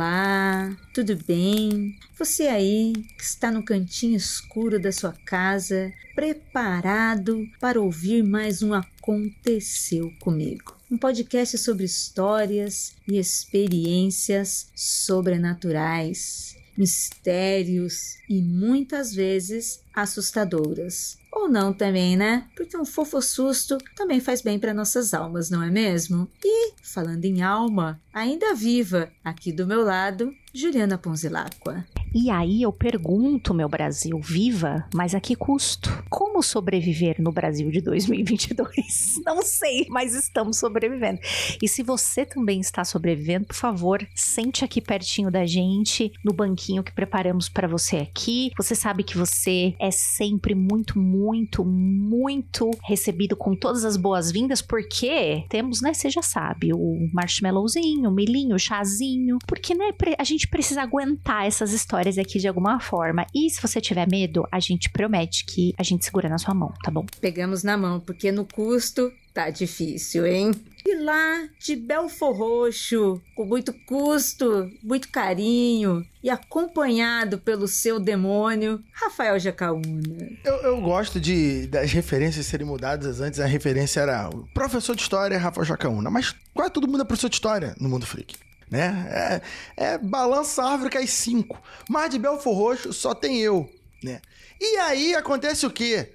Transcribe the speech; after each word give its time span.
Olá, 0.00 0.74
tudo 0.94 1.14
bem? 1.26 1.94
Você 2.18 2.44
aí 2.44 2.94
que 3.18 3.22
está 3.22 3.52
no 3.52 3.62
cantinho 3.62 4.16
escuro 4.16 4.80
da 4.80 4.90
sua 4.90 5.12
casa, 5.26 5.92
preparado 6.14 7.46
para 7.60 7.78
ouvir 7.78 8.22
mais 8.22 8.62
um 8.62 8.72
Aconteceu 8.72 10.10
Comigo? 10.18 10.74
Um 10.90 10.96
podcast 10.96 11.58
sobre 11.58 11.84
histórias 11.84 12.94
e 13.06 13.18
experiências 13.18 14.70
sobrenaturais, 14.74 16.56
mistérios 16.80 18.16
e 18.26 18.40
muitas 18.40 19.12
vezes 19.12 19.82
assustadoras. 19.94 21.18
Ou 21.30 21.46
não 21.46 21.74
também, 21.74 22.16
né? 22.16 22.48
Porque 22.56 22.74
um 22.74 22.86
fofo 22.86 23.20
susto 23.20 23.76
também 23.94 24.18
faz 24.18 24.40
bem 24.40 24.58
para 24.58 24.72
nossas 24.72 25.12
almas, 25.12 25.50
não 25.50 25.62
é 25.62 25.70
mesmo? 25.70 26.26
E, 26.42 26.72
falando 26.82 27.26
em 27.26 27.42
alma, 27.42 28.00
ainda 28.14 28.54
viva, 28.54 29.12
aqui 29.22 29.52
do 29.52 29.66
meu 29.66 29.84
lado, 29.84 30.34
Juliana 30.54 30.96
Ponzilacqua. 30.96 31.86
E 32.12 32.28
aí 32.28 32.62
eu 32.62 32.72
pergunto, 32.72 33.54
meu 33.54 33.68
Brasil, 33.68 34.18
viva, 34.18 34.84
mas 34.92 35.14
a 35.14 35.20
que 35.20 35.36
custo? 35.36 36.02
Como 36.10 36.42
sobreviver 36.42 37.22
no 37.22 37.30
Brasil 37.30 37.70
de 37.70 37.80
2022? 37.80 39.20
Não 39.24 39.42
sei, 39.42 39.86
mas 39.88 40.12
estamos 40.12 40.58
sobrevivendo. 40.58 41.20
E 41.62 41.68
se 41.68 41.84
você 41.84 42.26
também 42.26 42.60
está 42.60 42.84
sobrevivendo, 42.84 43.46
por 43.46 43.54
favor, 43.54 44.04
sente 44.14 44.64
aqui 44.64 44.80
pertinho 44.80 45.30
da 45.30 45.46
gente, 45.46 46.10
no 46.24 46.32
banquinho 46.32 46.82
que 46.82 46.92
preparamos 46.92 47.48
para 47.48 47.68
você 47.68 47.98
aqui. 47.98 48.50
Você 48.56 48.74
sabe 48.74 49.04
que 49.04 49.16
você 49.16 49.74
é 49.78 49.92
sempre 49.92 50.52
muito, 50.52 50.98
muito, 50.98 51.64
muito 51.64 52.72
recebido 52.82 53.36
com 53.36 53.54
todas 53.54 53.84
as 53.84 53.96
boas-vindas, 53.96 54.60
porque 54.60 55.44
temos, 55.48 55.80
né, 55.80 55.94
você 55.94 56.10
já 56.10 56.22
sabe, 56.22 56.72
o 56.72 57.08
marshmallowzinho, 57.12 58.10
o 58.10 58.12
milhinho, 58.12 58.56
o 58.56 58.58
chazinho, 58.58 59.38
porque, 59.46 59.74
né, 59.76 59.90
a 60.18 60.24
gente 60.24 60.48
precisa 60.48 60.82
aguentar 60.82 61.46
essas 61.46 61.72
histórias 61.72 61.99
histórias 62.00 62.18
aqui 62.18 62.38
de 62.38 62.48
alguma 62.48 62.80
forma. 62.80 63.26
E 63.34 63.50
se 63.50 63.60
você 63.60 63.80
tiver 63.80 64.08
medo, 64.08 64.46
a 64.50 64.58
gente 64.58 64.90
promete 64.90 65.44
que 65.44 65.74
a 65.78 65.82
gente 65.82 66.04
segura 66.04 66.28
na 66.28 66.38
sua 66.38 66.54
mão, 66.54 66.72
tá 66.82 66.90
bom? 66.90 67.04
Pegamos 67.20 67.62
na 67.62 67.76
mão, 67.76 68.00
porque 68.00 68.32
no 68.32 68.44
custo 68.44 69.12
tá 69.34 69.50
difícil, 69.50 70.26
hein? 70.26 70.52
E 70.84 70.96
lá 70.96 71.46
de 71.60 71.76
Belfor 71.76 72.34
Roxo, 72.34 73.20
com 73.36 73.44
muito 73.44 73.72
custo, 73.86 74.68
muito 74.82 75.10
carinho 75.10 76.02
e 76.22 76.30
acompanhado 76.30 77.38
pelo 77.38 77.68
seu 77.68 78.00
demônio, 78.00 78.82
Rafael 78.92 79.38
Jacaúna. 79.38 80.30
Eu, 80.42 80.54
eu, 80.62 80.80
gosto 80.80 81.20
de 81.20 81.66
das 81.66 81.92
referências 81.92 82.46
serem 82.46 82.66
mudadas. 82.66 83.20
Antes 83.20 83.38
a 83.38 83.46
referência 83.46 84.00
era 84.00 84.28
o 84.30 84.48
professor 84.54 84.96
de 84.96 85.02
história 85.02 85.38
Rafael 85.38 85.66
Jacaúna, 85.66 86.10
mas 86.10 86.34
quase 86.54 86.72
todo 86.72 86.88
mundo 86.88 87.02
é 87.02 87.04
professor 87.04 87.28
de 87.28 87.36
história 87.36 87.74
no 87.78 87.88
mundo 87.88 88.06
freak 88.06 88.34
né? 88.70 89.42
É, 89.76 89.84
é 89.92 89.98
balança 89.98 90.62
árvore 90.62 90.98
às 90.98 91.10
5. 91.10 91.60
Mas 91.88 92.10
de 92.10 92.18
Belfor 92.18 92.54
Roxo 92.54 92.92
só 92.92 93.14
tem 93.14 93.38
eu, 93.40 93.68
né? 94.02 94.20
E 94.60 94.76
aí 94.76 95.14
acontece 95.14 95.66
o 95.66 95.70
quê? 95.70 96.12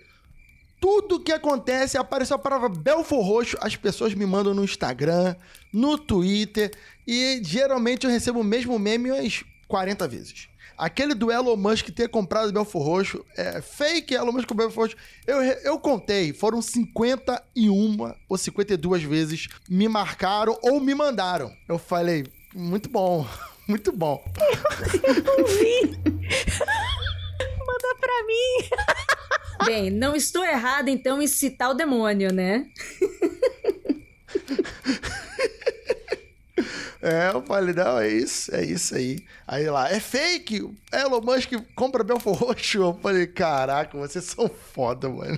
Tudo 0.80 1.20
que 1.20 1.32
acontece, 1.32 1.98
apareceu 1.98 2.36
a 2.36 2.40
palavra 2.40 2.70
Belfor 2.70 3.26
Roxo, 3.26 3.58
as 3.60 3.76
pessoas 3.76 4.14
me 4.14 4.26
mandam 4.26 4.54
no 4.54 4.64
Instagram, 4.64 5.36
no 5.74 5.98
Twitter, 5.98 6.72
e 7.08 7.42
geralmente 7.44 8.06
eu 8.06 8.12
recebo 8.12 8.42
o 8.42 8.44
mesmo 8.44 8.78
meme 8.78 9.12
umas 9.12 9.44
40 9.68 10.08
vezes. 10.08 10.48
Aquele 10.78 11.14
do 11.14 11.32
Elon 11.32 11.56
Musk 11.56 11.90
ter 11.90 12.10
comprado 12.10 12.52
Belfor 12.52 12.84
Roxo, 12.84 13.26
é 13.38 13.62
fake 13.62 14.14
Elon 14.14 14.34
Musk 14.34 14.52
o 14.52 14.54
Belfor 14.54 14.84
Roxo. 14.84 14.98
Eu, 15.26 15.42
eu 15.42 15.80
contei, 15.80 16.34
foram 16.34 16.62
51 16.62 18.14
ou 18.28 18.38
52 18.38 19.04
vezes 19.04 19.48
me 19.70 19.88
marcaram 19.88 20.58
ou 20.62 20.82
me 20.82 20.94
mandaram. 20.94 21.52
Eu 21.68 21.80
falei, 21.80 22.26
muito 22.56 22.90
bom. 22.90 23.28
Muito 23.68 23.92
bom. 23.92 24.24
Eu 25.04 25.24
não 25.24 25.44
vi. 25.44 25.98
Manda 27.66 27.96
pra 28.00 28.24
mim. 28.28 28.70
Bem, 29.66 29.90
não 29.90 30.16
estou 30.16 30.46
errado 30.46 30.88
então 30.88 31.20
em 31.20 31.26
citar 31.26 31.72
o 31.72 31.74
demônio, 31.74 32.32
né? 32.32 32.68
É, 37.06 37.30
eu 37.32 37.44
falei, 37.44 37.76
não, 37.76 38.00
é 38.00 38.08
isso, 38.08 38.56
é 38.56 38.66
isso 38.66 38.96
aí. 38.96 39.24
Aí 39.46 39.70
lá, 39.70 39.92
é 39.92 40.00
fake, 40.00 40.68
Elon 40.92 41.22
Musk 41.22 41.52
compra 41.76 42.04
Belfor 42.04 42.34
Roxo. 42.34 42.80
Eu 42.80 43.00
falei, 43.00 43.28
caraca, 43.28 43.96
vocês 43.96 44.26
são 44.26 44.50
foda, 44.50 45.08
mano. 45.08 45.38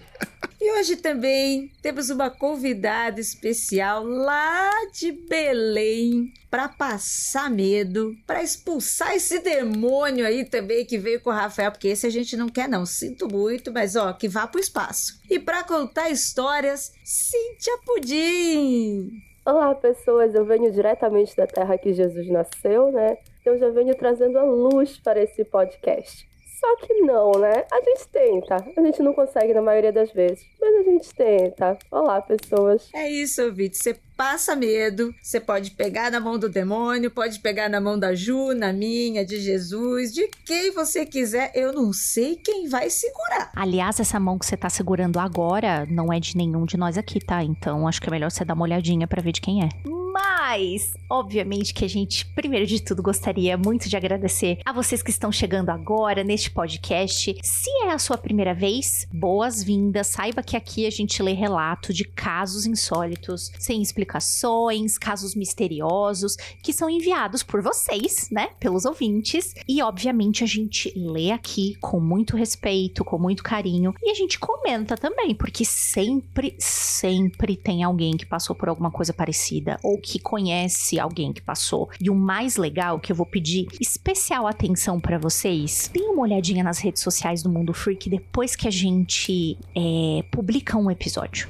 E 0.59 0.71
hoje 0.71 0.95
também 0.95 1.71
temos 1.83 2.09
uma 2.09 2.31
convidada 2.31 3.21
especial 3.21 4.03
lá 4.03 4.71
de 4.91 5.11
Belém 5.11 6.33
para 6.49 6.67
passar 6.67 7.47
medo, 7.47 8.15
para 8.25 8.41
expulsar 8.41 9.15
esse 9.15 9.39
demônio 9.39 10.25
aí 10.25 10.43
também 10.43 10.83
que 10.83 10.97
veio 10.97 11.21
com 11.21 11.29
o 11.29 11.33
Rafael, 11.33 11.71
porque 11.71 11.89
esse 11.89 12.07
a 12.07 12.09
gente 12.09 12.35
não 12.35 12.49
quer 12.49 12.67
não, 12.67 12.87
sinto 12.87 13.27
muito, 13.27 13.71
mas 13.71 13.95
ó, 13.95 14.11
que 14.13 14.27
vá 14.27 14.47
pro 14.47 14.59
espaço. 14.59 15.21
E 15.29 15.37
para 15.37 15.63
contar 15.63 16.09
histórias, 16.09 16.91
Cíntia 17.03 17.77
Pudim. 17.85 19.11
Olá, 19.45 19.75
pessoas. 19.75 20.33
Eu 20.33 20.43
venho 20.43 20.71
diretamente 20.71 21.35
da 21.35 21.45
terra 21.45 21.77
que 21.77 21.93
Jesus 21.93 22.27
nasceu, 22.29 22.91
né? 22.91 23.15
Eu 23.45 23.59
já 23.59 23.69
venho 23.69 23.95
trazendo 23.95 24.39
a 24.39 24.43
luz 24.43 24.97
para 24.97 25.21
esse 25.21 25.45
podcast. 25.45 26.27
Só 26.59 26.75
que 26.77 26.93
não, 27.01 27.33
né? 27.33 27.65
A 27.71 27.81
gente 27.81 28.07
tenta. 28.11 28.55
A 28.75 28.81
gente 28.81 29.03
não 29.03 29.13
consegue 29.13 29.53
na 29.53 29.61
maioria 29.61 29.91
das 29.93 30.11
vezes, 30.11 30.43
mas 30.59 30.75
a 30.75 30.83
gente 30.89 31.13
tenta. 31.13 31.77
Olá, 31.91 32.19
pessoas. 32.19 32.89
É 32.95 33.07
isso, 33.07 33.43
ouvinte. 33.43 33.77
Você 33.77 33.95
passa 34.17 34.55
medo, 34.55 35.13
você 35.21 35.39
pode 35.39 35.71
pegar 35.71 36.09
na 36.09 36.19
mão 36.19 36.39
do 36.39 36.49
demônio, 36.49 37.11
pode 37.11 37.39
pegar 37.41 37.69
na 37.69 37.79
mão 37.79 37.99
da 37.99 38.15
Ju, 38.15 38.55
na 38.55 38.73
minha, 38.73 39.23
de 39.23 39.39
Jesus, 39.39 40.11
de 40.11 40.27
quem 40.43 40.71
você 40.71 41.05
quiser. 41.05 41.51
Eu 41.53 41.71
não 41.71 41.93
sei 41.93 42.35
quem 42.35 42.67
vai 42.67 42.89
segurar. 42.89 43.51
Aliás, 43.55 43.99
essa 43.99 44.19
mão 44.19 44.39
que 44.39 44.45
você 44.47 44.57
tá 44.57 44.67
segurando 44.69 45.19
agora 45.19 45.85
não 45.87 46.11
é 46.11 46.19
de 46.19 46.35
nenhum 46.35 46.65
de 46.65 46.75
nós 46.75 46.97
aqui, 46.97 47.19
tá? 47.23 47.43
Então 47.43 47.87
acho 47.87 48.01
que 48.01 48.09
é 48.09 48.11
melhor 48.11 48.31
você 48.31 48.43
dar 48.43 48.55
uma 48.55 48.63
olhadinha 48.63 49.07
para 49.07 49.21
ver 49.21 49.31
de 49.31 49.41
quem 49.41 49.63
é. 49.63 49.69
Mas, 50.13 50.93
obviamente 51.09 51.73
que 51.73 51.83
a 51.83 51.87
gente, 51.87 52.25
primeiro 52.33 52.65
de 52.65 52.81
tudo, 52.81 53.03
gostaria 53.03 53.57
muito 53.57 53.89
de 53.89 53.97
agradecer 53.97 54.59
a 54.65 54.71
vocês 54.71 55.03
que 55.03 55.09
estão 55.09 55.31
chegando 55.31 55.69
agora 55.69 56.23
neste 56.23 56.49
podcast. 56.49 57.37
Se 57.43 57.69
é 57.83 57.91
a 57.91 57.99
sua 57.99 58.17
primeira 58.17 58.53
vez, 58.53 59.05
boas-vindas. 59.11 60.07
Saiba 60.07 60.41
que 60.41 60.55
aqui 60.55 60.85
a 60.85 60.89
gente 60.89 61.21
lê 61.21 61.33
relato 61.33 61.93
de 61.93 62.05
casos 62.05 62.65
insólitos, 62.65 63.51
sem 63.59 63.81
explicações, 63.81 64.97
casos 64.97 65.35
misteriosos, 65.35 66.37
que 66.63 66.71
são 66.71 66.89
enviados 66.89 67.43
por 67.43 67.61
vocês, 67.61 68.29
né? 68.31 68.51
Pelos 68.59 68.85
ouvintes. 68.85 69.53
E, 69.67 69.81
obviamente, 69.81 70.43
a 70.43 70.47
gente 70.47 70.93
lê 70.95 71.31
aqui 71.31 71.75
com 71.81 71.99
muito 71.99 72.37
respeito, 72.37 73.03
com 73.03 73.17
muito 73.17 73.43
carinho. 73.43 73.93
E 74.01 74.09
a 74.09 74.15
gente 74.15 74.39
comenta 74.39 74.95
também, 74.95 75.35
porque 75.35 75.65
sempre, 75.65 76.55
sempre 76.59 77.57
tem 77.57 77.83
alguém 77.83 78.15
que 78.15 78.25
passou 78.25 78.55
por 78.55 78.69
alguma 78.69 78.89
coisa 78.89 79.13
parecida 79.13 79.77
ou 79.83 79.99
que 80.07 80.19
conhece 80.19 80.97
alguém 80.97 81.33
que 81.33 81.41
passou. 81.41 81.89
E 81.99 82.09
o 82.09 82.15
mais 82.15 82.55
legal 82.55 82.97
que 82.97 83.11
eu 83.11 83.15
vou 83.15 83.25
pedir 83.25 83.67
especial 83.81 84.47
atenção 84.47 85.01
para 85.01 85.17
vocês, 85.17 85.91
deem 85.93 86.11
uma 86.11 86.21
olhadinha 86.21 86.63
nas 86.63 86.79
redes 86.79 87.03
sociais 87.03 87.43
do 87.43 87.49
Mundo 87.49 87.73
Freak 87.73 88.09
depois 88.09 88.55
que 88.55 88.69
a 88.69 88.71
gente 88.71 89.57
é, 89.75 90.23
publica 90.31 90.77
um 90.77 90.89
episódio. 90.89 91.49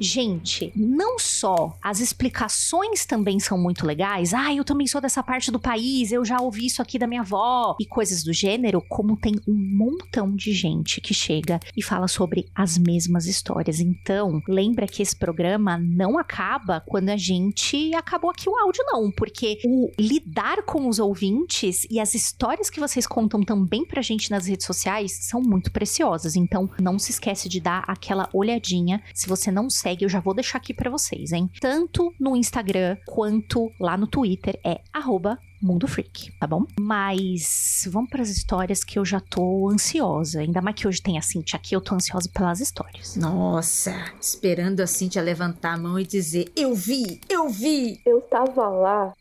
Gente, 0.00 0.72
não 0.74 1.18
só 1.18 1.76
as 1.82 2.00
explicações 2.00 3.04
também 3.04 3.38
são 3.38 3.58
muito 3.58 3.86
legais. 3.86 4.32
Ah, 4.32 4.54
eu 4.54 4.64
também 4.64 4.86
sou 4.86 4.98
dessa 4.98 5.22
parte 5.22 5.50
do 5.50 5.60
país, 5.60 6.10
eu 6.10 6.24
já 6.24 6.40
ouvi 6.40 6.66
isso 6.66 6.80
aqui 6.80 6.98
da 6.98 7.06
minha 7.06 7.20
avó 7.20 7.76
e 7.78 7.84
coisas 7.84 8.24
do 8.24 8.32
gênero, 8.32 8.82
como 8.88 9.16
tem 9.16 9.34
um 9.46 9.54
montão 9.54 10.34
de 10.34 10.52
gente 10.52 11.02
que 11.02 11.12
chega 11.12 11.60
e 11.76 11.82
fala 11.82 12.08
sobre 12.08 12.48
as 12.54 12.78
mesmas 12.78 13.26
histórias. 13.26 13.78
Então, 13.78 14.40
lembra 14.48 14.86
que 14.86 15.02
esse 15.02 15.14
programa 15.14 15.76
não 15.76 16.18
acaba 16.18 16.82
quando 16.86 17.10
a 17.10 17.16
gente 17.16 17.94
acabou 17.94 18.30
aqui 18.30 18.48
o 18.48 18.56
áudio, 18.56 18.82
não, 18.86 19.10
porque 19.10 19.58
o 19.66 19.90
lidar 19.98 20.62
com 20.62 20.88
os 20.88 20.98
ouvintes 20.98 21.86
e 21.90 22.00
as 22.00 22.14
histórias 22.14 22.70
que 22.70 22.80
vocês 22.80 23.06
contam 23.06 23.42
também 23.42 23.84
pra 23.84 24.00
gente 24.00 24.30
nas 24.30 24.46
redes 24.46 24.64
sociais 24.64 25.26
são 25.26 25.42
muito 25.42 25.70
preciosas. 25.70 26.36
Então, 26.36 26.70
não 26.80 26.98
se 26.98 27.10
esquece 27.10 27.50
de 27.50 27.60
dar 27.60 27.84
aquela 27.86 28.30
olhadinha. 28.32 29.02
Se 29.12 29.28
você 29.28 29.50
não 29.50 29.68
segue 29.68 29.89
segue, 29.90 30.04
eu 30.04 30.08
já 30.08 30.20
vou 30.20 30.34
deixar 30.34 30.58
aqui 30.58 30.72
para 30.72 30.90
vocês, 30.90 31.32
hein? 31.32 31.50
Tanto 31.60 32.14
no 32.18 32.36
Instagram 32.36 32.96
quanto 33.06 33.70
lá 33.80 33.96
no 33.96 34.06
Twitter 34.06 34.58
é 34.64 34.80
arroba 34.92 35.38
Mundo 35.62 35.86
Freak, 35.86 36.32
tá 36.38 36.46
bom? 36.46 36.64
Mas 36.80 37.86
vamos 37.90 38.08
para 38.08 38.22
as 38.22 38.30
histórias 38.30 38.82
que 38.82 38.98
eu 38.98 39.04
já 39.04 39.20
tô 39.20 39.68
ansiosa. 39.68 40.40
Ainda 40.40 40.62
mais 40.62 40.74
que 40.74 40.88
hoje 40.88 41.02
tem 41.02 41.18
a 41.18 41.22
Cintia 41.22 41.58
aqui, 41.58 41.76
eu 41.76 41.82
tô 41.82 41.94
ansiosa 41.94 42.30
pelas 42.32 42.60
histórias. 42.60 43.14
Nossa, 43.16 43.94
esperando 44.18 44.80
a 44.80 44.86
Cintia 44.86 45.20
levantar 45.20 45.74
a 45.74 45.78
mão 45.78 45.98
e 45.98 46.06
dizer: 46.06 46.50
Eu 46.56 46.74
vi, 46.74 47.20
eu 47.28 47.48
vi. 47.50 48.00
Eu 48.06 48.22
tava 48.22 48.68
lá 48.68 49.12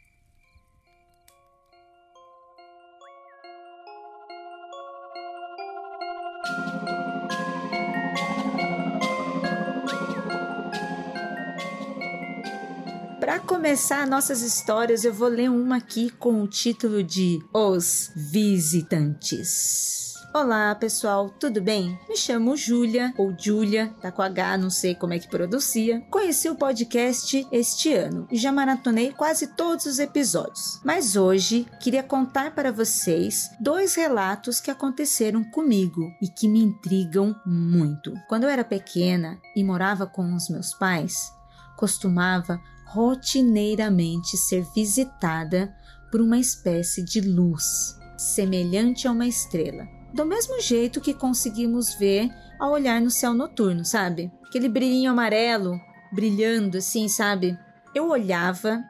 Para 13.30 13.42
começar 13.42 14.08
nossas 14.08 14.42
histórias, 14.42 15.06
eu 15.06 15.14
vou 15.14 15.28
ler 15.28 15.52
uma 15.52 15.78
aqui 15.78 16.10
com 16.10 16.42
o 16.42 16.48
título 16.48 17.04
de 17.04 17.40
Os 17.54 18.12
Visitantes. 18.16 20.16
Olá, 20.34 20.74
pessoal, 20.74 21.30
tudo 21.30 21.62
bem? 21.62 21.96
Me 22.10 22.18
chamo 22.18 22.58
Júlia, 22.58 23.14
ou 23.20 23.32
Júlia, 23.38 23.94
tá 24.02 24.12
com 24.12 24.24
H, 24.24 24.58
não 24.58 24.72
sei 24.72 24.96
como 24.96 25.14
é 25.14 25.20
que 25.20 25.30
pronuncia. 25.30 26.02
Conheci 26.10 26.50
o 26.50 26.56
podcast 26.56 27.48
este 27.52 27.94
ano 27.94 28.28
e 28.32 28.36
já 28.36 28.52
maratonei 28.52 29.12
quase 29.12 29.56
todos 29.56 29.86
os 29.86 30.00
episódios. 30.00 30.82
Mas 30.84 31.16
hoje 31.16 31.68
queria 31.80 32.02
contar 32.02 32.56
para 32.56 32.72
vocês 32.72 33.48
dois 33.62 33.94
relatos 33.94 34.60
que 34.60 34.72
aconteceram 34.72 35.44
comigo 35.52 36.12
e 36.20 36.28
que 36.28 36.48
me 36.48 36.64
intrigam 36.64 37.36
muito. 37.46 38.12
Quando 38.28 38.46
eu 38.46 38.50
era 38.50 38.64
pequena 38.64 39.40
e 39.56 39.64
morava 39.64 40.08
com 40.08 40.34
os 40.34 40.50
meus 40.50 40.74
pais, 40.74 41.32
costumava 41.78 42.60
rotineiramente 42.92 44.38
ser 44.38 44.66
visitada 44.74 45.74
por 46.12 46.22
uma 46.22 46.38
espécie 46.38 47.04
de 47.04 47.22
luz, 47.22 47.98
semelhante 48.18 49.08
a 49.08 49.12
uma 49.12 49.28
estrela 49.28 50.00
do 50.14 50.26
mesmo 50.26 50.60
jeito 50.60 51.02
que 51.02 51.14
conseguimos 51.14 51.94
ver 51.94 52.30
ao 52.60 52.72
olhar 52.72 53.00
no 53.00 53.12
céu 53.12 53.34
noturno, 53.34 53.86
sabe? 53.86 54.32
Aquele 54.46 54.68
brilhinho 54.68 55.12
amarelo 55.12 55.80
brilhando 56.12 56.78
assim, 56.78 57.08
sabe? 57.08 57.58
Eu 57.94 58.10
olhava 58.10 58.84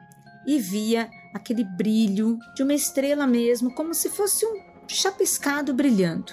e 0.46 0.58
via 0.58 1.10
aquele 1.34 1.64
brilho 1.64 2.38
de 2.54 2.62
uma 2.62 2.74
estrela 2.74 3.26
mesmo, 3.26 3.74
como 3.74 3.94
se 3.94 4.08
fosse 4.08 4.44
um 4.46 4.60
chapiscado 4.88 5.74
brilhando. 5.74 6.32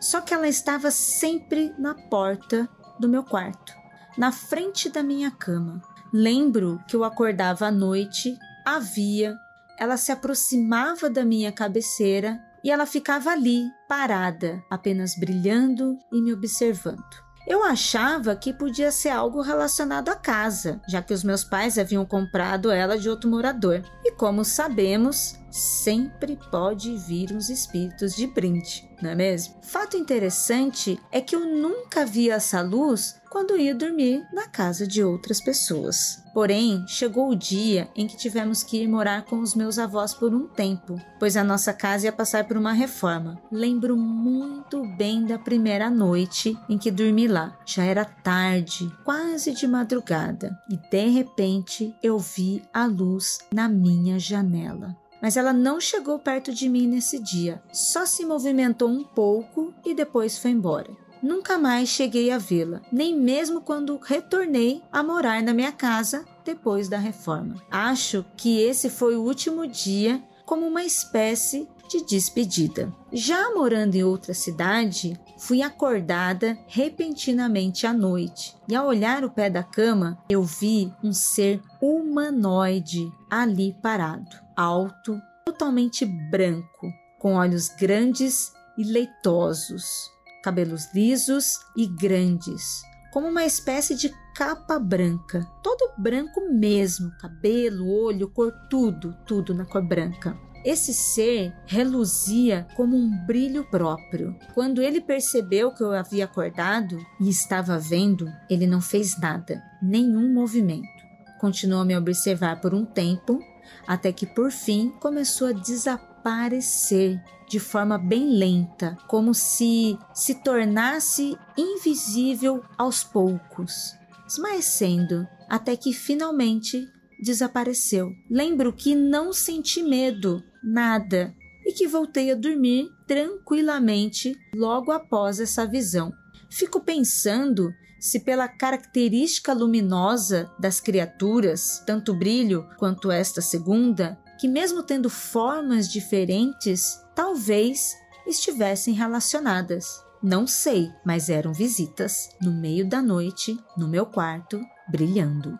Só 0.00 0.20
que 0.20 0.34
ela 0.34 0.48
estava 0.48 0.90
sempre 0.90 1.72
na 1.78 1.94
porta 1.94 2.68
do 2.98 3.08
meu 3.08 3.22
quarto, 3.22 3.72
na 4.18 4.32
frente 4.32 4.88
da 4.88 5.02
minha 5.02 5.30
cama. 5.30 5.80
Lembro 6.16 6.80
que 6.86 6.94
eu 6.94 7.02
acordava 7.02 7.66
à 7.66 7.72
noite, 7.72 8.38
a 8.64 8.78
via, 8.78 9.36
ela 9.76 9.96
se 9.96 10.12
aproximava 10.12 11.10
da 11.10 11.24
minha 11.24 11.50
cabeceira 11.50 12.40
e 12.62 12.70
ela 12.70 12.86
ficava 12.86 13.30
ali, 13.30 13.64
parada, 13.88 14.62
apenas 14.70 15.18
brilhando 15.18 15.98
e 16.12 16.22
me 16.22 16.32
observando. 16.32 17.02
Eu 17.48 17.64
achava 17.64 18.36
que 18.36 18.52
podia 18.52 18.92
ser 18.92 19.10
algo 19.10 19.42
relacionado 19.42 20.08
à 20.08 20.14
casa, 20.14 20.80
já 20.88 21.02
que 21.02 21.12
os 21.12 21.24
meus 21.24 21.42
pais 21.42 21.78
haviam 21.78 22.06
comprado 22.06 22.70
ela 22.70 22.96
de 22.96 23.10
outro 23.10 23.28
morador. 23.28 23.82
E 24.04 24.12
como 24.12 24.44
sabemos, 24.44 25.36
sempre 25.50 26.38
pode 26.50 26.96
vir 26.96 27.32
uns 27.32 27.50
espíritos 27.50 28.14
de 28.14 28.26
brinde, 28.26 28.88
não 29.02 29.10
é 29.10 29.14
mesmo? 29.14 29.56
Fato 29.62 29.96
interessante 29.96 30.98
é 31.12 31.20
que 31.20 31.36
eu 31.36 31.40
nunca 31.40 32.06
vi 32.06 32.30
essa 32.30 32.62
luz 32.62 33.16
quando 33.34 33.56
ia 33.56 33.74
dormir 33.74 34.24
na 34.32 34.46
casa 34.46 34.86
de 34.86 35.02
outras 35.02 35.40
pessoas. 35.40 36.22
Porém, 36.32 36.84
chegou 36.86 37.30
o 37.30 37.34
dia 37.34 37.90
em 37.96 38.06
que 38.06 38.16
tivemos 38.16 38.62
que 38.62 38.80
ir 38.80 38.86
morar 38.86 39.24
com 39.24 39.40
os 39.40 39.56
meus 39.56 39.76
avós 39.76 40.14
por 40.14 40.32
um 40.32 40.46
tempo, 40.46 41.00
pois 41.18 41.36
a 41.36 41.42
nossa 41.42 41.72
casa 41.72 42.06
ia 42.06 42.12
passar 42.12 42.46
por 42.46 42.56
uma 42.56 42.72
reforma. 42.72 43.42
Lembro 43.50 43.96
muito 43.96 44.86
bem 44.96 45.26
da 45.26 45.36
primeira 45.36 45.90
noite 45.90 46.56
em 46.68 46.78
que 46.78 46.92
dormi 46.92 47.26
lá. 47.26 47.58
Já 47.66 47.82
era 47.82 48.04
tarde, 48.04 48.88
quase 49.02 49.50
de 49.50 49.66
madrugada, 49.66 50.56
e 50.70 50.76
de 50.76 51.08
repente 51.08 51.92
eu 52.00 52.20
vi 52.20 52.62
a 52.72 52.86
luz 52.86 53.40
na 53.52 53.68
minha 53.68 54.16
janela 54.16 54.96
mas 55.22 55.38
ela 55.38 55.54
não 55.54 55.80
chegou 55.80 56.18
perto 56.18 56.52
de 56.52 56.68
mim 56.68 56.86
nesse 56.86 57.18
dia, 57.18 57.62
só 57.72 58.04
se 58.04 58.26
movimentou 58.26 58.90
um 58.90 59.02
pouco 59.02 59.72
e 59.82 59.94
depois 59.94 60.36
foi 60.36 60.50
embora 60.50 60.90
nunca 61.24 61.56
mais 61.56 61.88
cheguei 61.88 62.30
a 62.30 62.36
vê-la, 62.36 62.82
nem 62.92 63.18
mesmo 63.18 63.62
quando 63.62 63.98
retornei 63.98 64.82
a 64.92 65.02
morar 65.02 65.42
na 65.42 65.54
minha 65.54 65.72
casa 65.72 66.26
depois 66.44 66.86
da 66.86 66.98
reforma. 66.98 67.56
Acho 67.70 68.24
que 68.36 68.60
esse 68.60 68.90
foi 68.90 69.16
o 69.16 69.22
último 69.22 69.66
dia 69.66 70.22
como 70.44 70.66
uma 70.66 70.84
espécie 70.84 71.66
de 71.88 72.04
despedida. 72.04 72.92
Já 73.10 73.54
morando 73.54 73.94
em 73.94 74.04
outra 74.04 74.34
cidade, 74.34 75.18
fui 75.38 75.62
acordada 75.62 76.58
repentinamente 76.66 77.86
à 77.86 77.92
noite 77.92 78.54
e, 78.68 78.74
ao 78.74 78.86
olhar 78.86 79.24
o 79.24 79.30
pé 79.30 79.48
da 79.48 79.62
cama, 79.62 80.18
eu 80.28 80.42
vi 80.42 80.92
um 81.02 81.12
ser 81.12 81.62
humanoide 81.80 83.10
ali 83.30 83.74
parado, 83.80 84.36
alto, 84.54 85.18
totalmente 85.46 86.04
branco, 86.04 86.92
com 87.18 87.34
olhos 87.34 87.68
grandes 87.68 88.52
e 88.76 88.84
leitosos 88.84 90.13
cabelos 90.44 90.92
lisos 90.92 91.60
e 91.74 91.86
grandes, 91.86 92.82
como 93.10 93.28
uma 93.28 93.46
espécie 93.46 93.94
de 93.94 94.12
capa 94.36 94.78
branca, 94.78 95.42
todo 95.62 95.94
branco 95.96 96.52
mesmo, 96.52 97.10
cabelo, 97.18 97.88
olho, 97.88 98.28
cor, 98.28 98.52
tudo, 98.68 99.16
tudo 99.24 99.54
na 99.54 99.64
cor 99.64 99.82
branca. 99.82 100.36
Esse 100.62 100.92
ser 100.92 101.54
reluzia 101.64 102.66
como 102.76 102.94
um 102.94 103.10
brilho 103.24 103.64
próprio. 103.70 104.36
Quando 104.52 104.82
ele 104.82 105.00
percebeu 105.00 105.72
que 105.72 105.82
eu 105.82 105.92
havia 105.92 106.26
acordado 106.26 106.98
e 107.18 107.30
estava 107.30 107.78
vendo, 107.78 108.30
ele 108.50 108.66
não 108.66 108.82
fez 108.82 109.18
nada, 109.18 109.62
nenhum 109.82 110.30
movimento. 110.30 111.04
Continuou 111.40 111.80
a 111.80 111.84
me 111.86 111.96
observar 111.96 112.60
por 112.60 112.74
um 112.74 112.84
tempo, 112.84 113.40
até 113.86 114.12
que 114.12 114.26
por 114.26 114.50
fim 114.50 114.90
começou 115.00 115.48
a 115.48 115.52
desaparecer 115.52 117.18
de 117.48 117.60
forma 117.60 117.98
bem 117.98 118.30
lenta, 118.30 118.96
como 119.08 119.34
se 119.34 119.98
se 120.12 120.34
tornasse 120.36 121.36
invisível 121.56 122.62
aos 122.76 123.04
poucos, 123.04 123.94
esmaecendo 124.26 125.26
até 125.48 125.76
que 125.76 125.92
finalmente 125.92 126.86
desapareceu. 127.22 128.12
Lembro 128.30 128.72
que 128.72 128.94
não 128.94 129.32
senti 129.32 129.82
medo, 129.82 130.42
nada, 130.62 131.34
e 131.64 131.72
que 131.72 131.86
voltei 131.86 132.30
a 132.30 132.34
dormir 132.34 132.90
tranquilamente 133.06 134.36
logo 134.54 134.92
após 134.92 135.40
essa 135.40 135.66
visão. 135.66 136.12
Fico 136.50 136.80
pensando 136.80 137.72
se 137.98 138.20
pela 138.20 138.46
característica 138.46 139.52
luminosa 139.54 140.50
das 140.58 140.78
criaturas, 140.78 141.82
tanto 141.86 142.12
brilho 142.12 142.68
quanto 142.78 143.10
esta 143.10 143.40
segunda, 143.40 144.18
que 144.38 144.46
mesmo 144.46 144.82
tendo 144.82 145.08
formas 145.08 145.88
diferentes, 145.88 147.00
talvez 147.14 147.96
estivessem 148.26 148.94
relacionadas. 148.94 150.02
Não 150.22 150.46
sei, 150.46 150.90
mas 151.04 151.28
eram 151.28 151.52
visitas 151.52 152.30
no 152.40 152.50
meio 152.50 152.88
da 152.88 153.02
noite, 153.02 153.58
no 153.76 153.86
meu 153.86 154.06
quarto, 154.06 154.60
brilhando. 154.88 155.58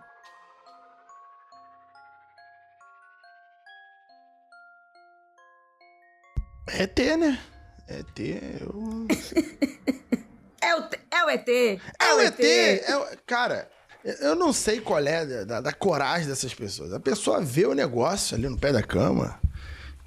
É 6.67 6.85
ET, 6.85 6.99
né? 7.19 7.39
É 7.87 7.99
ET. 7.99 8.19
Eu... 8.61 9.07
é, 10.63 10.77
o, 10.77 10.89
é 11.11 11.25
o 11.25 11.31
ET! 11.31 11.49
É, 11.49 11.79
é 12.01 12.15
o 12.15 12.21
ET! 12.21 12.41
ET. 12.41 12.89
É 12.89 12.97
o... 12.97 13.07
Cara, 13.27 13.71
eu 14.03 14.35
não 14.35 14.53
sei 14.53 14.81
qual 14.81 14.99
é 14.99 15.45
da, 15.45 15.61
da, 15.61 15.73
coragem 15.73 16.27
dessas 16.27 16.55
pessoas. 16.55 16.93
A 16.93 17.01
pessoa 17.01 17.41
vê 17.41 17.67
o 17.67 17.75
negócio 17.75 18.37
ali 18.37 18.49
no 18.49 18.59
pé 18.59 18.73
da 18.73 18.83
cama 18.83 19.41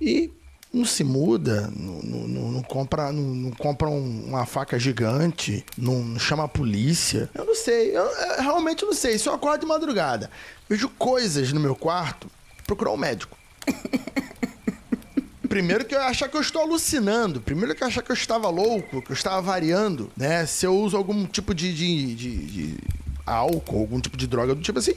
e 0.02 0.32
não 0.78 0.86
se 0.86 1.04
muda, 1.04 1.72
não, 1.76 2.02
não, 2.02 2.52
não 2.52 2.64
compra, 2.64 3.12
não, 3.12 3.24
não 3.24 3.52
compra 3.52 3.90
um, 3.90 4.26
uma 4.28 4.46
faca 4.46 4.80
gigante, 4.80 5.66
não, 5.78 6.18
chama 6.20 6.46
a 6.46 6.48
polícia. 6.48 7.30
Eu 7.34 7.46
não 7.46 7.56
sei, 7.56 7.96
eu, 7.96 8.04
eu 8.04 8.42
realmente 8.42 8.86
não 8.86 8.94
sei. 8.94 9.18
Se 9.18 9.28
eu 9.28 9.34
acordo 9.34 9.62
de 9.62 9.68
madrugada, 9.68 10.30
vejo 10.70 10.90
coisas 10.90 11.52
no 11.52 11.60
meu 11.60 11.76
quarto, 11.76 12.28
procurar 12.66 12.92
um 12.92 12.98
médico. 12.98 13.38
Primeiro 15.50 15.86
que 15.86 15.96
eu 15.96 16.02
achar 16.02 16.28
que 16.28 16.36
eu 16.36 16.42
estou 16.42 16.62
alucinando. 16.62 17.42
Primeiro 17.42 17.74
que 17.74 17.82
eu 17.82 17.88
achar 17.88 18.04
que 18.04 18.12
eu 18.12 18.16
estava 18.16 18.50
louco, 18.50 19.02
que 19.02 19.12
eu 19.12 19.16
estava 19.16 19.42
variando, 19.42 20.12
né? 20.16 20.46
Se 20.46 20.66
eu 20.66 20.76
uso 20.76 20.96
algum 20.96 21.26
tipo 21.26 21.54
de, 21.56 21.74
de, 21.74 22.16
de, 22.16 22.38
de 22.46 22.78
álcool, 23.26 23.80
algum 23.80 24.00
tipo 24.00 24.18
de 24.18 24.28
droga 24.28 24.54
do 24.54 24.62
tipo 24.62 24.78
assim, 24.78 24.94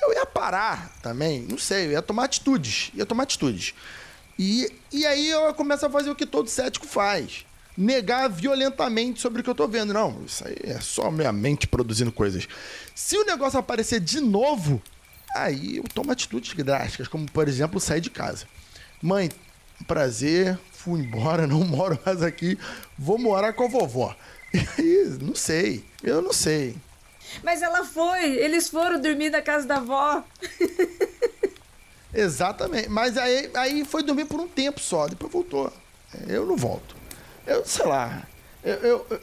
eu 0.00 0.12
ia 0.12 0.26
parar 0.26 0.92
também. 1.02 1.46
Não 1.48 1.58
sei, 1.58 1.86
eu 1.86 1.92
ia 1.92 2.02
tomar 2.02 2.24
atitudes. 2.24 2.90
Ia 2.94 3.06
tomar 3.06 3.24
atitudes. 3.24 3.74
E, 4.38 4.70
e 4.92 5.06
aí 5.06 5.28
eu 5.30 5.52
começo 5.54 5.86
a 5.86 5.90
fazer 5.90 6.10
o 6.10 6.14
que 6.14 6.26
todo 6.26 6.48
cético 6.48 6.86
faz. 6.86 7.44
Negar 7.76 8.28
violentamente 8.28 9.20
sobre 9.20 9.40
o 9.40 9.44
que 9.44 9.50
eu 9.50 9.54
tô 9.54 9.66
vendo. 9.66 9.92
Não, 9.92 10.22
isso 10.24 10.46
aí 10.46 10.56
é 10.62 10.80
só 10.80 11.10
minha 11.10 11.32
mente 11.32 11.66
produzindo 11.66 12.12
coisas. 12.12 12.46
Se 12.94 13.16
o 13.16 13.24
negócio 13.24 13.58
aparecer 13.58 14.00
de 14.00 14.20
novo, 14.20 14.80
aí 15.34 15.78
eu 15.78 15.84
tomo 15.92 16.12
atitudes 16.12 16.54
drásticas, 16.54 17.08
como 17.08 17.30
por 17.30 17.48
exemplo 17.48 17.80
sair 17.80 18.00
de 18.00 18.10
casa. 18.10 18.46
Mãe, 19.02 19.30
prazer, 19.86 20.58
fui 20.72 21.00
embora, 21.00 21.46
não 21.48 21.64
moro 21.64 21.98
mais 22.04 22.22
aqui, 22.22 22.58
vou 22.98 23.18
morar 23.18 23.52
com 23.52 23.64
a 23.64 23.68
vovó. 23.68 24.14
E 24.54 24.58
aí, 24.80 25.18
não 25.20 25.34
sei, 25.34 25.84
eu 26.00 26.22
não 26.22 26.32
sei. 26.32 26.76
Mas 27.42 27.60
ela 27.60 27.84
foi, 27.84 28.36
eles 28.36 28.68
foram 28.68 29.00
dormir 29.00 29.30
na 29.30 29.42
casa 29.42 29.66
da 29.66 29.78
avó. 29.78 30.22
Exatamente. 32.14 32.88
Mas 32.88 33.16
aí, 33.18 33.50
aí 33.54 33.84
foi 33.84 34.02
dormir 34.02 34.26
por 34.26 34.40
um 34.40 34.48
tempo 34.48 34.80
só, 34.80 35.06
depois 35.08 35.32
voltou. 35.32 35.72
Eu 36.28 36.46
não 36.46 36.56
volto. 36.56 36.94
Eu, 37.46 37.64
sei 37.66 37.86
lá. 37.86 38.22
Eu, 38.62 38.74
eu, 38.76 39.06
eu 39.10 39.20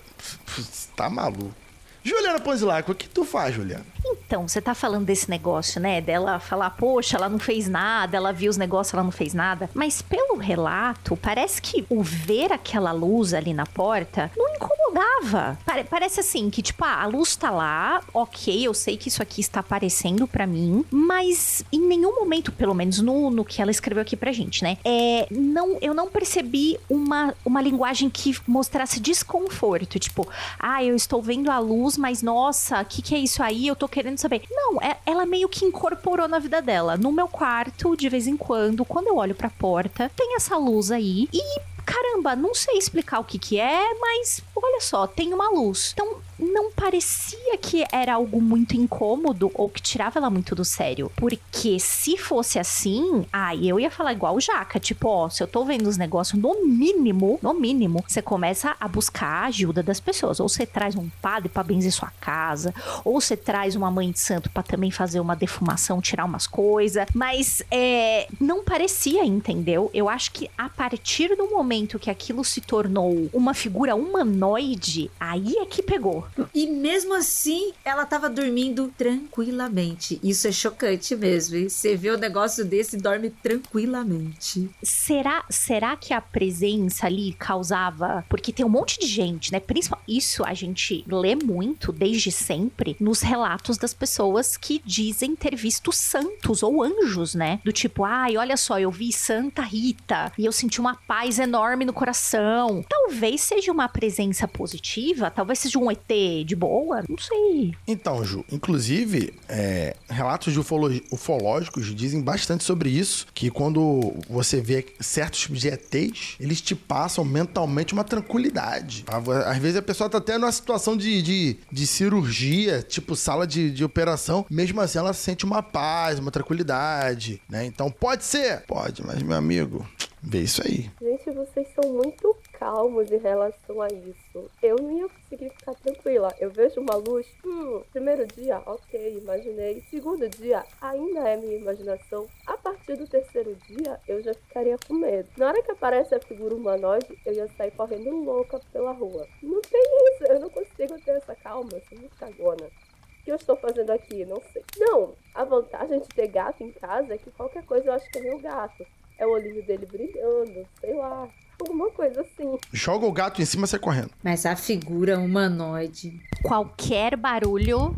tá 0.95 1.09
maluco. 1.09 1.55
Juliana 2.03 2.39
Ponzilaco, 2.39 2.91
o 2.91 2.95
que 2.95 3.07
tu 3.07 3.23
faz, 3.23 3.55
Juliana? 3.55 3.85
Então, 4.05 4.47
você 4.47 4.59
tá 4.59 4.73
falando 4.73 5.05
desse 5.05 5.29
negócio, 5.29 5.79
né? 5.79 6.01
Dela 6.01 6.39
falar, 6.39 6.71
poxa, 6.71 7.17
ela 7.17 7.29
não 7.29 7.37
fez 7.37 7.67
nada, 7.67 8.17
ela 8.17 8.33
viu 8.33 8.49
os 8.49 8.57
negócios, 8.57 8.93
ela 8.93 9.03
não 9.03 9.11
fez 9.11 9.33
nada. 9.33 9.69
Mas 9.73 10.01
pelo 10.01 10.37
relato, 10.37 11.15
parece 11.15 11.61
que 11.61 11.85
o 11.89 12.01
ver 12.01 12.51
aquela 12.51 12.91
luz 12.91 13.33
ali 13.33 13.53
na 13.53 13.65
porta 13.65 14.31
não 14.35 14.55
incomodava. 14.55 15.57
Pare 15.65 15.83
parece 15.83 16.19
assim, 16.19 16.49
que 16.49 16.61
tipo, 16.61 16.83
ah, 16.83 17.01
a 17.01 17.05
luz 17.05 17.35
tá 17.35 17.49
lá, 17.49 18.01
ok, 18.13 18.65
eu 18.67 18.73
sei 18.73 18.97
que 18.97 19.07
isso 19.07 19.21
aqui 19.21 19.41
está 19.41 19.59
aparecendo 19.59 20.27
para 20.27 20.47
mim, 20.47 20.85
mas 20.89 21.63
em 21.71 21.81
nenhum 21.81 22.15
momento, 22.15 22.51
pelo 22.51 22.73
menos 22.73 22.99
no, 22.99 23.29
no 23.29 23.45
que 23.45 23.61
ela 23.61 23.71
escreveu 23.71 24.01
aqui 24.01 24.15
pra 24.15 24.31
gente, 24.31 24.63
né? 24.63 24.77
É, 24.83 25.27
não, 25.29 25.77
eu 25.81 25.93
não 25.93 26.09
percebi 26.09 26.79
uma, 26.89 27.33
uma 27.45 27.61
linguagem 27.61 28.09
que 28.09 28.35
mostrasse 28.47 28.99
desconforto. 28.99 29.99
Tipo, 29.99 30.27
ah, 30.59 30.83
eu 30.83 30.95
estou 30.95 31.21
vendo 31.21 31.51
a 31.51 31.59
luz, 31.59 31.90
mas 31.97 32.21
nossa, 32.21 32.81
o 32.81 32.85
que, 32.85 33.01
que 33.01 33.15
é 33.15 33.19
isso 33.19 33.41
aí? 33.41 33.67
Eu 33.67 33.75
tô 33.75 33.87
querendo 33.87 34.17
saber. 34.17 34.43
Não, 34.49 34.81
é, 34.81 34.97
ela 35.05 35.25
meio 35.25 35.49
que 35.49 35.65
incorporou 35.65 36.27
na 36.27 36.39
vida 36.39 36.61
dela. 36.61 36.97
No 36.97 37.11
meu 37.11 37.27
quarto, 37.27 37.95
de 37.95 38.09
vez 38.09 38.27
em 38.27 38.37
quando, 38.37 38.85
quando 38.85 39.07
eu 39.07 39.17
olho 39.17 39.35
pra 39.35 39.49
porta, 39.49 40.11
tem 40.15 40.35
essa 40.35 40.57
luz 40.57 40.91
aí 40.91 41.27
e 41.33 41.71
caramba, 41.85 42.35
não 42.35 42.53
sei 42.53 42.77
explicar 42.77 43.19
o 43.19 43.23
que 43.23 43.37
que 43.37 43.59
é, 43.59 43.93
mas 43.99 44.41
olha 44.55 44.79
só, 44.79 45.07
tem 45.07 45.33
uma 45.33 45.49
luz. 45.49 45.91
Então, 45.93 46.17
não 46.41 46.71
parecia 46.71 47.57
que 47.59 47.85
era 47.91 48.15
algo 48.15 48.41
muito 48.41 48.75
incômodo 48.75 49.51
ou 49.53 49.69
que 49.69 49.81
tirava 49.81 50.19
ela 50.19 50.29
muito 50.29 50.55
do 50.55 50.65
sério. 50.65 51.11
Porque 51.15 51.79
se 51.79 52.17
fosse 52.17 52.57
assim, 52.57 53.25
aí 53.31 53.69
eu 53.69 53.79
ia 53.79 53.91
falar 53.91 54.13
igual 54.13 54.35
o 54.35 54.41
Jaca, 54.41 54.79
tipo, 54.79 55.07
ó, 55.07 55.29
se 55.29 55.43
eu 55.43 55.47
tô 55.47 55.63
vendo 55.63 55.87
os 55.87 55.97
negócios, 55.97 56.41
no 56.41 56.65
mínimo, 56.65 57.39
no 57.41 57.53
mínimo, 57.53 58.03
você 58.07 58.21
começa 58.21 58.75
a 58.79 58.87
buscar 58.87 59.43
a 59.43 59.45
ajuda 59.45 59.83
das 59.83 59.99
pessoas. 59.99 60.39
Ou 60.39 60.49
você 60.49 60.65
traz 60.65 60.95
um 60.95 61.09
padre 61.21 61.49
para 61.49 61.63
benzer 61.63 61.91
sua 61.91 62.11
casa, 62.19 62.73
ou 63.05 63.21
você 63.21 63.37
traz 63.37 63.75
uma 63.75 63.91
mãe 63.91 64.11
de 64.11 64.19
santo 64.19 64.49
para 64.49 64.63
também 64.63 64.91
fazer 64.91 65.19
uma 65.19 65.35
defumação, 65.35 66.01
tirar 66.01 66.25
umas 66.25 66.47
coisas. 66.47 67.05
Mas 67.13 67.61
é, 67.69 68.27
não 68.39 68.63
parecia, 68.63 69.23
entendeu? 69.23 69.89
Eu 69.93 70.09
acho 70.09 70.31
que 70.31 70.49
a 70.57 70.69
partir 70.69 71.35
do 71.35 71.49
momento 71.49 71.99
que 71.99 72.09
aquilo 72.09 72.43
se 72.43 72.61
tornou 72.61 73.29
uma 73.33 73.53
figura 73.53 73.95
humanoide, 73.95 75.11
aí 75.19 75.55
é 75.57 75.65
que 75.65 75.83
pegou. 75.83 76.25
E 76.53 76.67
mesmo 76.67 77.13
assim, 77.13 77.73
ela 77.83 78.05
tava 78.05 78.29
dormindo 78.29 78.91
tranquilamente. 78.97 80.19
Isso 80.23 80.47
é 80.47 80.51
chocante 80.51 81.15
mesmo, 81.15 81.55
hein? 81.55 81.69
Você 81.69 81.95
vê 81.95 82.09
o 82.11 82.15
um 82.15 82.19
negócio 82.19 82.65
desse 82.65 82.95
e 82.95 82.99
dorme 82.99 83.29
tranquilamente. 83.29 84.69
Será, 84.83 85.43
será 85.49 85.95
que 85.95 86.13
a 86.13 86.21
presença 86.21 87.07
ali 87.07 87.33
causava. 87.33 88.25
Porque 88.29 88.51
tem 88.51 88.65
um 88.65 88.69
monte 88.69 88.99
de 88.99 89.07
gente, 89.07 89.51
né? 89.51 89.59
Principalmente 89.59 90.11
isso 90.11 90.43
a 90.45 90.53
gente 90.53 91.05
lê 91.07 91.35
muito 91.35 91.91
desde 91.91 92.31
sempre 92.31 92.95
nos 92.99 93.21
relatos 93.21 93.77
das 93.77 93.93
pessoas 93.93 94.57
que 94.57 94.81
dizem 94.85 95.35
ter 95.35 95.55
visto 95.55 95.91
santos 95.91 96.63
ou 96.63 96.83
anjos, 96.83 97.33
né? 97.33 97.59
Do 97.63 97.71
tipo, 97.71 98.03
ai, 98.03 98.37
olha 98.37 98.57
só, 98.57 98.79
eu 98.79 98.91
vi 98.91 99.11
Santa 99.11 99.61
Rita 99.61 100.31
e 100.37 100.45
eu 100.45 100.51
senti 100.51 100.79
uma 100.79 100.95
paz 100.95 101.39
enorme 101.39 101.85
no 101.85 101.93
coração. 101.93 102.83
Talvez 102.89 103.41
seja 103.41 103.71
uma 103.71 103.87
presença 103.87 104.47
positiva, 104.47 105.31
talvez 105.31 105.59
seja 105.59 105.79
um 105.79 105.89
ET 105.89 106.11
de 106.45 106.55
boa? 106.55 107.03
Não 107.07 107.17
sei. 107.17 107.73
Então, 107.87 108.23
Ju, 108.23 108.45
inclusive, 108.51 109.33
é, 109.47 109.95
relatos 110.09 110.53
de 110.53 110.59
ufológicos 110.59 111.93
dizem 111.95 112.21
bastante 112.21 112.63
sobre 112.63 112.89
isso, 112.89 113.27
que 113.33 113.49
quando 113.49 114.13
você 114.29 114.61
vê 114.61 114.85
certos 114.99 115.41
tipos 115.41 115.59
de 115.59 115.67
ETs, 115.67 116.35
eles 116.39 116.61
te 116.61 116.75
passam 116.75 117.23
mentalmente 117.23 117.93
uma 117.93 118.03
tranquilidade. 118.03 119.05
Às 119.45 119.57
vezes 119.57 119.77
a 119.77 119.81
pessoa 119.81 120.09
tá 120.09 120.17
até 120.17 120.37
numa 120.37 120.51
situação 120.51 120.95
de, 120.95 121.21
de, 121.21 121.57
de 121.71 121.87
cirurgia, 121.87 122.81
tipo 122.81 123.15
sala 123.15 123.45
de, 123.45 123.71
de 123.71 123.83
operação, 123.83 124.45
mesmo 124.49 124.81
assim 124.81 124.99
ela 124.99 125.13
sente 125.13 125.45
uma 125.45 125.61
paz, 125.63 126.19
uma 126.19 126.31
tranquilidade, 126.31 127.41
né? 127.49 127.65
Então 127.65 127.89
pode 127.89 128.23
ser? 128.23 128.61
Pode, 128.67 129.05
mas 129.05 129.21
meu 129.21 129.37
amigo, 129.37 129.87
vê 130.21 130.41
isso 130.41 130.61
aí. 130.65 130.89
Gente, 131.01 131.31
vocês 131.31 131.67
são 131.75 131.91
muito 131.93 132.35
calmos 132.61 133.11
em 133.11 133.17
relação 133.17 133.81
a 133.81 133.87
isso. 133.87 134.51
Eu 134.61 134.75
não 134.75 134.91
ia 134.91 135.09
conseguir 135.09 135.49
ficar 135.49 135.73
tranquila. 135.73 136.31
Eu 136.39 136.51
vejo 136.51 136.79
uma 136.79 136.95
luz, 136.95 137.25
hum, 137.43 137.81
primeiro 137.91 138.27
dia, 138.27 138.61
ok, 138.67 139.17
imaginei. 139.17 139.83
Segundo 139.89 140.29
dia, 140.29 140.63
ainda 140.79 141.27
é 141.27 141.37
minha 141.37 141.57
imaginação. 141.57 142.27
A 142.45 142.55
partir 142.55 142.97
do 142.97 143.07
terceiro 143.07 143.55
dia, 143.67 143.99
eu 144.07 144.21
já 144.21 144.35
ficaria 144.35 144.77
com 144.87 144.93
medo. 144.93 145.27
Na 145.37 145.47
hora 145.47 145.63
que 145.63 145.71
aparece 145.71 146.13
a 146.13 146.19
figura 146.19 146.53
humanoide, 146.53 147.17
eu 147.25 147.33
ia 147.33 147.47
sair 147.57 147.71
correndo 147.71 148.11
louca 148.23 148.61
pela 148.71 148.91
rua. 148.91 149.27
Não 149.41 149.59
tem 149.61 149.81
isso, 150.11 150.31
eu 150.31 150.39
não 150.39 150.49
consigo 150.51 151.01
ter 151.01 151.17
essa 151.17 151.33
calma, 151.33 151.71
eu 151.73 151.81
sou 151.89 151.97
muito 151.97 152.15
cagona. 152.15 152.67
O 152.67 153.23
que 153.23 153.31
eu 153.31 153.37
estou 153.37 153.55
fazendo 153.55 153.89
aqui? 153.89 154.23
Não 154.23 154.39
sei. 154.53 154.63
Não, 154.77 155.15
a 155.33 155.43
vantagem 155.43 155.99
de 155.99 156.07
ter 156.09 156.27
gato 156.27 156.63
em 156.63 156.71
casa 156.71 157.15
é 157.15 157.17
que 157.17 157.31
qualquer 157.31 157.65
coisa 157.65 157.87
eu 157.87 157.93
acho 157.93 158.07
que 158.11 158.19
é 158.19 158.21
meu 158.21 158.37
gato. 158.39 158.85
É 159.21 159.25
o 159.27 159.33
olhinho 159.33 159.63
dele 159.63 159.85
brilhando, 159.85 160.65
sei 160.79 160.95
lá 160.95 161.29
alguma 161.61 161.91
coisa 161.91 162.21
assim. 162.21 162.57
Joga 162.73 163.05
o 163.05 163.11
gato 163.11 163.39
em 163.39 163.45
cima 163.45 163.65
e 163.65 163.67
sai 163.67 163.79
correndo. 163.79 164.09
Mas 164.23 164.47
a 164.47 164.55
figura 164.55 165.19
humanoide. 165.19 166.19
Qualquer 166.43 167.15
barulho. 167.15 167.95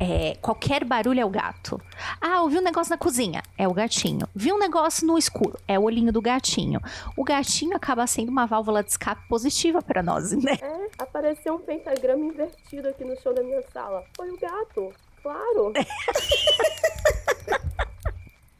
É, 0.00 0.34
qualquer 0.42 0.84
barulho 0.84 1.20
é 1.20 1.24
o 1.24 1.30
gato. 1.30 1.80
Ah, 2.20 2.42
ouvi 2.42 2.58
um 2.58 2.62
negócio 2.62 2.90
na 2.90 2.98
cozinha. 2.98 3.40
É 3.56 3.68
o 3.68 3.72
gatinho. 3.72 4.26
Vi 4.34 4.52
um 4.52 4.58
negócio 4.58 5.06
no 5.06 5.16
escuro. 5.16 5.56
É 5.68 5.78
o 5.78 5.82
olhinho 5.82 6.12
do 6.12 6.20
gatinho. 6.20 6.80
O 7.16 7.22
gatinho 7.22 7.76
acaba 7.76 8.04
sendo 8.08 8.30
uma 8.30 8.44
válvula 8.44 8.82
de 8.82 8.90
escape 8.90 9.22
positiva 9.28 9.80
para 9.80 10.02
nós, 10.02 10.32
né? 10.32 10.58
É, 10.60 10.88
apareceu 10.98 11.54
um 11.54 11.60
pentagrama 11.60 12.24
invertido 12.24 12.88
aqui 12.88 13.04
no 13.04 13.16
chão 13.20 13.32
da 13.32 13.44
minha 13.44 13.62
sala. 13.72 14.02
Foi 14.16 14.28
o 14.28 14.36
gato. 14.36 14.92
Claro. 15.22 15.72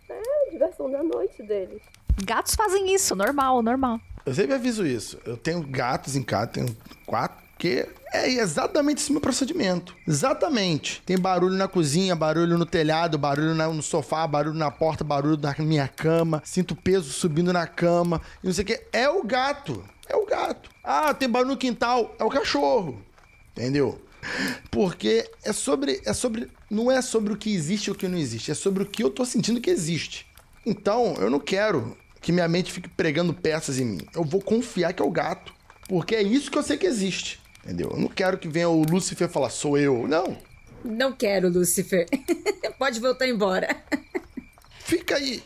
é, 0.08 0.50
diversão 0.52 0.88
da 0.88 1.02
noite 1.02 1.42
deles. 1.42 1.82
Gatos 2.22 2.54
fazem 2.54 2.94
isso, 2.94 3.16
normal, 3.16 3.62
normal. 3.62 4.00
Eu 4.24 4.34
sempre 4.34 4.54
aviso 4.54 4.86
isso. 4.86 5.18
Eu 5.24 5.36
tenho 5.36 5.62
gatos 5.62 6.16
em 6.16 6.22
casa, 6.22 6.46
tenho 6.46 6.76
quatro, 7.04 7.42
que 7.58 7.86
é 8.12 8.30
exatamente 8.30 9.02
esse 9.02 9.12
meu 9.12 9.20
procedimento. 9.20 9.94
Exatamente. 10.06 11.02
Tem 11.04 11.18
barulho 11.18 11.56
na 11.56 11.68
cozinha, 11.68 12.14
barulho 12.14 12.56
no 12.56 12.64
telhado, 12.64 13.18
barulho 13.18 13.54
no 13.54 13.82
sofá, 13.82 14.26
barulho 14.26 14.56
na 14.56 14.70
porta, 14.70 15.02
barulho 15.02 15.36
na 15.36 15.54
minha 15.58 15.88
cama. 15.88 16.40
Sinto 16.44 16.76
peso 16.76 17.10
subindo 17.10 17.52
na 17.52 17.66
cama. 17.66 18.20
E 18.42 18.46
não 18.46 18.54
sei 18.54 18.62
o 18.62 18.66
que. 18.66 18.82
É 18.92 19.08
o 19.08 19.22
gato. 19.24 19.84
É 20.08 20.16
o 20.16 20.24
gato. 20.24 20.70
Ah, 20.82 21.12
tem 21.12 21.28
barulho 21.28 21.52
no 21.52 21.56
quintal. 21.56 22.14
É 22.18 22.24
o 22.24 22.30
cachorro. 22.30 23.02
Entendeu? 23.52 24.00
Porque 24.70 25.28
é 25.42 25.52
sobre. 25.52 26.00
É 26.04 26.12
sobre. 26.12 26.50
Não 26.70 26.90
é 26.90 27.02
sobre 27.02 27.32
o 27.32 27.36
que 27.36 27.52
existe 27.52 27.90
ou 27.90 27.96
o 27.96 27.98
que 27.98 28.08
não 28.08 28.18
existe. 28.18 28.50
É 28.50 28.54
sobre 28.54 28.82
o 28.82 28.86
que 28.86 29.02
eu 29.02 29.10
tô 29.10 29.24
sentindo 29.24 29.60
que 29.60 29.70
existe. 29.70 30.26
Então, 30.64 31.14
eu 31.18 31.28
não 31.28 31.40
quero 31.40 31.96
que 32.24 32.32
minha 32.32 32.48
mente 32.48 32.72
fique 32.72 32.88
pregando 32.88 33.34
peças 33.34 33.78
em 33.78 33.84
mim. 33.84 34.00
Eu 34.14 34.24
vou 34.24 34.40
confiar 34.40 34.94
que 34.94 35.02
é 35.02 35.04
o 35.04 35.10
gato. 35.10 35.52
Porque 35.86 36.14
é 36.14 36.22
isso 36.22 36.50
que 36.50 36.56
eu 36.56 36.62
sei 36.62 36.78
que 36.78 36.86
existe. 36.86 37.38
Entendeu? 37.62 37.90
Eu 37.90 37.98
não 37.98 38.08
quero 38.08 38.38
que 38.38 38.48
venha 38.48 38.66
o 38.70 38.82
Lúcifer 38.82 39.28
falar, 39.28 39.50
sou 39.50 39.76
eu. 39.76 40.08
Não. 40.08 40.38
Não 40.82 41.12
quero, 41.12 41.50
Lúcifer. 41.50 42.06
Pode 42.78 42.98
voltar 42.98 43.28
embora. 43.28 43.76
Fica 44.78 45.16
aí. 45.16 45.42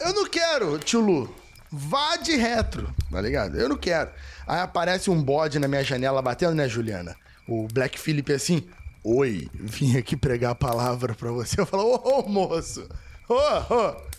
Eu 0.00 0.12
não 0.12 0.26
quero, 0.28 0.78
tio 0.78 1.00
Lu. 1.00 1.34
Vá 1.72 2.16
de 2.16 2.36
retro, 2.36 2.94
tá 3.10 3.22
ligado? 3.22 3.58
Eu 3.58 3.70
não 3.70 3.76
quero. 3.76 4.10
Aí 4.46 4.60
aparece 4.60 5.08
um 5.08 5.22
bode 5.22 5.58
na 5.58 5.66
minha 5.66 5.82
janela 5.82 6.20
batendo, 6.20 6.54
né, 6.54 6.68
Juliana? 6.68 7.16
O 7.46 7.66
Black 7.72 7.98
Philip 7.98 8.30
assim, 8.34 8.68
oi, 9.02 9.48
vim 9.54 9.96
aqui 9.96 10.14
pregar 10.14 10.50
a 10.50 10.54
palavra 10.54 11.14
pra 11.14 11.30
você. 11.30 11.58
Eu 11.58 11.64
falo, 11.64 11.84
ô, 11.84 12.20
ô 12.20 12.28
moço, 12.28 12.86
ô, 13.28 13.34
ô, 13.34 13.38
Oh, 13.70 14.17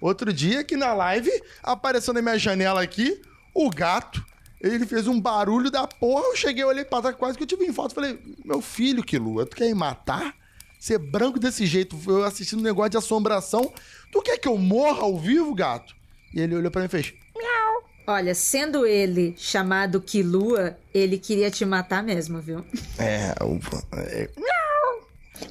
outro 0.00 0.32
dia 0.32 0.64
que 0.64 0.76
na 0.76 0.94
live 0.94 1.30
apareceu 1.62 2.12
na 2.14 2.22
minha 2.22 2.38
janela 2.38 2.82
aqui 2.82 3.20
o 3.54 3.70
gato. 3.70 4.24
Ele 4.60 4.84
fez 4.86 5.06
um 5.06 5.20
barulho 5.20 5.70
da 5.70 5.86
porra. 5.86 6.24
Eu 6.24 6.36
cheguei, 6.36 6.64
olhei 6.64 6.84
pra 6.84 7.00
trás, 7.00 7.16
quase 7.16 7.36
que 7.36 7.44
eu 7.44 7.46
tive 7.46 7.64
em 7.64 7.72
foto. 7.72 7.94
Falei, 7.94 8.18
meu 8.44 8.60
filho, 8.60 9.04
que 9.04 9.18
lua, 9.18 9.46
tu 9.46 9.56
quer 9.56 9.66
me 9.66 9.74
matar? 9.74 10.34
Ser 10.78 10.98
branco 10.98 11.40
desse 11.40 11.66
jeito, 11.66 11.98
eu 12.06 12.24
assistindo 12.24 12.60
um 12.60 12.62
negócio 12.62 12.90
de 12.90 12.96
assombração. 12.96 13.72
Tu 14.12 14.22
quer 14.22 14.38
que 14.38 14.46
eu 14.48 14.56
morra 14.56 15.02
ao 15.02 15.18
vivo, 15.18 15.54
gato? 15.54 15.94
E 16.34 16.40
ele 16.40 16.54
olhou 16.54 16.70
para 16.70 16.82
mim 16.82 16.86
e 16.86 16.90
fez: 16.90 17.12
Miau. 17.36 17.84
Olha, 18.06 18.34
sendo 18.34 18.86
ele 18.86 19.34
chamado 19.36 20.00
Kilua, 20.00 20.78
ele 20.94 21.18
queria 21.18 21.50
te 21.50 21.64
matar 21.64 22.02
mesmo, 22.02 22.40
viu? 22.40 22.64
É, 22.98 23.34
o. 23.42 23.58
É... 23.96 24.30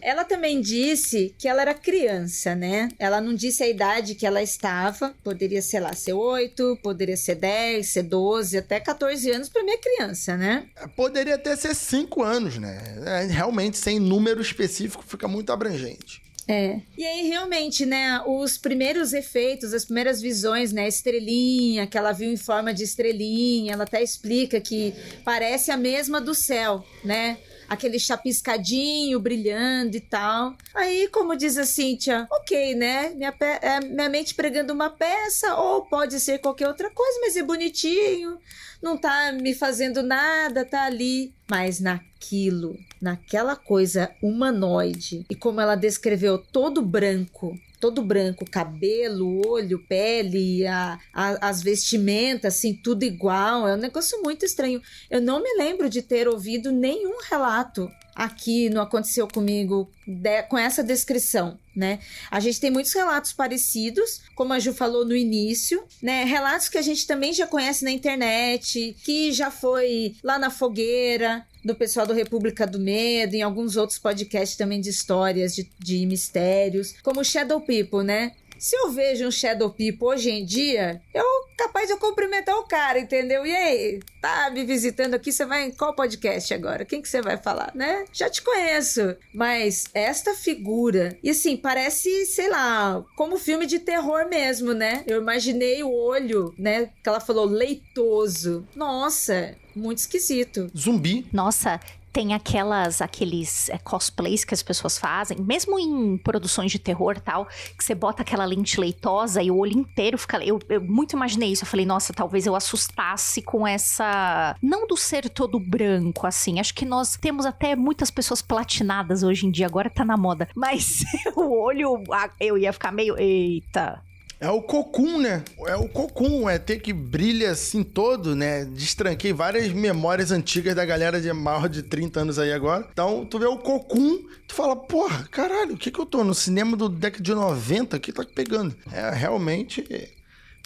Ela 0.01 0.24
também 0.24 0.62
disse 0.62 1.36
que 1.38 1.48
ela 1.48 1.62
era 1.62 1.74
criança, 1.74 2.56
né? 2.56 2.89
Ela 3.00 3.22
não 3.22 3.34
disse 3.34 3.63
a 3.63 3.67
idade 3.67 4.15
que 4.15 4.25
ela 4.25 4.41
estava. 4.41 5.15
Poderia, 5.24 5.62
sei 5.62 5.79
lá, 5.79 5.94
ser 5.94 6.13
8, 6.13 6.79
poderia 6.82 7.17
ser 7.17 7.36
10, 7.36 7.88
ser 7.88 8.03
12, 8.03 8.58
até 8.58 8.79
14 8.79 9.32
anos 9.32 9.50
para 9.50 9.63
minha 9.63 9.77
criança, 9.77 10.38
né? 10.38 10.67
Poderia 10.96 11.36
até 11.36 11.56
ser 11.56 11.75
5 11.75 12.24
anos, 12.24 12.58
né? 12.58 12.77
É, 13.06 13.25
realmente, 13.25 13.77
sem 13.77 14.00
número 14.00 14.41
específico, 14.41 15.03
fica 15.06 15.27
muito 15.27 15.51
abrangente. 15.51 16.27
É. 16.48 16.79
E 16.98 17.06
aí, 17.06 17.27
realmente, 17.27 17.86
né, 17.86 18.22
os 18.25 18.58
primeiros 18.58 19.12
efeitos, 19.12 19.74
as 19.74 19.84
primeiras 19.84 20.22
visões, 20.22 20.72
né, 20.72 20.88
estrelinha, 20.88 21.86
que 21.86 21.98
ela 21.98 22.13
viu 22.13 22.32
em 22.32 22.38
forma 22.38 22.74
de 22.74 22.84
estrelinha, 22.84 23.74
ela 23.74 23.84
até 23.84 24.01
explica 24.01 24.62
que 24.62 24.94
parece 25.25 25.72
a 25.72 25.77
mesma 25.77 26.22
do 26.22 26.34
céu, 26.34 26.86
né? 27.03 27.38
Aquele 27.70 28.00
chapiscadinho 28.00 29.20
brilhando 29.20 29.96
e 29.98 30.02
tal. 30.02 30.56
Aí, 30.74 31.08
como 31.10 31.36
diz 31.36 31.58
a 31.58 31.66
Cíntia, 31.66 32.28
ok, 32.32 32.76
né? 32.76 33.10
Minha, 33.10 33.34
é, 33.62 33.80
minha 33.80 34.10
mente 34.10 34.34
pregando 34.36 34.74
uma 34.74 34.90
peça, 34.90 35.56
ou 35.56 35.86
pode 35.86 36.20
ser 36.20 36.40
qualquer 36.40 36.68
outra 36.68 36.90
coisa, 36.90 37.20
mas 37.22 37.36
é 37.36 37.44
bonitinho, 37.44 38.38
não 38.82 38.98
tá 38.98 39.32
me 39.32 39.54
fazendo 39.54 40.04
nada, 40.04 40.66
tá 40.66 40.86
ali. 40.86 41.34
Mas 41.50 41.80
naquilo, 41.80 42.78
naquela 43.02 43.56
coisa 43.56 44.12
humanoide, 44.22 45.26
e 45.30 45.36
como 45.36 45.62
ela 45.62 45.76
descreveu 45.76 46.38
todo 46.38 46.82
branco, 46.82 47.58
todo 47.79 48.01
branco, 48.01 48.50
cabelo, 48.50 49.48
olho, 49.48 49.79
pele, 49.88 50.65
a, 50.67 51.00
a, 51.13 51.50
as 51.50 51.62
vestimentas, 51.62 52.55
assim, 52.55 52.74
tudo 52.74 53.03
igual. 53.03 53.67
É 53.67 53.75
um 53.75 53.79
negócio 53.79 54.22
muito 54.22 54.46
estranho. 54.46 54.81
Eu 55.10 55.22
não 55.22 55.41
me 55.41 55.53
lembro 55.57 55.89
de 55.89 56.01
ter 56.01 56.27
ouvido 56.27 56.72
nenhum 56.72 57.17
relato 57.29 57.89
aqui 58.18 58.68
no 58.68 58.82
Aconteceu 58.82 59.28
Comigo 59.28 59.88
de, 60.08 60.42
com 60.44 60.58
essa 60.58 60.84
descrição, 60.84 61.60
né? 61.76 62.00
A 62.32 62.40
gente 62.40 62.60
tem 62.60 62.72
muitos 62.72 62.92
relatos 62.92 63.32
parecidos, 63.32 64.22
como 64.36 64.54
a 64.54 64.60
Ju 64.60 64.74
falou 64.74 65.06
no 65.06 65.16
início, 65.16 65.84
né? 66.02 66.24
Relatos 66.24 66.68
que 66.68 66.80
a 66.80 66.82
gente 66.82 67.06
também 67.06 67.32
já 67.32 67.46
conhece 67.46 67.86
na 67.86 67.92
internet, 67.92 68.98
que 69.04 69.32
já 69.32 69.52
foi 69.52 70.16
lá 70.24 70.40
na 70.40 70.50
fogueira, 70.50 71.46
do 71.64 71.76
pessoal 71.76 72.08
do 72.08 72.14
República 72.14 72.66
do 72.66 72.80
Medo, 72.80 73.36
em 73.36 73.44
alguns 73.44 73.76
outros 73.76 74.00
podcasts 74.00 74.58
também 74.58 74.82
de 74.82 74.90
histórias, 74.90 75.54
de, 75.54 75.70
de 75.78 76.06
mistérios, 76.06 76.96
como 77.04 77.24
Shadow 77.24 77.62
People, 77.62 78.04
né? 78.04 78.32
Se 78.60 78.76
eu 78.76 78.92
vejo 78.92 79.28
um 79.28 79.32
Shadow 79.32 79.70
People 79.70 80.08
hoje 80.08 80.30
em 80.30 80.46
dia, 80.46 81.02
eu 81.14 81.26
capaz 81.58 81.88
de 81.88 81.94
eu 81.94 81.98
cumprimentar 81.98 82.56
o 82.56 82.68
cara, 82.68 83.00
entendeu? 83.00 83.46
E 83.46 83.56
aí, 83.56 84.00
tá 84.22 84.50
me 84.52 84.64
visitando 84.64 85.16
aqui, 85.16 85.32
você 85.32 85.46
vai 85.46 85.66
em 85.66 85.72
qual 85.72 85.96
podcast 85.96 86.54
agora? 86.54 86.86
Quem 86.86 87.02
que 87.02 87.10
você 87.10 87.22
vai 87.22 87.38
falar, 87.38 87.72
né? 87.74 88.06
Já 88.14 88.30
te 88.30 88.42
conheço. 88.42 89.16
Mas 89.34 89.86
esta 89.94 90.34
figura, 90.36 91.18
e 91.24 91.32
assim, 91.32 91.58
parece, 91.58 92.26
sei 92.28 92.50
lá, 92.50 93.04
como 93.16 93.38
filme 93.38 93.66
de 93.66 93.80
terror 93.80 94.28
mesmo, 94.30 94.74
né? 94.74 95.04
Eu 95.08 95.20
imaginei 95.20 95.84
o 95.84 95.92
olho, 95.92 96.54
né? 96.58 96.90
Que 97.02 97.10
ela 97.10 97.20
falou 97.20 97.46
leitoso. 97.46 98.68
Nossa, 98.76 99.56
muito 99.76 100.00
esquisito. 100.00 100.70
Zumbi. 100.78 101.28
Nossa, 101.34 101.80
tem 102.12 102.34
aquelas 102.34 103.02
aqueles 103.02 103.70
é, 103.70 103.78
cosplays 103.78 104.44
que 104.44 104.54
as 104.54 104.64
pessoas 104.64 104.98
fazem, 104.98 105.38
mesmo 105.40 105.80
em 105.80 106.18
produções 106.18 106.72
de 106.72 106.80
terror 106.80 107.20
tal, 107.20 107.46
que 107.46 107.84
você 107.84 107.94
bota 107.94 108.22
aquela 108.22 108.46
lente 108.46 108.80
leitosa 108.80 109.42
e 109.42 109.52
o 109.52 109.58
olho 109.58 109.78
inteiro 109.78 110.18
fica. 110.18 110.44
Eu, 110.44 110.60
eu 110.70 110.82
muito 110.82 111.16
imaginei 111.16 111.52
isso. 111.52 111.64
Eu 111.64 111.68
falei, 111.68 111.86
nossa, 111.86 112.14
talvez 112.14 112.46
eu 112.46 112.56
assustasse 112.56 113.42
com 113.42 113.68
essa. 113.68 114.56
Não 114.62 114.88
do 114.88 114.98
ser 114.98 115.30
todo 115.30 115.60
branco, 115.60 116.26
assim. 116.26 116.60
Acho 116.60 116.74
que 116.74 116.86
nós 116.86 117.18
temos 117.18 117.46
até 117.46 117.76
muitas 117.76 118.10
pessoas 118.10 118.42
platinadas 118.42 119.24
hoje 119.24 119.46
em 119.46 119.52
dia, 119.52 119.66
agora 119.66 119.90
tá 119.90 120.04
na 120.04 120.18
moda. 120.18 120.48
Mas 120.56 121.04
o 121.36 121.62
olho, 121.62 122.04
eu 122.40 122.58
ia 122.58 122.74
ficar 122.74 122.92
meio. 122.92 123.18
Eita. 123.18 124.07
É 124.39 124.50
o 124.51 124.62
cocum, 124.62 125.17
né? 125.17 125.44
É 125.65 125.75
o 125.75 125.89
cocum, 125.89 126.48
é 126.48 126.60
ter 126.60 126.79
que 126.79 126.94
brilha 126.94 127.51
assim 127.51 127.84
todo, 127.84 128.36
né? 128.36 128.65
Destranquei 128.65 129.34
várias 129.34 129.72
memórias 129.74 130.32
antigas 130.32 130.75
da 130.75 130.86
galera 130.86 131.20
de 131.20 131.34
maior 131.34 131.67
de 131.67 131.82
30 131.82 132.20
anos 132.20 132.38
aí 132.38 132.53
agora. 132.53 132.88
Então, 132.92 133.25
tu 133.25 133.40
vê 133.40 133.48
o 133.48 133.57
cocum, 133.57 134.24
tu 134.48 134.53
fala, 134.53 134.75
porra, 134.75 135.27
caralho, 135.31 135.74
o 135.74 135.77
que 135.77 135.90
que 135.90 136.00
eu 136.00 136.05
tô 136.05 136.24
no 136.24 136.35
cinema 136.35 136.77
do 136.77 136.88
década 136.88 137.24
de 137.24 137.33
90 137.33 137.98
que 138.00 138.14
tá 138.14 138.24
pegando? 138.24 138.75
É, 138.92 139.09
realmente, 139.09 139.83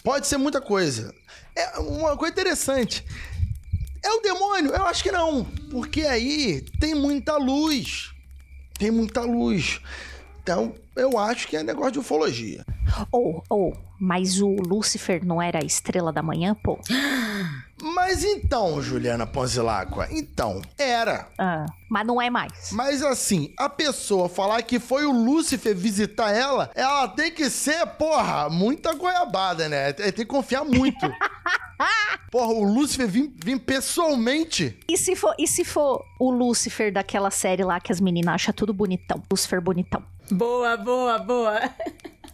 pode 0.04 0.26
ser 0.26 0.36
muita 0.36 0.60
coisa. 0.60 1.14
É 1.56 1.78
uma 1.78 2.14
coisa 2.14 2.32
interessante. 2.32 3.02
É 4.04 4.10
o 4.10 4.20
demônio? 4.20 4.72
Eu 4.72 4.84
acho 4.84 5.02
que 5.02 5.12
não, 5.12 5.44
porque 5.70 6.02
aí 6.02 6.60
tem 6.78 6.94
muita 6.94 7.38
luz. 7.38 8.10
Tem 8.78 8.90
muita 8.90 9.22
luz. 9.22 9.80
Então, 10.42 10.74
eu 10.96 11.16
acho 11.16 11.46
que 11.46 11.56
é 11.56 11.62
negócio 11.62 11.92
de 11.92 11.98
ufologia. 12.00 12.66
Ou, 13.12 13.44
oh, 13.48 13.70
oh, 13.70 13.76
mas 14.00 14.40
o 14.40 14.48
Lúcifer 14.48 15.24
não 15.24 15.40
era 15.40 15.60
a 15.62 15.64
estrela 15.64 16.12
da 16.12 16.20
manhã, 16.20 16.54
pô? 16.62 16.78
Mas 17.84 18.22
então, 18.22 18.80
Juliana 18.80 19.26
Ponzilacqua, 19.26 20.06
então, 20.12 20.62
era. 20.78 21.28
Ah, 21.36 21.66
mas 21.90 22.06
não 22.06 22.22
é 22.22 22.30
mais. 22.30 22.70
Mas 22.70 23.02
assim, 23.02 23.52
a 23.58 23.68
pessoa 23.68 24.28
falar 24.28 24.62
que 24.62 24.78
foi 24.78 25.04
o 25.04 25.10
Lúcifer 25.10 25.74
visitar 25.74 26.30
ela, 26.30 26.70
ela 26.76 27.08
tem 27.08 27.32
que 27.32 27.50
ser, 27.50 27.84
porra, 27.98 28.48
muita 28.48 28.94
goiabada, 28.94 29.68
né? 29.68 29.92
Tem 29.92 30.12
que 30.12 30.24
confiar 30.24 30.64
muito. 30.64 31.04
Porra, 32.30 32.52
o 32.52 32.62
Lúcifer 32.62 33.08
vim, 33.08 33.34
vim 33.44 33.58
pessoalmente. 33.58 34.78
E 34.88 34.96
se, 34.96 35.16
for, 35.16 35.34
e 35.36 35.46
se 35.48 35.64
for 35.64 36.04
o 36.20 36.30
Lúcifer 36.30 36.92
daquela 36.92 37.30
série 37.30 37.64
lá 37.64 37.80
que 37.80 37.90
as 37.90 38.00
meninas 38.00 38.36
acham 38.36 38.54
tudo 38.54 38.72
bonitão? 38.72 39.20
Lúcifer 39.30 39.60
bonitão. 39.60 40.02
Boa, 40.32 40.78
boa, 40.78 41.18
boa. 41.18 41.60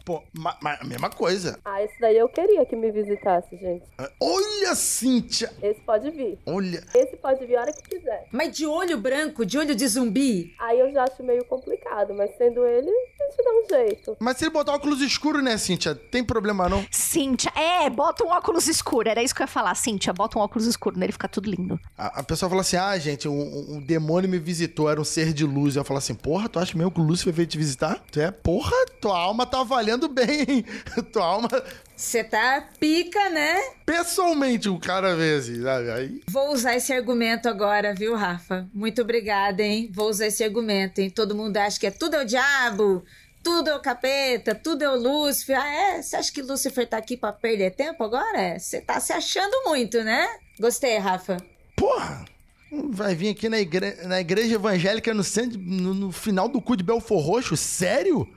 Pô, 0.08 0.22
ma, 0.32 0.56
ma, 0.62 0.72
a 0.80 0.84
mesma 0.84 1.10
coisa. 1.10 1.60
Ah, 1.62 1.82
esse 1.82 2.00
daí 2.00 2.16
eu 2.16 2.30
queria 2.30 2.64
que 2.64 2.74
me 2.74 2.90
visitasse, 2.90 3.54
gente. 3.58 3.84
Olha, 4.18 4.74
Cíntia! 4.74 5.52
Esse 5.62 5.82
pode 5.82 6.10
vir. 6.10 6.38
Olha. 6.46 6.82
Esse 6.94 7.14
pode 7.18 7.44
vir 7.44 7.56
a 7.56 7.60
hora 7.60 7.72
que 7.74 7.82
quiser. 7.82 8.26
Mas 8.32 8.56
de 8.56 8.64
olho 8.64 8.96
branco, 8.96 9.44
de 9.44 9.58
olho 9.58 9.74
de 9.74 9.86
zumbi? 9.86 10.54
Aí 10.58 10.80
eu 10.80 10.90
já 10.92 11.04
acho 11.04 11.22
meio 11.22 11.44
complicado, 11.44 12.14
mas 12.14 12.34
sendo 12.38 12.64
ele, 12.64 12.88
a 12.88 13.30
gente 13.30 13.44
dá 13.44 13.50
um 13.50 13.68
jeito. 13.68 14.16
Mas 14.18 14.38
se 14.38 14.44
ele 14.44 14.50
botar 14.50 14.72
óculos 14.72 15.02
escuro, 15.02 15.42
né, 15.42 15.58
Cíntia? 15.58 15.94
Tem 15.94 16.24
problema 16.24 16.70
não? 16.70 16.82
Cíntia, 16.90 17.52
é, 17.54 17.90
bota 17.90 18.24
um 18.24 18.28
óculos 18.28 18.66
escuro. 18.66 19.10
Era 19.10 19.22
isso 19.22 19.34
que 19.34 19.42
eu 19.42 19.44
ia 19.44 19.48
falar. 19.48 19.74
Cíntia, 19.74 20.14
bota 20.14 20.38
um 20.38 20.40
óculos 20.40 20.66
escuro 20.66 20.98
nele, 20.98 21.12
fica 21.12 21.28
tudo 21.28 21.50
lindo. 21.50 21.78
A, 21.98 22.20
a 22.20 22.22
pessoa 22.22 22.48
fala 22.48 22.62
assim: 22.62 22.78
ah, 22.78 22.96
gente, 22.98 23.28
um, 23.28 23.76
um, 23.76 23.80
demônio 23.82 24.30
me 24.30 24.38
visitou, 24.38 24.88
era 24.88 24.98
um 24.98 25.04
ser 25.04 25.34
de 25.34 25.44
luz. 25.44 25.76
Eu 25.76 25.84
falo 25.84 25.98
assim: 25.98 26.14
porra, 26.14 26.48
tu 26.48 26.58
acha 26.58 26.74
mesmo 26.74 26.90
que 26.90 27.00
o 27.00 27.04
Lúcifer 27.04 27.34
veio 27.34 27.46
te 27.46 27.58
visitar? 27.58 28.02
Tu 28.10 28.22
é, 28.22 28.30
porra, 28.30 28.72
tua 29.02 29.18
alma 29.18 29.44
tá 29.44 29.62
valendo 29.62 29.97
bem. 30.06 30.64
tua 31.11 31.24
alma. 31.24 31.48
Você 31.96 32.22
tá 32.22 32.68
pica, 32.78 33.30
né? 33.30 33.58
Pessoalmente, 33.84 34.68
o 34.68 34.78
cara 34.78 35.16
vê 35.16 35.34
assim, 35.34 35.62
sabe? 35.62 35.90
Aí... 35.90 36.20
Vou 36.28 36.52
usar 36.52 36.76
esse 36.76 36.92
argumento 36.92 37.48
agora, 37.48 37.94
viu, 37.94 38.14
Rafa? 38.14 38.68
Muito 38.72 39.02
obrigada, 39.02 39.62
hein? 39.62 39.90
Vou 39.92 40.08
usar 40.08 40.26
esse 40.26 40.44
argumento, 40.44 41.00
hein? 41.00 41.11
Todo 41.11 41.34
mundo 41.34 41.56
acha 41.56 41.80
que 41.80 41.87
é 41.87 41.90
tudo 41.90 42.14
é 42.14 42.22
o 42.22 42.26
diabo, 42.26 43.02
tudo 43.42 43.70
é 43.70 43.74
o 43.74 43.80
capeta, 43.80 44.54
tudo 44.54 44.84
é 44.84 44.90
o 44.90 44.96
Lúcifer. 44.96 45.58
Ah, 45.58 45.68
é? 45.68 46.02
Você 46.02 46.16
acha 46.16 46.30
que 46.30 46.42
Lúcifer 46.42 46.87
tá 46.87 46.98
aqui 46.98 47.16
pra 47.16 47.32
perder 47.32 47.74
tempo 47.74 48.04
agora? 48.04 48.58
Você 48.58 48.80
tá 48.80 49.00
se 49.00 49.12
achando 49.12 49.64
muito, 49.64 50.04
né? 50.04 50.28
Gostei, 50.61 50.98
Rafa. 50.98 51.38
Porra! 51.74 52.24
Vai 52.70 53.14
vir 53.14 53.30
aqui 53.30 53.48
na, 53.48 53.58
igre... 53.58 53.96
na 54.04 54.20
igreja 54.20 54.56
evangélica 54.56 55.14
no, 55.14 55.24
centro, 55.24 55.58
no, 55.58 55.94
no 55.94 56.12
final 56.12 56.48
do 56.48 56.61
cu 56.61 56.76
de 56.76 56.84
Belfor 56.84 57.20
Roxo? 57.20 57.56
Sério? 57.56 58.28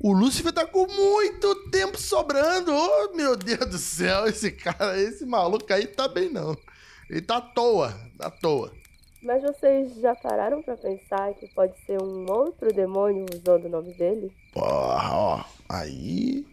O 0.00 0.12
Lúcifer 0.12 0.52
tá 0.52 0.64
com 0.64 0.86
muito 0.86 1.70
tempo 1.70 1.98
sobrando. 1.98 2.72
Oh, 2.72 3.16
meu 3.16 3.34
Deus 3.34 3.66
do 3.66 3.78
céu, 3.78 4.28
esse 4.28 4.52
cara, 4.52 4.96
esse 4.96 5.26
maluco 5.26 5.72
aí 5.72 5.88
tá 5.88 6.06
bem 6.06 6.30
não. 6.30 6.56
Ele 7.10 7.20
tá 7.20 7.38
à 7.38 7.40
toa, 7.40 7.92
à 8.20 8.30
toa. 8.30 8.72
Mas 9.20 9.42
vocês 9.42 9.96
já 9.96 10.14
pararam 10.14 10.62
para 10.62 10.76
pensar 10.76 11.34
que 11.34 11.48
pode 11.48 11.76
ser 11.84 12.00
um 12.00 12.30
outro 12.30 12.72
demônio 12.72 13.26
usando 13.34 13.64
o 13.64 13.68
nome 13.68 13.92
dele? 13.94 14.30
Porra, 14.52 15.16
ó, 15.16 15.44
aí. 15.68 16.46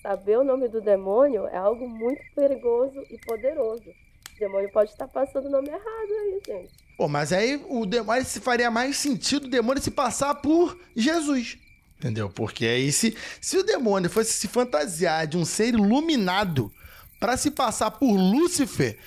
Saber 0.00 0.38
o 0.38 0.44
nome 0.44 0.68
do 0.68 0.80
demônio 0.80 1.48
é 1.48 1.56
algo 1.56 1.88
muito 1.88 2.22
perigoso 2.36 3.02
e 3.10 3.18
poderoso. 3.26 3.90
O 4.36 4.38
demônio 4.38 4.70
pode 4.70 4.92
estar 4.92 5.08
passando 5.08 5.46
o 5.46 5.50
nome 5.50 5.70
errado 5.70 5.82
aí, 5.82 6.40
gente. 6.46 6.72
Pô, 6.96 7.08
mas 7.08 7.32
aí 7.32 7.60
o 7.68 7.84
demônio 7.84 8.24
se 8.24 8.40
faria 8.40 8.70
mais 8.70 8.96
sentido 8.96 9.46
o 9.46 9.50
demônio 9.50 9.82
se 9.82 9.90
passar 9.90 10.36
por 10.36 10.78
Jesus. 10.94 11.58
Entendeu? 12.02 12.28
Porque 12.28 12.66
aí, 12.66 12.90
se, 12.90 13.16
se 13.40 13.56
o 13.56 13.62
demônio 13.62 14.10
fosse 14.10 14.32
se 14.32 14.48
fantasiar 14.48 15.24
de 15.24 15.36
um 15.36 15.44
ser 15.44 15.68
iluminado 15.68 16.72
para 17.20 17.36
se 17.36 17.48
passar 17.48 17.92
por 17.92 18.10
Lúcifer, 18.10 18.98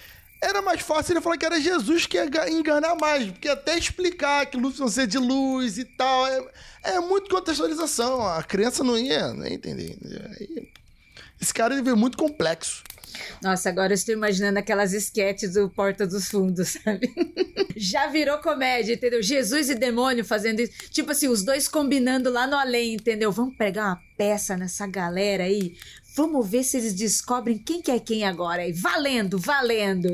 era 0.41 0.61
mais 0.61 0.79
fácil 0.79 1.11
ele 1.11 1.19
falar 1.19 1.37
que 1.37 1.45
era 1.45 1.59
Jesus 1.59 2.05
que 2.05 2.15
ia 2.15 2.49
enganar 2.49 2.95
mais. 2.95 3.29
Porque 3.29 3.49
até 3.49 3.77
explicar 3.77 4.45
que 4.45 4.55
Lúcifer 4.55 4.87
ser 4.87 5.07
de 5.07 5.17
luz 5.17 5.77
e 5.77 5.83
tal. 5.83 6.25
É, 6.25 6.45
é 6.83 6.99
muito 7.01 7.29
contextualização. 7.29 8.25
A 8.25 8.41
criança 8.41 8.81
não 8.81 8.97
ia, 8.97 9.33
não 9.33 9.45
ia 9.45 9.55
entender. 9.55 9.99
Esse 11.41 11.53
cara 11.53 11.73
ele 11.73 11.83
veio 11.83 11.97
muito 11.97 12.17
complexo. 12.17 12.81
Nossa, 13.41 13.69
agora 13.69 13.93
eu 13.93 13.95
estou 13.95 14.13
imaginando 14.13 14.59
aquelas 14.59 14.93
esquetes 14.93 15.53
do 15.53 15.69
Porta 15.69 16.07
dos 16.07 16.27
Fundos, 16.27 16.77
sabe? 16.83 17.11
Já 17.75 18.07
virou 18.07 18.37
comédia, 18.39 18.93
entendeu? 18.93 19.21
Jesus 19.21 19.69
e 19.69 19.75
demônio 19.75 20.23
fazendo 20.23 20.61
isso. 20.61 20.73
Tipo 20.89 21.11
assim, 21.11 21.27
os 21.27 21.43
dois 21.43 21.67
combinando 21.67 22.29
lá 22.29 22.47
no 22.47 22.55
além, 22.55 22.95
entendeu? 22.95 23.31
Vamos 23.31 23.55
pegar 23.55 23.85
uma 23.87 24.01
peça 24.17 24.55
nessa 24.55 24.87
galera 24.87 25.43
aí. 25.43 25.75
Vamos 26.15 26.47
ver 26.49 26.63
se 26.63 26.77
eles 26.77 26.93
descobrem 26.93 27.57
quem 27.57 27.81
que 27.81 27.91
é 27.91 27.99
quem 27.99 28.23
agora 28.23 28.61
aí. 28.61 28.71
Valendo, 28.71 29.37
valendo. 29.37 30.13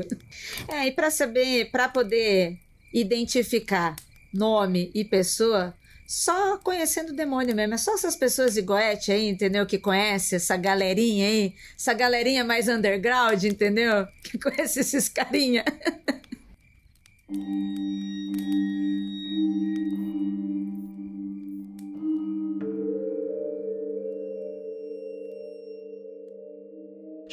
É, 0.68 0.88
e 0.88 0.92
para 0.92 1.10
saber, 1.10 1.70
para 1.70 1.88
poder 1.88 2.58
identificar 2.92 3.94
nome 4.32 4.90
e 4.94 5.04
pessoa, 5.04 5.74
só 6.06 6.58
conhecendo 6.58 7.10
o 7.10 7.16
demônio 7.16 7.54
mesmo. 7.54 7.74
É 7.74 7.78
só 7.78 7.94
essas 7.94 8.16
pessoas 8.16 8.54
de 8.54 8.62
Goethe 8.62 9.12
aí, 9.12 9.28
entendeu? 9.28 9.66
Que 9.66 9.78
conhece 9.78 10.36
essa 10.36 10.56
galerinha 10.56 11.26
aí, 11.26 11.54
essa 11.76 11.94
galerinha 11.94 12.44
mais 12.44 12.68
underground, 12.68 13.42
entendeu? 13.44 14.06
Que 14.22 14.38
conhece 14.38 14.80
esses 14.80 15.08
carinha. 15.08 15.64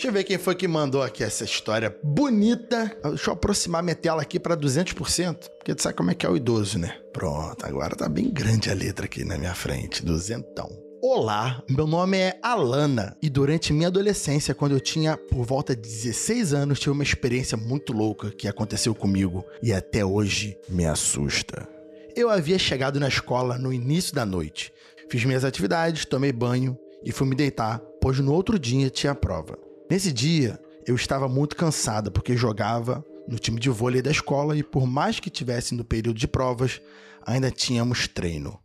eu 0.07 0.13
ver 0.13 0.23
quem 0.23 0.37
foi 0.37 0.55
que 0.55 0.67
mandou 0.67 1.01
aqui 1.01 1.23
essa 1.23 1.43
história 1.43 1.95
bonita. 2.03 2.97
Deixa 3.03 3.29
eu 3.29 3.33
aproximar 3.33 3.83
minha 3.83 3.95
tela 3.95 4.21
aqui 4.21 4.39
para 4.39 4.55
200%, 4.55 5.49
porque 5.57 5.75
tu 5.75 5.83
sabe 5.83 5.95
como 5.95 6.11
é 6.11 6.15
que 6.15 6.25
é 6.25 6.29
o 6.29 6.37
idoso, 6.37 6.79
né? 6.79 6.97
Pronto, 7.11 7.65
agora 7.65 7.95
tá 7.95 8.07
bem 8.07 8.29
grande 8.29 8.69
a 8.69 8.73
letra 8.73 9.05
aqui 9.05 9.25
na 9.25 9.37
minha 9.37 9.53
frente, 9.53 10.05
duzentão. 10.05 10.69
Olá, 11.01 11.63
meu 11.69 11.87
nome 11.87 12.17
é 12.17 12.37
Alana 12.41 13.15
e 13.21 13.29
durante 13.29 13.71
minha 13.71 13.87
adolescência, 13.87 14.53
quando 14.53 14.73
eu 14.73 14.79
tinha 14.79 15.15
por 15.15 15.45
volta 15.45 15.75
de 15.75 15.81
16 15.81 16.53
anos, 16.53 16.79
tive 16.79 16.91
uma 16.91 17.03
experiência 17.03 17.57
muito 17.57 17.93
louca 17.93 18.31
que 18.31 18.47
aconteceu 18.47 18.93
comigo 18.93 19.45
e 19.63 19.71
até 19.71 20.03
hoje 20.03 20.57
me 20.67 20.85
assusta. 20.85 21.67
Eu 22.15 22.29
havia 22.29 22.59
chegado 22.59 22.99
na 22.99 23.07
escola 23.07 23.57
no 23.57 23.71
início 23.71 24.13
da 24.13 24.25
noite, 24.25 24.73
fiz 25.09 25.23
minhas 25.23 25.45
atividades, 25.45 26.05
tomei 26.05 26.33
banho 26.33 26.77
e 27.03 27.11
fui 27.11 27.27
me 27.27 27.35
deitar, 27.35 27.79
pois 28.01 28.19
no 28.19 28.33
outro 28.33 28.59
dia 28.59 28.89
tinha 28.89 29.15
prova. 29.15 29.68
Nesse 29.89 30.13
dia, 30.13 30.61
eu 30.85 30.93
estava 30.93 31.27
muito 31.27 31.55
cansada 31.55 32.11
porque 32.11 32.37
jogava 32.37 33.03
no 33.27 33.39
time 33.39 33.59
de 33.59 33.71
vôlei 33.71 34.03
da 34.03 34.11
escola 34.11 34.55
e 34.55 34.61
por 34.61 34.85
mais 34.85 35.19
que 35.19 35.31
tivesse 35.31 35.73
no 35.73 35.83
período 35.83 36.19
de 36.19 36.27
provas, 36.27 36.79
ainda 37.25 37.49
tínhamos 37.49 38.07
treino. 38.07 38.59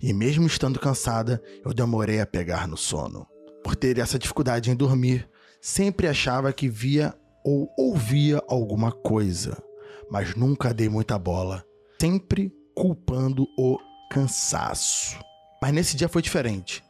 E 0.00 0.14
mesmo 0.14 0.46
estando 0.46 0.80
cansada, 0.80 1.42
eu 1.62 1.74
demorei 1.74 2.20
a 2.20 2.26
pegar 2.26 2.66
no 2.66 2.76
sono. 2.76 3.26
Por 3.62 3.76
ter 3.76 3.98
essa 3.98 4.18
dificuldade 4.18 4.70
em 4.70 4.74
dormir, 4.74 5.28
sempre 5.60 6.08
achava 6.08 6.50
que 6.54 6.70
via 6.70 7.14
ou 7.44 7.70
ouvia 7.76 8.42
alguma 8.48 8.90
coisa, 8.90 9.62
mas 10.10 10.34
nunca 10.34 10.72
dei 10.72 10.88
muita 10.88 11.18
bola, 11.18 11.62
sempre 12.00 12.50
culpando 12.74 13.46
o 13.58 13.78
cansaço. 14.10 15.18
Mas 15.60 15.74
nesse 15.74 15.96
dia 15.96 16.08
foi 16.08 16.22
diferente. 16.22 16.82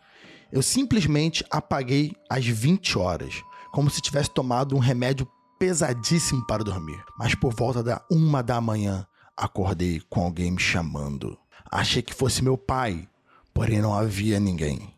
Eu 0.52 0.62
simplesmente 0.62 1.44
apaguei 1.50 2.14
às 2.30 2.46
20 2.46 2.98
horas, 2.98 3.42
como 3.76 3.90
se 3.90 4.00
tivesse 4.00 4.30
tomado 4.30 4.74
um 4.74 4.78
remédio 4.78 5.28
pesadíssimo 5.58 6.46
para 6.46 6.64
dormir. 6.64 6.98
Mas 7.18 7.34
por 7.34 7.52
volta 7.52 7.82
da 7.82 8.02
uma 8.10 8.42
da 8.42 8.58
manhã, 8.58 9.06
acordei 9.36 10.00
com 10.08 10.22
alguém 10.22 10.50
me 10.50 10.58
chamando. 10.58 11.36
Achei 11.70 12.00
que 12.00 12.14
fosse 12.14 12.42
meu 12.42 12.56
pai, 12.56 13.06
porém 13.52 13.82
não 13.82 13.92
havia 13.92 14.40
ninguém. 14.40 14.94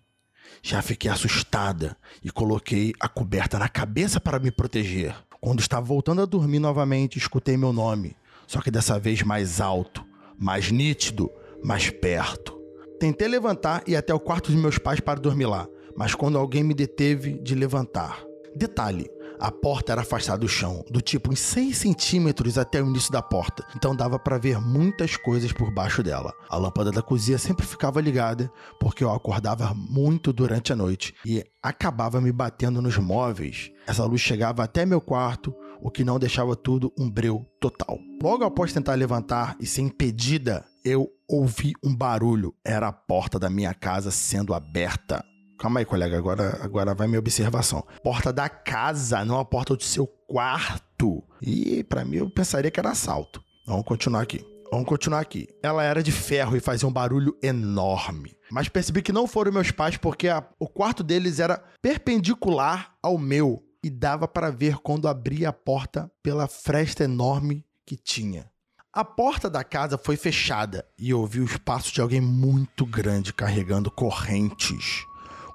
Já 0.62 0.80
fiquei 0.80 1.10
assustada 1.10 1.96
e 2.22 2.30
coloquei 2.30 2.92
a 3.00 3.08
coberta 3.08 3.58
na 3.58 3.68
cabeça 3.68 4.20
para 4.20 4.38
me 4.38 4.52
proteger. 4.52 5.12
Quando 5.40 5.58
estava 5.58 5.84
voltando 5.84 6.22
a 6.22 6.24
dormir 6.24 6.60
novamente, 6.60 7.18
escutei 7.18 7.56
meu 7.56 7.72
nome, 7.72 8.16
só 8.46 8.60
que 8.60 8.70
dessa 8.70 8.96
vez 8.96 9.24
mais 9.24 9.60
alto, 9.60 10.06
mais 10.38 10.70
nítido, 10.70 11.28
mais 11.64 11.90
perto. 11.90 12.56
Tentei 13.00 13.26
levantar 13.26 13.82
e 13.88 13.96
até 13.96 14.14
o 14.14 14.20
quarto 14.20 14.52
dos 14.52 14.60
meus 14.60 14.78
pais 14.78 15.00
para 15.00 15.18
dormir 15.18 15.46
lá, 15.46 15.66
mas 15.96 16.14
quando 16.14 16.38
alguém 16.38 16.62
me 16.62 16.74
deteve 16.74 17.40
de 17.40 17.56
levantar. 17.56 18.27
Detalhe: 18.58 19.08
a 19.38 19.52
porta 19.52 19.92
era 19.92 20.00
afastada 20.00 20.40
do 20.40 20.48
chão, 20.48 20.84
do 20.90 21.00
tipo 21.00 21.30
uns 21.30 21.38
6 21.38 21.78
centímetros 21.78 22.58
até 22.58 22.82
o 22.82 22.86
início 22.88 23.12
da 23.12 23.22
porta, 23.22 23.64
então 23.76 23.94
dava 23.94 24.18
para 24.18 24.36
ver 24.36 24.60
muitas 24.60 25.16
coisas 25.16 25.52
por 25.52 25.70
baixo 25.70 26.02
dela. 26.02 26.34
A 26.48 26.56
lâmpada 26.56 26.90
da 26.90 27.00
cozinha 27.00 27.38
sempre 27.38 27.64
ficava 27.64 28.00
ligada, 28.00 28.50
porque 28.80 29.04
eu 29.04 29.12
acordava 29.12 29.72
muito 29.72 30.32
durante 30.32 30.72
a 30.72 30.76
noite 30.76 31.14
e 31.24 31.44
acabava 31.62 32.20
me 32.20 32.32
batendo 32.32 32.82
nos 32.82 32.96
móveis. 32.98 33.70
Essa 33.86 34.04
luz 34.04 34.20
chegava 34.20 34.64
até 34.64 34.84
meu 34.84 35.00
quarto, 35.00 35.54
o 35.80 35.88
que 35.88 36.02
não 36.02 36.18
deixava 36.18 36.56
tudo 36.56 36.92
um 36.98 37.08
breu 37.08 37.46
total. 37.60 37.96
Logo 38.20 38.42
após 38.42 38.72
tentar 38.72 38.96
levantar 38.96 39.56
e 39.60 39.66
ser 39.66 39.82
impedida, 39.82 40.64
eu 40.84 41.08
ouvi 41.28 41.74
um 41.84 41.94
barulho. 41.94 42.52
Era 42.64 42.88
a 42.88 42.92
porta 42.92 43.38
da 43.38 43.48
minha 43.48 43.72
casa 43.72 44.10
sendo 44.10 44.52
aberta. 44.52 45.24
Calma 45.58 45.80
aí, 45.80 45.84
colega, 45.84 46.16
agora, 46.16 46.58
agora 46.62 46.94
vai 46.94 47.08
minha 47.08 47.18
observação. 47.18 47.84
Porta 48.02 48.32
da 48.32 48.48
casa, 48.48 49.24
não 49.24 49.40
a 49.40 49.44
porta 49.44 49.74
do 49.74 49.82
seu 49.82 50.06
quarto. 50.06 51.24
E 51.42 51.82
para 51.84 52.04
mim 52.04 52.18
eu 52.18 52.30
pensaria 52.30 52.70
que 52.70 52.78
era 52.78 52.90
assalto. 52.90 53.42
Vamos 53.66 53.84
continuar 53.84 54.22
aqui. 54.22 54.44
Vamos 54.70 54.86
continuar 54.86 55.20
aqui. 55.20 55.48
Ela 55.62 55.82
era 55.82 56.02
de 56.02 56.12
ferro 56.12 56.56
e 56.56 56.60
fazia 56.60 56.86
um 56.86 56.92
barulho 56.92 57.36
enorme. 57.42 58.36
Mas 58.50 58.68
percebi 58.68 59.02
que 59.02 59.12
não 59.12 59.26
foram 59.26 59.50
meus 59.50 59.70
pais 59.72 59.96
porque 59.96 60.28
a, 60.28 60.44
o 60.60 60.68
quarto 60.68 61.02
deles 61.02 61.40
era 61.40 61.62
perpendicular 61.82 62.94
ao 63.02 63.18
meu 63.18 63.62
e 63.82 63.90
dava 63.90 64.28
para 64.28 64.50
ver 64.50 64.76
quando 64.78 65.08
abria 65.08 65.48
a 65.48 65.52
porta 65.52 66.10
pela 66.22 66.46
fresta 66.46 67.02
enorme 67.02 67.64
que 67.84 67.96
tinha. 67.96 68.48
A 68.92 69.04
porta 69.04 69.50
da 69.50 69.64
casa 69.64 69.98
foi 69.98 70.16
fechada 70.16 70.84
e 70.98 71.12
ouvi 71.12 71.40
os 71.40 71.56
passos 71.56 71.92
de 71.92 72.00
alguém 72.00 72.20
muito 72.20 72.86
grande 72.86 73.32
carregando 73.32 73.90
correntes. 73.90 75.04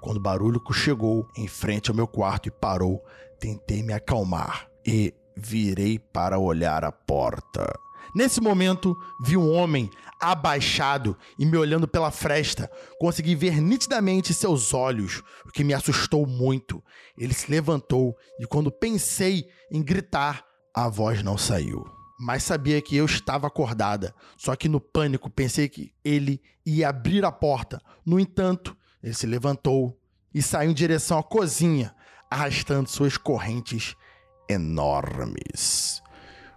Quando 0.03 0.17
o 0.17 0.19
barulho 0.19 0.61
chegou 0.73 1.29
em 1.33 1.47
frente 1.47 1.89
ao 1.89 1.95
meu 1.95 2.05
quarto 2.05 2.49
e 2.49 2.51
parou, 2.51 3.01
tentei 3.39 3.81
me 3.81 3.93
acalmar 3.93 4.67
e 4.85 5.13
virei 5.33 5.97
para 5.97 6.37
olhar 6.37 6.83
a 6.83 6.91
porta. 6.91 7.65
Nesse 8.13 8.41
momento, 8.41 8.97
vi 9.23 9.37
um 9.37 9.49
homem 9.49 9.89
abaixado 10.19 11.17
e 11.39 11.45
me 11.45 11.55
olhando 11.55 11.87
pela 11.87 12.11
fresta. 12.11 12.69
Consegui 12.99 13.33
ver 13.33 13.61
nitidamente 13.61 14.33
seus 14.33 14.73
olhos, 14.73 15.23
o 15.45 15.51
que 15.51 15.63
me 15.63 15.73
assustou 15.73 16.27
muito. 16.27 16.83
Ele 17.17 17.33
se 17.33 17.49
levantou 17.49 18.13
e, 18.37 18.45
quando 18.45 18.69
pensei 18.69 19.47
em 19.71 19.81
gritar, 19.81 20.43
a 20.75 20.89
voz 20.89 21.23
não 21.23 21.37
saiu. 21.37 21.81
Mas 22.19 22.43
sabia 22.43 22.81
que 22.81 22.97
eu 22.97 23.05
estava 23.05 23.47
acordada. 23.47 24.13
Só 24.35 24.53
que 24.53 24.67
no 24.67 24.81
pânico 24.81 25.29
pensei 25.29 25.69
que 25.69 25.93
ele 26.03 26.41
ia 26.65 26.89
abrir 26.89 27.23
a 27.23 27.31
porta. 27.31 27.81
No 28.05 28.19
entanto, 28.19 28.75
ele 29.03 29.13
se 29.13 29.27
levantou 29.27 29.99
e 30.33 30.41
saiu 30.41 30.71
em 30.71 30.73
direção 30.73 31.19
à 31.19 31.23
cozinha, 31.23 31.93
arrastando 32.31 32.89
suas 32.89 33.17
correntes 33.17 33.95
enormes. 34.49 36.01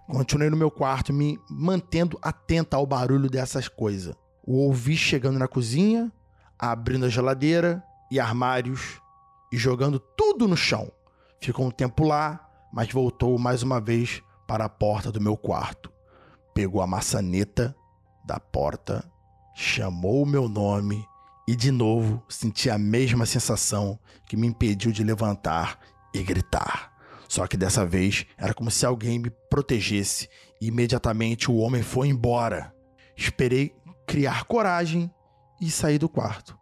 Continuei 0.06 0.48
no 0.48 0.56
meu 0.56 0.70
quarto, 0.70 1.12
me 1.12 1.38
mantendo 1.50 2.16
atenta 2.22 2.76
ao 2.76 2.86
barulho 2.86 3.28
dessas 3.28 3.66
coisas. 3.66 4.14
O 4.46 4.58
ouvi 4.58 4.96
chegando 4.96 5.38
na 5.38 5.48
cozinha, 5.48 6.12
abrindo 6.56 7.06
a 7.06 7.08
geladeira 7.08 7.82
e 8.10 8.20
armários 8.20 9.00
e 9.52 9.56
jogando 9.56 9.98
tudo 9.98 10.46
no 10.46 10.56
chão. 10.56 10.90
Ficou 11.40 11.66
um 11.66 11.70
tempo 11.70 12.04
lá, 12.04 12.48
mas 12.72 12.92
voltou 12.92 13.36
mais 13.36 13.64
uma 13.64 13.80
vez 13.80 14.22
para 14.46 14.66
a 14.66 14.68
porta 14.68 15.10
do 15.10 15.20
meu 15.20 15.36
quarto. 15.36 15.92
Pegou 16.54 16.80
a 16.80 16.86
maçaneta 16.86 17.76
da 18.24 18.38
porta, 18.38 19.04
chamou 19.54 20.22
o 20.22 20.26
meu 20.26 20.48
nome 20.48 21.04
e 21.46 21.54
de 21.54 21.70
novo 21.70 22.22
senti 22.28 22.68
a 22.68 22.76
mesma 22.76 23.24
sensação 23.24 23.98
que 24.26 24.36
me 24.36 24.46
impediu 24.46 24.90
de 24.90 25.04
levantar 25.04 25.78
e 26.12 26.22
gritar. 26.22 26.92
Só 27.28 27.46
que 27.46 27.56
dessa 27.56 27.84
vez 27.84 28.26
era 28.36 28.54
como 28.54 28.70
se 28.70 28.84
alguém 28.84 29.18
me 29.18 29.30
protegesse 29.50 30.28
e 30.60 30.68
imediatamente 30.68 31.50
o 31.50 31.56
homem 31.56 31.82
foi 31.82 32.08
embora. 32.08 32.74
Esperei 33.16 33.74
criar 34.06 34.44
coragem 34.44 35.10
e 35.60 35.70
sair 35.70 35.98
do 35.98 36.08
quarto. 36.08 36.58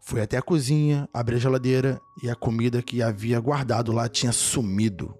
Fui 0.00 0.20
até 0.20 0.38
a 0.38 0.42
cozinha, 0.42 1.08
abri 1.12 1.36
a 1.36 1.38
geladeira 1.38 2.00
e 2.22 2.30
a 2.30 2.34
comida 2.34 2.82
que 2.82 3.02
havia 3.02 3.38
guardado 3.38 3.92
lá 3.92 4.08
tinha 4.08 4.32
sumido. 4.32 5.14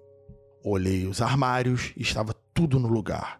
Olhei 0.63 1.05
os 1.05 1.21
armários 1.21 1.93
e 1.95 2.01
estava 2.01 2.33
tudo 2.53 2.79
no 2.79 2.87
lugar. 2.87 3.39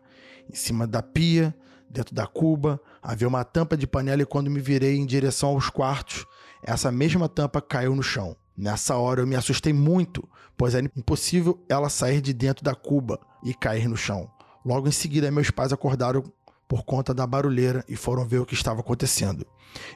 Em 0.50 0.56
cima 0.56 0.86
da 0.86 1.02
pia 1.02 1.56
Dentro 1.89 2.13
da 2.13 2.28
cuba 2.28 2.80
havia 3.02 3.28
uma 3.28 3.43
tampa 3.43 3.75
de 3.75 3.88
panela 3.88 4.21
e 4.21 4.25
quando 4.25 4.52
me 4.52 4.60
virei 4.60 4.97
em 4.97 5.06
direção 5.06 5.49
aos 5.49 5.69
quartos, 5.69 6.25
essa 6.62 6.91
mesma 6.91 7.28
tampa 7.28 7.62
caiu 7.62 7.95
no 7.95 8.04
chão. 8.04 8.36
Nessa 8.56 8.95
hora 8.95 9.21
eu 9.21 9.28
me 9.28 9.36
assustei 9.36 9.73
muito, 9.73 10.28
pois 10.58 10.75
era 10.75 10.86
impossível 10.95 11.63
ela 11.69 11.89
sair 11.89 12.21
de 12.21 12.34
dentro 12.34 12.63
da 12.63 12.75
cuba 12.75 13.19
e 13.43 13.54
cair 13.54 13.88
no 13.88 13.97
chão. 13.97 14.30
Logo 14.65 14.88
em 14.88 14.91
seguida, 14.91 15.32
meus 15.32 15.49
pais 15.49 15.71
acordaram 15.71 16.23
por 16.67 16.84
conta 16.84 17.13
da 17.13 17.25
barulheira 17.25 17.84
e 17.88 17.95
foram 17.95 18.28
ver 18.28 18.39
o 18.39 18.45
que 18.45 18.54
estava 18.54 18.82
acontecendo. 18.82 19.47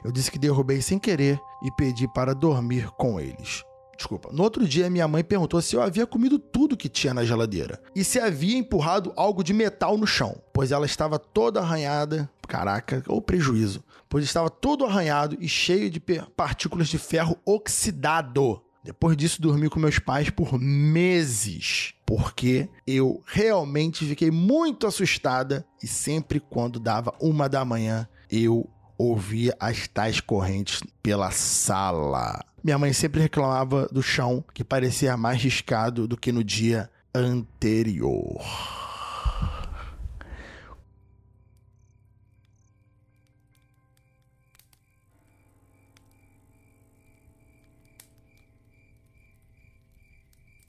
Eu 0.02 0.10
disse 0.10 0.30
que 0.30 0.38
derrubei 0.38 0.82
sem 0.82 0.98
querer 0.98 1.38
e 1.62 1.70
pedi 1.72 2.08
para 2.12 2.34
dormir 2.34 2.90
com 2.96 3.20
eles. 3.20 3.62
Desculpa. 3.96 4.30
No 4.32 4.42
outro 4.42 4.66
dia, 4.66 4.90
minha 4.90 5.06
mãe 5.08 5.22
perguntou 5.22 5.60
se 5.60 5.76
eu 5.76 5.82
havia 5.82 6.06
comido 6.06 6.38
tudo 6.38 6.76
que 6.76 6.88
tinha 6.88 7.14
na 7.14 7.24
geladeira 7.24 7.80
e 7.94 8.02
se 8.04 8.18
havia 8.18 8.56
empurrado 8.56 9.12
algo 9.16 9.42
de 9.42 9.52
metal 9.52 9.96
no 9.96 10.06
chão, 10.06 10.40
pois 10.52 10.72
ela 10.72 10.86
estava 10.86 11.18
toda 11.18 11.60
arranhada. 11.60 12.30
Caraca, 12.46 13.02
ou 13.08 13.22
prejuízo. 13.22 13.82
Pois 14.08 14.24
estava 14.24 14.50
todo 14.50 14.84
arranhado 14.84 15.36
e 15.40 15.48
cheio 15.48 15.90
de 15.90 16.00
partículas 16.36 16.88
de 16.88 16.98
ferro 16.98 17.36
oxidado. 17.44 18.60
Depois 18.84 19.16
disso, 19.16 19.40
dormi 19.40 19.70
com 19.70 19.80
meus 19.80 19.98
pais 19.98 20.28
por 20.28 20.58
meses, 20.60 21.94
porque 22.04 22.68
eu 22.86 23.22
realmente 23.24 24.04
fiquei 24.04 24.30
muito 24.30 24.86
assustada 24.86 25.66
e 25.82 25.86
sempre 25.86 26.38
quando 26.38 26.78
dava 26.78 27.14
uma 27.18 27.48
da 27.48 27.64
manhã, 27.64 28.06
eu 28.30 28.68
ouvia 28.98 29.56
as 29.58 29.88
tais 29.88 30.20
correntes 30.20 30.82
pela 31.02 31.30
sala. 31.30 32.44
Minha 32.64 32.78
mãe 32.78 32.94
sempre 32.94 33.20
reclamava 33.20 33.86
do 33.92 34.02
chão, 34.02 34.42
que 34.54 34.64
parecia 34.64 35.18
mais 35.18 35.42
riscado 35.42 36.08
do 36.08 36.16
que 36.16 36.32
no 36.32 36.42
dia 36.42 36.90
anterior. 37.14 38.40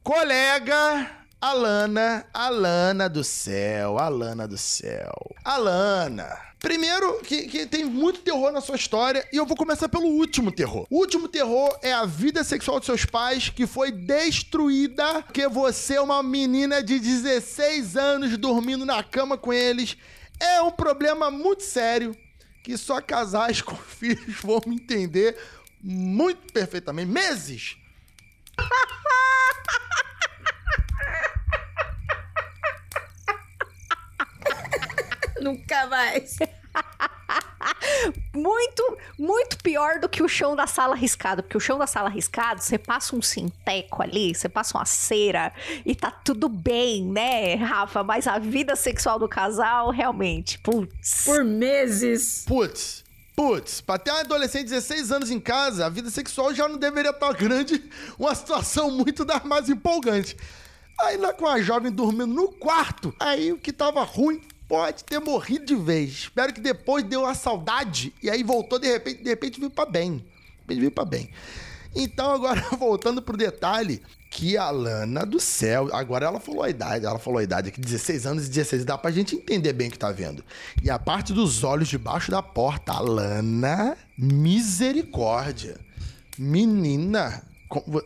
colega 0.04 1.25
Alana, 1.42 2.26
Alana 2.34 3.08
do 3.08 3.24
céu, 3.24 4.00
Alana 4.00 4.48
do 4.48 4.58
céu. 4.58 5.14
Alana, 5.44 6.46
Primeiro, 6.66 7.20
que, 7.22 7.44
que, 7.48 7.68
tem 7.68 7.86
muito 7.86 8.22
terror 8.22 8.52
na 8.52 8.60
sua 8.60 8.76
história, 8.76 9.24
e 9.32 9.38
eu 9.38 9.46
vou 9.46 9.56
começar 9.56 9.88
pelo 9.88 10.08
último 10.08 10.52
terror. 10.52 10.88
O 10.90 10.98
último 10.98 11.28
terror 11.28 11.78
é 11.84 11.94
a 11.94 12.06
vida 12.06 12.44
sexual 12.44 12.80
de 12.80 12.88
seus 12.88 13.06
pais, 13.06 13.50
que 13.50 13.68
foi 13.68 13.92
destruída 13.92 15.22
porque 15.22 15.48
você 15.48 15.94
é 15.94 16.02
uma 16.02 16.24
menina 16.24 16.82
de 16.82 16.98
16 16.98 17.96
anos 17.96 18.36
dormindo 18.36 18.84
na 18.84 19.04
cama 19.04 19.38
com 19.38 19.54
eles. 19.54 19.96
É 20.40 20.60
um 20.60 20.72
problema 20.72 21.30
muito 21.30 21.62
sério 21.62 22.18
que 22.64 22.76
só 22.78 23.00
casais 23.00 23.62
com 23.62 23.76
filhos 23.76 24.36
vão 24.42 24.60
entender 24.66 25.38
muito 25.84 26.52
perfeitamente. 26.52 27.12
Meses! 27.12 27.78
Nunca 35.42 35.88
mais. 35.88 36.38
muito, 38.34 38.98
muito 39.18 39.58
pior 39.58 40.00
do 40.00 40.10
que 40.10 40.22
o 40.22 40.28
chão 40.28 40.56
da 40.56 40.68
sala 40.68 40.96
riscado. 40.96 41.42
Porque 41.44 41.58
o 41.58 41.60
chão 41.60 41.78
da 41.78 41.88
sala 41.88 42.10
riscado, 42.10 42.62
você 42.62 42.78
passa 42.78 43.16
um 43.16 43.22
sinteco 43.22 44.02
ali, 44.02 44.34
você 44.34 44.50
passa 44.50 44.78
uma 44.78 44.86
cera 44.86 45.54
e 45.86 45.96
tá 45.96 46.12
tudo 46.12 46.50
bem, 46.50 47.04
né, 47.06 47.56
Rafa? 47.56 48.04
Mas 48.04 48.28
a 48.28 48.40
vida 48.40 48.76
sexual 48.76 49.20
do 49.20 49.28
casal, 49.28 49.90
realmente, 49.90 50.60
putz. 50.60 51.24
Por 51.26 51.44
meses. 51.44 52.44
Putz. 52.46 53.04
Putz, 53.36 53.82
pra 53.82 53.98
ter 53.98 54.12
um 54.12 54.16
adolescente 54.16 54.64
de 54.64 54.70
16 54.70 55.12
anos 55.12 55.30
em 55.30 55.42
casa, 55.42 55.86
a 55.86 55.90
vida 55.90 56.10
sexual 56.10 56.54
já 56.54 56.70
não 56.70 56.78
deveria 56.78 57.12
estar 57.12 57.34
grande, 57.34 57.84
uma 58.18 58.34
situação 58.34 58.90
muito 58.90 59.26
das 59.26 59.44
mais 59.44 59.68
empolgante. 59.68 60.38
Aí 61.00 61.18
lá 61.18 61.34
com 61.34 61.48
a 61.48 61.62
jovem 61.62 61.92
dormindo 61.92 62.28
no 62.28 62.48
quarto, 62.50 63.14
aí 63.20 63.52
o 63.52 63.58
que 63.58 63.74
tava 63.74 64.04
ruim 64.04 64.42
pode 64.68 65.04
ter 65.04 65.20
morrido 65.20 65.66
de 65.66 65.76
vez. 65.76 66.12
Espero 66.12 66.54
que 66.54 66.62
depois 66.62 67.04
deu 67.04 67.26
a 67.26 67.34
saudade 67.34 68.14
e 68.22 68.30
aí 68.30 68.44
voltou 68.44 68.80
de 68.80 68.88
repente, 68.88 69.24
de 69.24 69.30
repente 69.30 69.60
veio 69.60 69.72
para 69.72 69.90
bem. 69.90 70.18
De 70.18 70.26
repente 70.62 70.80
veio 70.80 70.92
para 70.92 71.06
bem. 71.06 71.30
Então 71.96 72.32
agora 72.32 72.62
voltando 72.78 73.22
pro 73.22 73.38
detalhe, 73.38 74.02
que 74.30 74.58
a 74.58 74.70
Lana 74.70 75.26
do 75.26 75.40
céu, 75.40 75.90
agora 75.94 76.26
ela 76.26 76.42
falou 76.42 76.64
a 76.64 76.70
idade, 76.70 77.06
ela 77.06 77.18
falou 77.18 77.40
a 77.40 77.44
idade 77.44 77.70
aqui, 77.70 77.80
16 77.80 78.26
anos 78.26 78.48
e 78.48 78.50
16, 78.50 78.84
dá 78.84 78.98
pra 78.98 79.10
gente 79.10 79.34
entender 79.34 79.72
bem 79.72 79.88
o 79.88 79.92
que 79.92 79.98
tá 79.98 80.12
vendo. 80.12 80.44
E 80.84 80.90
a 80.90 81.00
parte 81.00 81.32
dos 81.32 81.64
olhos 81.64 81.88
debaixo 81.88 82.32
da 82.32 82.44
porta, 82.44 82.92
a 82.92 83.00
Lana, 83.00 83.98
misericórdia. 84.18 85.78
Menina, 86.38 87.44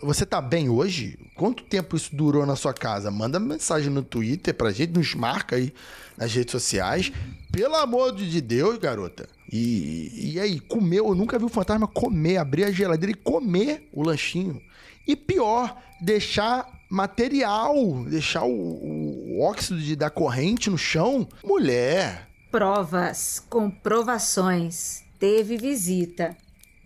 você 0.03 0.23
tá 0.23 0.39
bem 0.39 0.69
hoje? 0.69 1.17
Quanto 1.39 1.63
tempo 1.63 1.95
isso 1.95 2.13
durou 2.13 2.45
na 2.45 2.57
sua 2.57 2.73
casa? 2.73 3.09
Manda 3.09 3.39
mensagem 3.39 3.89
no 3.89 4.03
Twitter 4.03 4.53
pra 4.53 4.73
gente, 4.73 4.91
nos 4.91 5.15
marca 5.15 5.55
aí 5.55 5.73
nas 6.17 6.33
redes 6.33 6.51
sociais. 6.51 7.13
Pelo 7.49 7.77
amor 7.77 8.13
de 8.13 8.41
Deus, 8.41 8.77
garota. 8.77 9.25
E, 9.49 10.33
e 10.33 10.37
aí, 10.37 10.59
comeu? 10.59 11.07
Eu 11.07 11.15
nunca 11.15 11.39
vi 11.39 11.45
o 11.45 11.49
fantasma 11.49 11.87
comer, 11.87 12.35
abrir 12.35 12.65
a 12.65 12.71
geladeira 12.71 13.13
e 13.13 13.15
comer 13.15 13.87
o 13.93 14.03
lanchinho. 14.03 14.61
E 15.07 15.15
pior, 15.15 15.81
deixar 16.01 16.67
material, 16.91 18.03
deixar 18.03 18.43
o, 18.43 18.51
o 18.51 19.39
óxido 19.39 19.79
de, 19.79 19.95
da 19.95 20.09
corrente 20.09 20.69
no 20.69 20.77
chão. 20.77 21.25
Mulher. 21.41 22.27
Provas, 22.51 23.41
comprovações. 23.49 25.05
Teve 25.17 25.55
visita. 25.55 26.35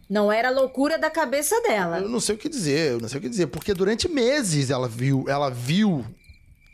Não 0.10 0.32
era 0.32 0.50
loucura 0.50 0.98
da 0.98 1.10
cabeça 1.10 1.60
dela. 1.62 2.00
Eu 2.00 2.10
não 2.10 2.20
sei 2.20 2.36
o 2.36 2.38
que 2.38 2.50
dizer, 2.50 2.94
eu 2.94 3.00
não 3.00 3.08
sei 3.08 3.20
o 3.20 3.22
que 3.22 3.30
dizer, 3.30 3.48
porque 3.48 3.74
durante 3.74 4.08
meses 4.08 4.70
ela 4.70 4.88
viu, 4.88 5.26
ela 5.28 5.50
viu, 5.50 6.06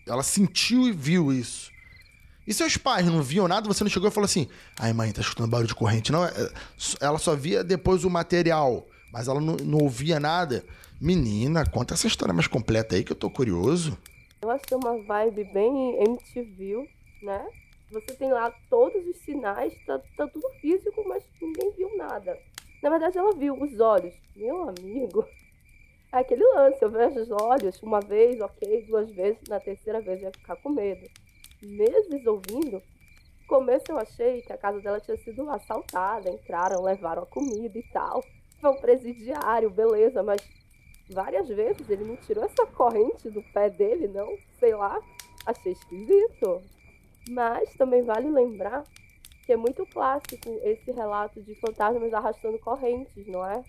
ela 0.08 0.24
sentiu 0.24 0.88
e 0.88 0.92
viu 0.92 1.32
isso. 1.32 1.72
E 2.50 2.54
seus 2.54 2.78
pais 2.78 3.06
não 3.06 3.22
viam 3.22 3.48
nada, 3.48 3.68
você 3.68 3.84
não 3.84 3.92
chegou 3.92 4.10
e 4.10 4.12
falou 4.12 4.26
assim: 4.26 4.48
ai 4.80 4.92
mãe, 4.92 5.12
tá 5.12 5.22
escutando 5.22 5.52
barulho 5.52 5.68
de 5.68 5.76
corrente. 5.76 6.12
Não, 6.12 6.26
é, 6.26 6.32
ela 7.00 7.20
só 7.20 7.36
via 7.36 7.63
depois 7.63 8.04
o 8.04 8.10
material, 8.10 8.88
mas 9.13 9.28
ela 9.28 9.39
não, 9.39 9.56
não 9.58 9.78
ouvia 9.78 10.20
nada. 10.20 10.65
Menina, 11.00 11.63
conta 11.65 11.94
essa 11.94 12.08
história 12.08 12.34
mais 12.34 12.48
completa 12.48 12.96
aí 12.96 13.04
que 13.04 13.12
eu 13.12 13.15
tô 13.15 13.30
curioso. 13.30 13.98
Eu 14.42 14.50
acho 14.50 14.63
que 14.63 14.74
é 14.74 14.78
uma 14.78 15.02
vibe 15.04 15.44
bem 15.54 16.02
MTV, 16.02 16.89
né? 17.22 17.46
Você 17.92 18.13
tem 18.15 18.32
lá 18.32 18.52
todos 18.70 19.06
os 19.08 19.18
sinais, 19.18 19.74
tá, 19.86 20.00
tá 20.18 20.28
tudo 20.28 20.48
físico, 20.62 21.04
mas 21.08 21.24
ninguém 21.42 21.72
viu 21.78 21.98
nada. 21.98 22.38
Na 22.82 22.89
verdade, 22.89 23.18
ela 23.18 23.34
viu 23.34 23.54
os 23.62 23.80
olhos. 23.80 24.13
Meu 24.36 24.70
amigo. 24.70 25.26
É 26.12 26.20
aquele 26.20 26.46
lance, 26.54 26.82
eu 26.82 26.89
vejo 26.89 27.20
os 27.20 27.30
olhos 27.30 27.82
uma 27.84 28.00
vez, 28.00 28.39
ok, 28.42 28.86
duas 28.88 29.10
vezes, 29.12 29.42
na 29.48 29.60
terceira 29.60 30.02
vez 30.02 30.20
eu 30.20 30.28
ia 30.28 30.32
ficar 30.32 30.56
com 30.58 30.70
medo. 30.70 31.08
Meses 31.62 32.26
ouvindo, 32.26 32.82
no 33.42 33.48
começo 33.48 33.86
eu 33.89 33.98
achei 33.98 34.42
que 34.42 34.54
a 34.54 34.58
casa 34.58 34.80
dela 34.80 35.00
tinha 35.00 35.18
sido 35.18 35.50
assaltada, 35.50 36.30
entraram, 36.30 36.84
levaram 36.84 37.24
a 37.24 37.26
comida 37.26 37.78
e 37.78 37.84
tal. 37.92 38.24
Foi 38.62 38.70
um 38.72 38.80
presidiário, 38.82 39.70
beleza, 39.70 40.24
mas 40.24 40.42
várias 41.10 41.48
vezes 41.48 41.89
ele 41.89 42.06
não 42.06 42.15
tirou 42.18 42.44
essa 42.46 42.65
corrente 42.65 43.30
do 43.30 43.44
pé 43.54 43.70
dele, 43.70 44.08
não? 44.08 44.38
Sei 44.60 44.74
lá, 44.74 45.00
achei 45.46 45.74
esquisito. 45.74 46.62
Mas 47.30 47.74
também 47.74 48.04
vale 48.04 48.30
lembrar 48.30 48.84
que 49.50 49.54
é 49.54 49.58
muito 49.58 49.84
clássico 49.88 50.48
esse 50.62 50.92
relato 50.92 51.42
de 51.42 51.56
fantasmas 51.56 52.14
arrastando 52.14 52.60
correntes, 52.60 53.26
não 53.26 53.44
é? 53.44 53.64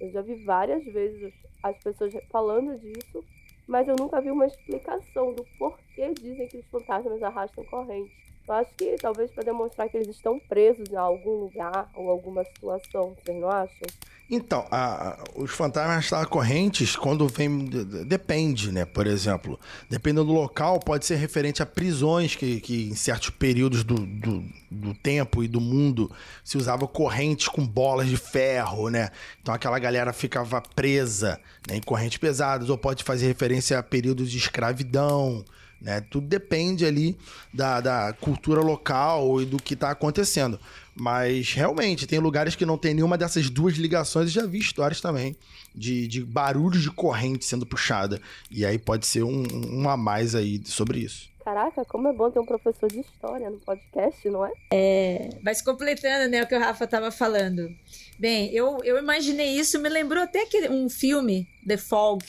Eu 0.00 0.10
já 0.10 0.22
vi 0.22 0.42
várias 0.42 0.82
vezes 0.86 1.34
as 1.62 1.76
pessoas 1.82 2.14
falando 2.30 2.78
disso, 2.78 3.22
mas 3.66 3.86
eu 3.86 3.94
nunca 3.94 4.22
vi 4.22 4.30
uma 4.30 4.46
explicação 4.46 5.34
do 5.34 5.44
porquê 5.58 6.14
dizem 6.14 6.48
que 6.48 6.56
os 6.56 6.66
fantasmas 6.68 7.22
arrastam 7.22 7.62
correntes. 7.66 8.16
Eu 8.48 8.54
acho 8.54 8.70
que 8.76 8.96
talvez 8.96 9.30
para 9.30 9.44
demonstrar 9.44 9.88
que 9.90 9.96
eles 9.98 10.08
estão 10.08 10.40
presos 10.40 10.88
em 10.90 10.96
algum 10.96 11.40
lugar 11.40 11.90
ou 11.94 12.08
alguma 12.08 12.42
situação, 12.44 13.14
vocês 13.22 13.38
não 13.38 13.50
acham? 13.50 13.86
Então, 14.30 14.66
a, 14.70 15.10
a, 15.10 15.24
os 15.36 15.50
fantasmas 15.50 16.26
correntes, 16.26 16.94
quando 16.94 17.26
vem. 17.28 17.64
Depende, 18.06 18.70
né? 18.70 18.84
Por 18.84 19.06
exemplo, 19.06 19.58
dependendo 19.88 20.26
do 20.26 20.32
local, 20.32 20.78
pode 20.80 21.06
ser 21.06 21.16
referente 21.16 21.62
a 21.62 21.66
prisões 21.66 22.36
que, 22.36 22.60
que 22.60 22.90
em 22.90 22.94
certos 22.94 23.30
períodos 23.30 23.84
do, 23.84 23.94
do, 23.94 24.44
do, 24.70 24.94
tempo 24.94 25.42
e 25.42 25.48
do 25.48 25.60
mundo 25.60 26.10
se 26.44 26.58
usava 26.58 26.86
correntes 26.86 27.48
com 27.48 27.66
bolas 27.66 28.06
de 28.06 28.18
ferro, 28.18 28.90
né? 28.90 29.10
Então 29.40 29.54
aquela 29.54 29.78
galera 29.78 30.12
ficava 30.12 30.60
presa 30.60 31.40
né, 31.66 31.76
em 31.76 31.80
correntes 31.80 32.18
pesadas, 32.18 32.68
ou 32.68 32.76
pode 32.76 33.04
fazer 33.04 33.26
referência 33.26 33.78
a 33.78 33.82
períodos 33.82 34.30
de 34.30 34.36
escravidão. 34.36 35.42
Né? 35.80 36.00
Tudo 36.00 36.26
depende 36.26 36.84
ali 36.84 37.16
da, 37.52 37.80
da 37.80 38.12
cultura 38.12 38.60
local 38.60 39.40
e 39.40 39.44
do 39.44 39.56
que 39.56 39.74
está 39.74 39.90
acontecendo. 39.90 40.58
Mas 40.94 41.52
realmente, 41.52 42.06
tem 42.06 42.18
lugares 42.18 42.56
que 42.56 42.66
não 42.66 42.76
tem 42.76 42.94
nenhuma 42.94 43.16
dessas 43.16 43.48
duas 43.48 43.74
ligações. 43.74 44.26
Eu 44.26 44.42
já 44.42 44.46
vi 44.46 44.58
histórias 44.58 45.00
também 45.00 45.36
de, 45.74 46.08
de 46.08 46.24
barulhos 46.24 46.82
de 46.82 46.90
corrente 46.90 47.44
sendo 47.44 47.64
puxada. 47.64 48.20
E 48.50 48.66
aí 48.66 48.78
pode 48.78 49.06
ser 49.06 49.22
um, 49.22 49.44
um 49.70 49.88
a 49.88 49.96
mais 49.96 50.34
aí 50.34 50.60
sobre 50.64 50.98
isso. 50.98 51.28
Caraca, 51.44 51.82
como 51.84 52.08
é 52.08 52.12
bom 52.12 52.30
ter 52.30 52.40
um 52.40 52.44
professor 52.44 52.88
de 52.90 53.00
história 53.00 53.48
no 53.48 53.58
podcast, 53.58 54.28
não 54.28 54.44
é? 54.44 54.52
É, 54.70 55.30
mas 55.42 55.62
completando 55.62 56.30
né, 56.30 56.42
o 56.42 56.46
que 56.46 56.54
o 56.54 56.60
Rafa 56.60 56.84
estava 56.84 57.10
falando. 57.10 57.70
Bem, 58.18 58.52
eu, 58.52 58.80
eu 58.84 58.98
imaginei 58.98 59.58
isso, 59.58 59.78
me 59.78 59.88
lembrou 59.88 60.24
até 60.24 60.42
aquele, 60.42 60.68
um 60.68 60.90
filme, 60.90 61.48
The 61.66 61.78
Fog, 61.78 62.22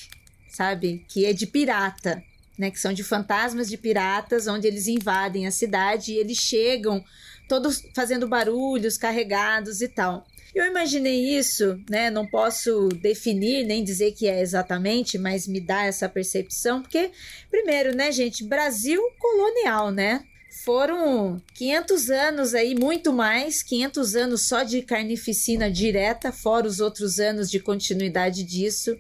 sabe? 0.48 1.04
Que 1.10 1.26
é 1.26 1.34
de 1.34 1.48
pirata 1.48 2.24
né, 2.60 2.70
que 2.70 2.80
são 2.80 2.92
de 2.92 3.04
fantasmas 3.04 3.70
de 3.70 3.78
piratas, 3.78 4.46
onde 4.46 4.68
eles 4.68 4.86
invadem 4.86 5.48
a 5.48 5.52
cidade 5.52 6.12
e 6.12 6.18
eles 6.18 6.38
chegam 6.38 7.04
todos 7.48 7.82
fazendo 7.96 8.28
barulhos, 8.28 8.98
carregados 8.98 9.82
e 9.82 9.88
tal. 9.88 10.28
Eu 10.54 10.66
imaginei 10.66 11.38
isso, 11.38 11.80
né? 11.90 12.10
Não 12.10 12.26
posso 12.28 12.90
definir 12.90 13.66
nem 13.66 13.84
dizer 13.84 14.12
que 14.12 14.28
é 14.28 14.42
exatamente, 14.42 15.18
mas 15.18 15.48
me 15.48 15.62
dá 15.62 15.86
essa 15.86 16.10
percepção, 16.10 16.82
porque 16.82 17.12
primeiro, 17.50 17.96
né, 17.96 18.12
gente, 18.12 18.44
Brasil 18.44 19.02
colonial, 19.20 19.92
né? 19.92 20.24
Foram 20.66 21.42
500 21.54 22.10
anos 22.10 22.54
aí, 22.54 22.76
muito 22.76 23.14
mais, 23.14 23.64
500 23.64 24.16
anos 24.16 24.48
só 24.48 24.64
de 24.64 24.82
carnificina 24.82 25.72
direta, 25.72 26.32
fora 26.32 26.68
os 26.68 26.80
outros 26.80 27.20
anos 27.20 27.50
de 27.50 27.60
continuidade 27.60 28.44
disso. 28.44 28.98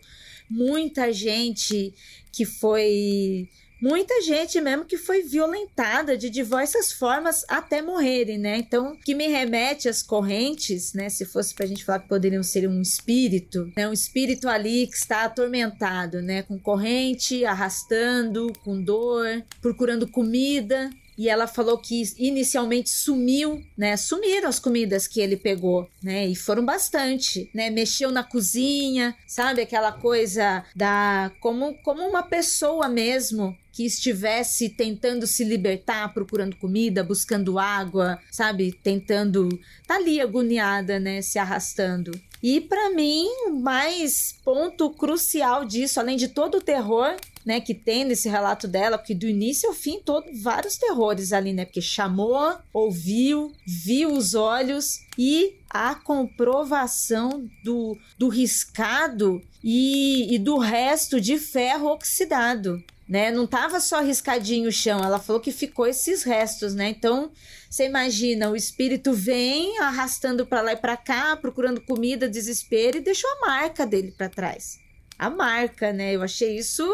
Muita 0.49 1.11
gente 1.13 1.93
que 2.31 2.45
foi 2.45 3.47
muita 3.81 4.21
gente 4.21 4.59
mesmo 4.59 4.83
que 4.83 4.97
foi 4.97 5.23
violentada 5.23 6.17
de 6.17 6.29
diversas 6.29 6.91
formas 6.91 7.45
até 7.47 7.81
morrerem, 7.81 8.37
né? 8.37 8.57
Então, 8.57 8.95
que 9.05 9.15
me 9.15 9.27
remete 9.27 9.87
às 9.87 10.03
correntes, 10.03 10.93
né? 10.93 11.09
Se 11.09 11.25
fosse 11.25 11.53
pra 11.53 11.65
gente 11.65 11.85
falar 11.85 11.99
que 11.99 12.09
poderiam 12.09 12.43
ser 12.43 12.67
um 12.67 12.81
espírito, 12.81 13.71
né? 13.77 13.87
Um 13.87 13.93
espírito 13.93 14.49
ali 14.49 14.87
que 14.87 14.97
está 14.97 15.23
atormentado, 15.23 16.21
né? 16.21 16.43
Com 16.43 16.59
corrente, 16.59 17.45
arrastando, 17.45 18.51
com 18.63 18.81
dor, 18.81 19.43
procurando 19.61 20.09
comida, 20.09 20.89
e 21.19 21.27
ela 21.27 21.47
falou 21.47 21.77
que 21.77 22.01
inicialmente 22.17 22.89
sumiu, 22.89 23.61
né? 23.77 23.97
Sumiram 23.97 24.47
as 24.47 24.57
comidas 24.57 25.05
que 25.05 25.19
ele 25.19 25.35
pegou, 25.35 25.85
né? 26.01 26.25
E 26.25 26.33
foram 26.33 26.63
bastante, 26.65 27.51
né? 27.53 27.69
Mexeu 27.69 28.09
na 28.09 28.23
cozinha, 28.23 29.13
sabe? 29.27 29.61
Aquela 29.61 29.91
coisa 29.91 30.63
da 30.73 31.29
como 31.41 31.73
como 31.83 32.07
uma 32.07 32.23
pessoa 32.23 32.87
mesmo 32.87 33.53
que 33.79 33.85
estivesse 33.85 34.67
tentando 34.67 35.25
se 35.25 35.41
libertar, 35.41 36.13
procurando 36.13 36.57
comida, 36.57 37.01
buscando 37.01 37.57
água, 37.57 38.19
sabe? 38.29 38.73
Tentando 38.73 39.47
tá 39.87 39.95
ali 39.95 40.19
agoniada, 40.19 40.99
né, 40.99 41.21
se 41.21 41.39
arrastando. 41.39 42.11
E 42.43 42.59
para 42.59 42.89
mim, 42.89 43.25
mais 43.61 44.35
ponto 44.43 44.89
crucial 44.89 45.63
disso, 45.63 45.97
além 45.97 46.17
de 46.17 46.27
todo 46.27 46.57
o 46.57 46.61
terror, 46.61 47.15
né, 47.45 47.61
que 47.61 47.73
tem 47.73 48.03
nesse 48.03 48.27
relato 48.27 48.67
dela, 48.67 48.97
porque 48.97 49.15
do 49.15 49.25
início 49.25 49.69
ao 49.69 49.73
fim, 49.73 50.01
todo, 50.03 50.25
vários 50.41 50.75
terrores 50.75 51.31
ali, 51.31 51.53
né? 51.53 51.63
Porque 51.63 51.81
chamou, 51.81 52.57
ouviu, 52.73 53.53
viu 53.65 54.11
os 54.11 54.33
olhos 54.33 54.99
e 55.17 55.55
a 55.69 55.95
comprovação 55.95 57.49
do, 57.63 57.97
do 58.17 58.27
riscado 58.27 59.41
e, 59.63 60.35
e 60.35 60.37
do 60.37 60.57
resto 60.57 61.21
de 61.21 61.37
ferro 61.37 61.87
oxidado. 61.87 62.83
Né? 63.09 63.31
Não 63.31 63.47
tava 63.47 63.79
só 63.79 64.01
riscadinho 64.01 64.69
o 64.69 64.71
chão, 64.71 65.03
ela 65.03 65.17
falou 65.17 65.41
que 65.41 65.51
ficou 65.51 65.87
esses 65.87 66.21
restos, 66.21 66.75
né? 66.75 66.89
Então, 66.89 67.31
você 67.67 67.87
imagina, 67.87 68.51
o 68.51 68.55
espírito 68.55 69.13
vem 69.13 69.79
arrastando 69.79 70.45
para 70.45 70.61
lá 70.61 70.73
e 70.73 70.77
para 70.77 70.95
cá, 70.95 71.35
procurando 71.35 71.81
comida, 71.81 72.29
desespero 72.29 72.97
e 72.97 73.01
deixou 73.01 73.27
a 73.31 73.47
marca 73.47 73.83
dele 73.83 74.11
para 74.11 74.29
trás. 74.29 74.79
A 75.17 75.27
marca, 75.27 75.91
né? 75.91 76.15
Eu 76.15 76.21
achei 76.21 76.55
isso 76.55 76.87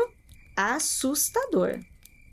assustador. 0.56 1.80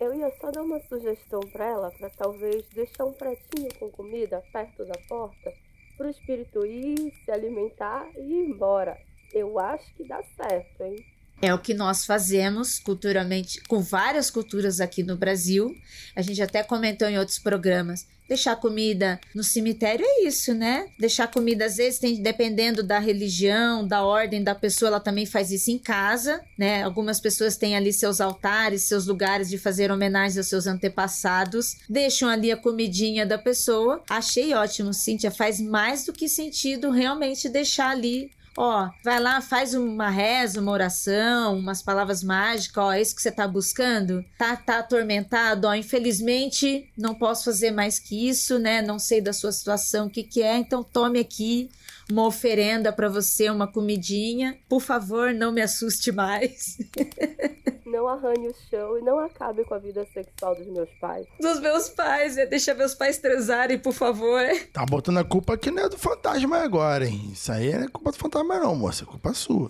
Eu 0.00 0.14
ia 0.14 0.30
só 0.40 0.50
dar 0.52 0.62
uma 0.62 0.80
sugestão 0.88 1.40
para 1.40 1.66
ela, 1.66 1.90
para 1.90 2.08
talvez 2.10 2.64
deixar 2.68 3.04
um 3.04 3.12
pratinho 3.12 3.68
com 3.80 3.90
comida 3.90 4.42
perto 4.52 4.84
da 4.84 4.98
porta, 5.08 5.52
para 5.96 6.06
o 6.06 6.10
espírito 6.10 6.64
ir, 6.64 7.12
se 7.24 7.30
alimentar 7.30 8.08
e 8.16 8.20
ir 8.20 8.48
embora. 8.48 8.96
Eu 9.32 9.58
acho 9.58 9.92
que 9.94 10.06
dá 10.06 10.22
certo, 10.36 10.82
hein? 10.82 11.04
É 11.44 11.52
o 11.52 11.58
que 11.58 11.74
nós 11.74 12.06
fazemos 12.06 12.78
culturalmente, 12.78 13.60
com 13.66 13.82
várias 13.82 14.30
culturas 14.30 14.80
aqui 14.80 15.02
no 15.02 15.16
Brasil. 15.16 15.74
A 16.14 16.22
gente 16.22 16.40
até 16.40 16.62
comentou 16.62 17.08
em 17.08 17.18
outros 17.18 17.40
programas. 17.40 18.06
Deixar 18.28 18.54
comida 18.54 19.20
no 19.34 19.42
cemitério 19.42 20.06
é 20.08 20.22
isso, 20.24 20.54
né? 20.54 20.86
Deixar 20.96 21.26
comida, 21.26 21.64
às 21.64 21.78
vezes, 21.78 21.98
tem, 21.98 22.22
dependendo 22.22 22.80
da 22.80 23.00
religião, 23.00 23.84
da 23.84 24.04
ordem 24.04 24.40
da 24.44 24.54
pessoa, 24.54 24.88
ela 24.88 25.00
também 25.00 25.26
faz 25.26 25.50
isso 25.50 25.72
em 25.72 25.78
casa, 25.78 26.40
né? 26.56 26.84
Algumas 26.84 27.18
pessoas 27.18 27.56
têm 27.56 27.74
ali 27.74 27.92
seus 27.92 28.20
altares, 28.20 28.84
seus 28.84 29.06
lugares 29.06 29.50
de 29.50 29.58
fazer 29.58 29.90
homenagem 29.90 30.38
aos 30.38 30.46
seus 30.46 30.68
antepassados, 30.68 31.78
deixam 31.90 32.28
ali 32.28 32.52
a 32.52 32.56
comidinha 32.56 33.26
da 33.26 33.36
pessoa. 33.36 34.00
Achei 34.08 34.54
ótimo, 34.54 34.94
Cíntia. 34.94 35.32
Faz 35.32 35.60
mais 35.60 36.04
do 36.04 36.12
que 36.12 36.28
sentido 36.28 36.92
realmente 36.92 37.48
deixar 37.48 37.90
ali 37.90 38.30
Ó, 38.56 38.90
vai 39.02 39.18
lá, 39.18 39.40
faz 39.40 39.74
uma 39.74 40.10
reza, 40.10 40.60
uma 40.60 40.72
oração, 40.72 41.58
umas 41.58 41.82
palavras 41.82 42.22
mágicas, 42.22 42.84
ó, 42.84 42.92
é 42.92 43.00
isso 43.00 43.16
que 43.16 43.22
você 43.22 43.30
tá 43.30 43.48
buscando? 43.48 44.24
Tá, 44.36 44.56
tá 44.56 44.78
atormentado, 44.80 45.66
ó, 45.66 45.74
infelizmente 45.74 46.90
não 46.96 47.14
posso 47.14 47.44
fazer 47.44 47.70
mais 47.70 47.98
que 47.98 48.28
isso, 48.28 48.58
né? 48.58 48.82
Não 48.82 48.98
sei 48.98 49.20
da 49.20 49.32
sua 49.32 49.52
situação, 49.52 50.06
o 50.06 50.10
que 50.10 50.22
que 50.22 50.42
é, 50.42 50.58
então 50.58 50.82
tome 50.84 51.18
aqui 51.18 51.70
uma 52.10 52.26
oferenda 52.26 52.92
para 52.92 53.08
você, 53.08 53.48
uma 53.48 53.66
comidinha. 53.66 54.58
Por 54.68 54.80
favor, 54.80 55.32
não 55.32 55.52
me 55.52 55.62
assuste 55.62 56.12
mais. 56.12 56.76
não 57.92 58.08
arranhe 58.08 58.48
o 58.48 58.54
chão 58.70 58.98
e 58.98 59.02
não 59.02 59.18
acabe 59.18 59.64
com 59.64 59.74
a 59.74 59.78
vida 59.78 60.04
sexual 60.12 60.56
dos 60.56 60.66
meus 60.66 60.88
pais. 60.98 61.26
Dos 61.38 61.60
meus 61.60 61.90
pais, 61.90 62.38
é, 62.38 62.46
deixa 62.46 62.74
meus 62.74 62.94
pais 62.94 63.18
transarem, 63.18 63.78
por 63.78 63.92
favor. 63.92 64.40
Tá 64.72 64.86
botando 64.86 65.18
a 65.18 65.24
culpa 65.24 65.54
aqui 65.54 65.70
não 65.70 65.84
é 65.84 65.88
do 65.88 65.98
fantasma 65.98 66.56
agora, 66.58 67.06
hein? 67.06 67.30
Isso 67.32 67.52
aí 67.52 67.72
não 67.72 67.84
é 67.84 67.88
culpa 67.88 68.10
do 68.10 68.16
fantasma 68.16 68.58
não, 68.58 68.74
moça, 68.74 69.04
é 69.04 69.06
culpa 69.06 69.34
sua. 69.34 69.68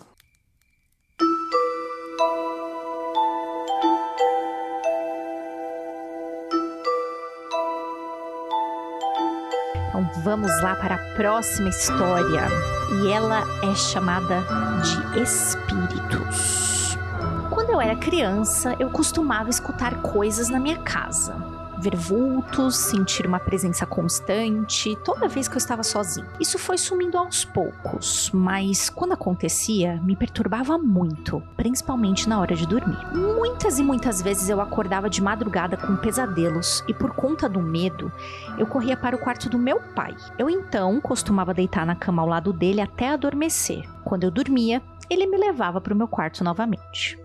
Então 9.88 10.08
vamos 10.22 10.50
lá 10.62 10.76
para 10.76 10.94
a 10.94 11.14
próxima 11.16 11.68
história. 11.68 12.46
E 13.02 13.10
ela 13.10 13.42
é 13.62 13.74
chamada 13.74 14.44
de 14.82 15.20
Espíritos. 15.20 16.91
Era 17.82 17.96
criança, 17.96 18.76
eu 18.78 18.88
costumava 18.90 19.50
escutar 19.50 20.02
coisas 20.02 20.48
na 20.48 20.60
minha 20.60 20.78
casa 20.78 21.62
ver 21.82 21.96
vultos, 21.96 22.76
sentir 22.76 23.26
uma 23.26 23.40
presença 23.40 23.84
constante 23.84 24.96
toda 25.04 25.26
vez 25.26 25.48
que 25.48 25.54
eu 25.54 25.58
estava 25.58 25.82
sozinho. 25.82 26.28
Isso 26.38 26.56
foi 26.56 26.78
sumindo 26.78 27.18
aos 27.18 27.44
poucos, 27.44 28.30
mas 28.32 28.88
quando 28.88 29.14
acontecia, 29.14 30.00
me 30.04 30.14
perturbava 30.14 30.78
muito, 30.78 31.42
principalmente 31.56 32.28
na 32.28 32.38
hora 32.38 32.54
de 32.54 32.68
dormir. 32.68 33.04
Muitas 33.12 33.80
e 33.80 33.82
muitas 33.82 34.22
vezes 34.22 34.48
eu 34.48 34.60
acordava 34.60 35.10
de 35.10 35.20
madrugada 35.20 35.76
com 35.76 35.96
pesadelos 35.96 36.84
e 36.86 36.94
por 36.94 37.16
conta 37.16 37.48
do 37.48 37.60
medo, 37.60 38.12
eu 38.56 38.66
corria 38.66 38.96
para 38.96 39.16
o 39.16 39.18
quarto 39.18 39.48
do 39.48 39.58
meu 39.58 39.80
pai. 39.96 40.14
Eu 40.38 40.48
então 40.48 41.00
costumava 41.00 41.52
deitar 41.52 41.84
na 41.84 41.96
cama 41.96 42.22
ao 42.22 42.28
lado 42.28 42.52
dele 42.52 42.80
até 42.80 43.08
adormecer. 43.08 43.82
Quando 44.04 44.22
eu 44.22 44.30
dormia, 44.30 44.80
ele 45.10 45.26
me 45.26 45.36
levava 45.36 45.80
para 45.80 45.92
o 45.92 45.96
meu 45.96 46.06
quarto 46.06 46.44
novamente 46.44 47.21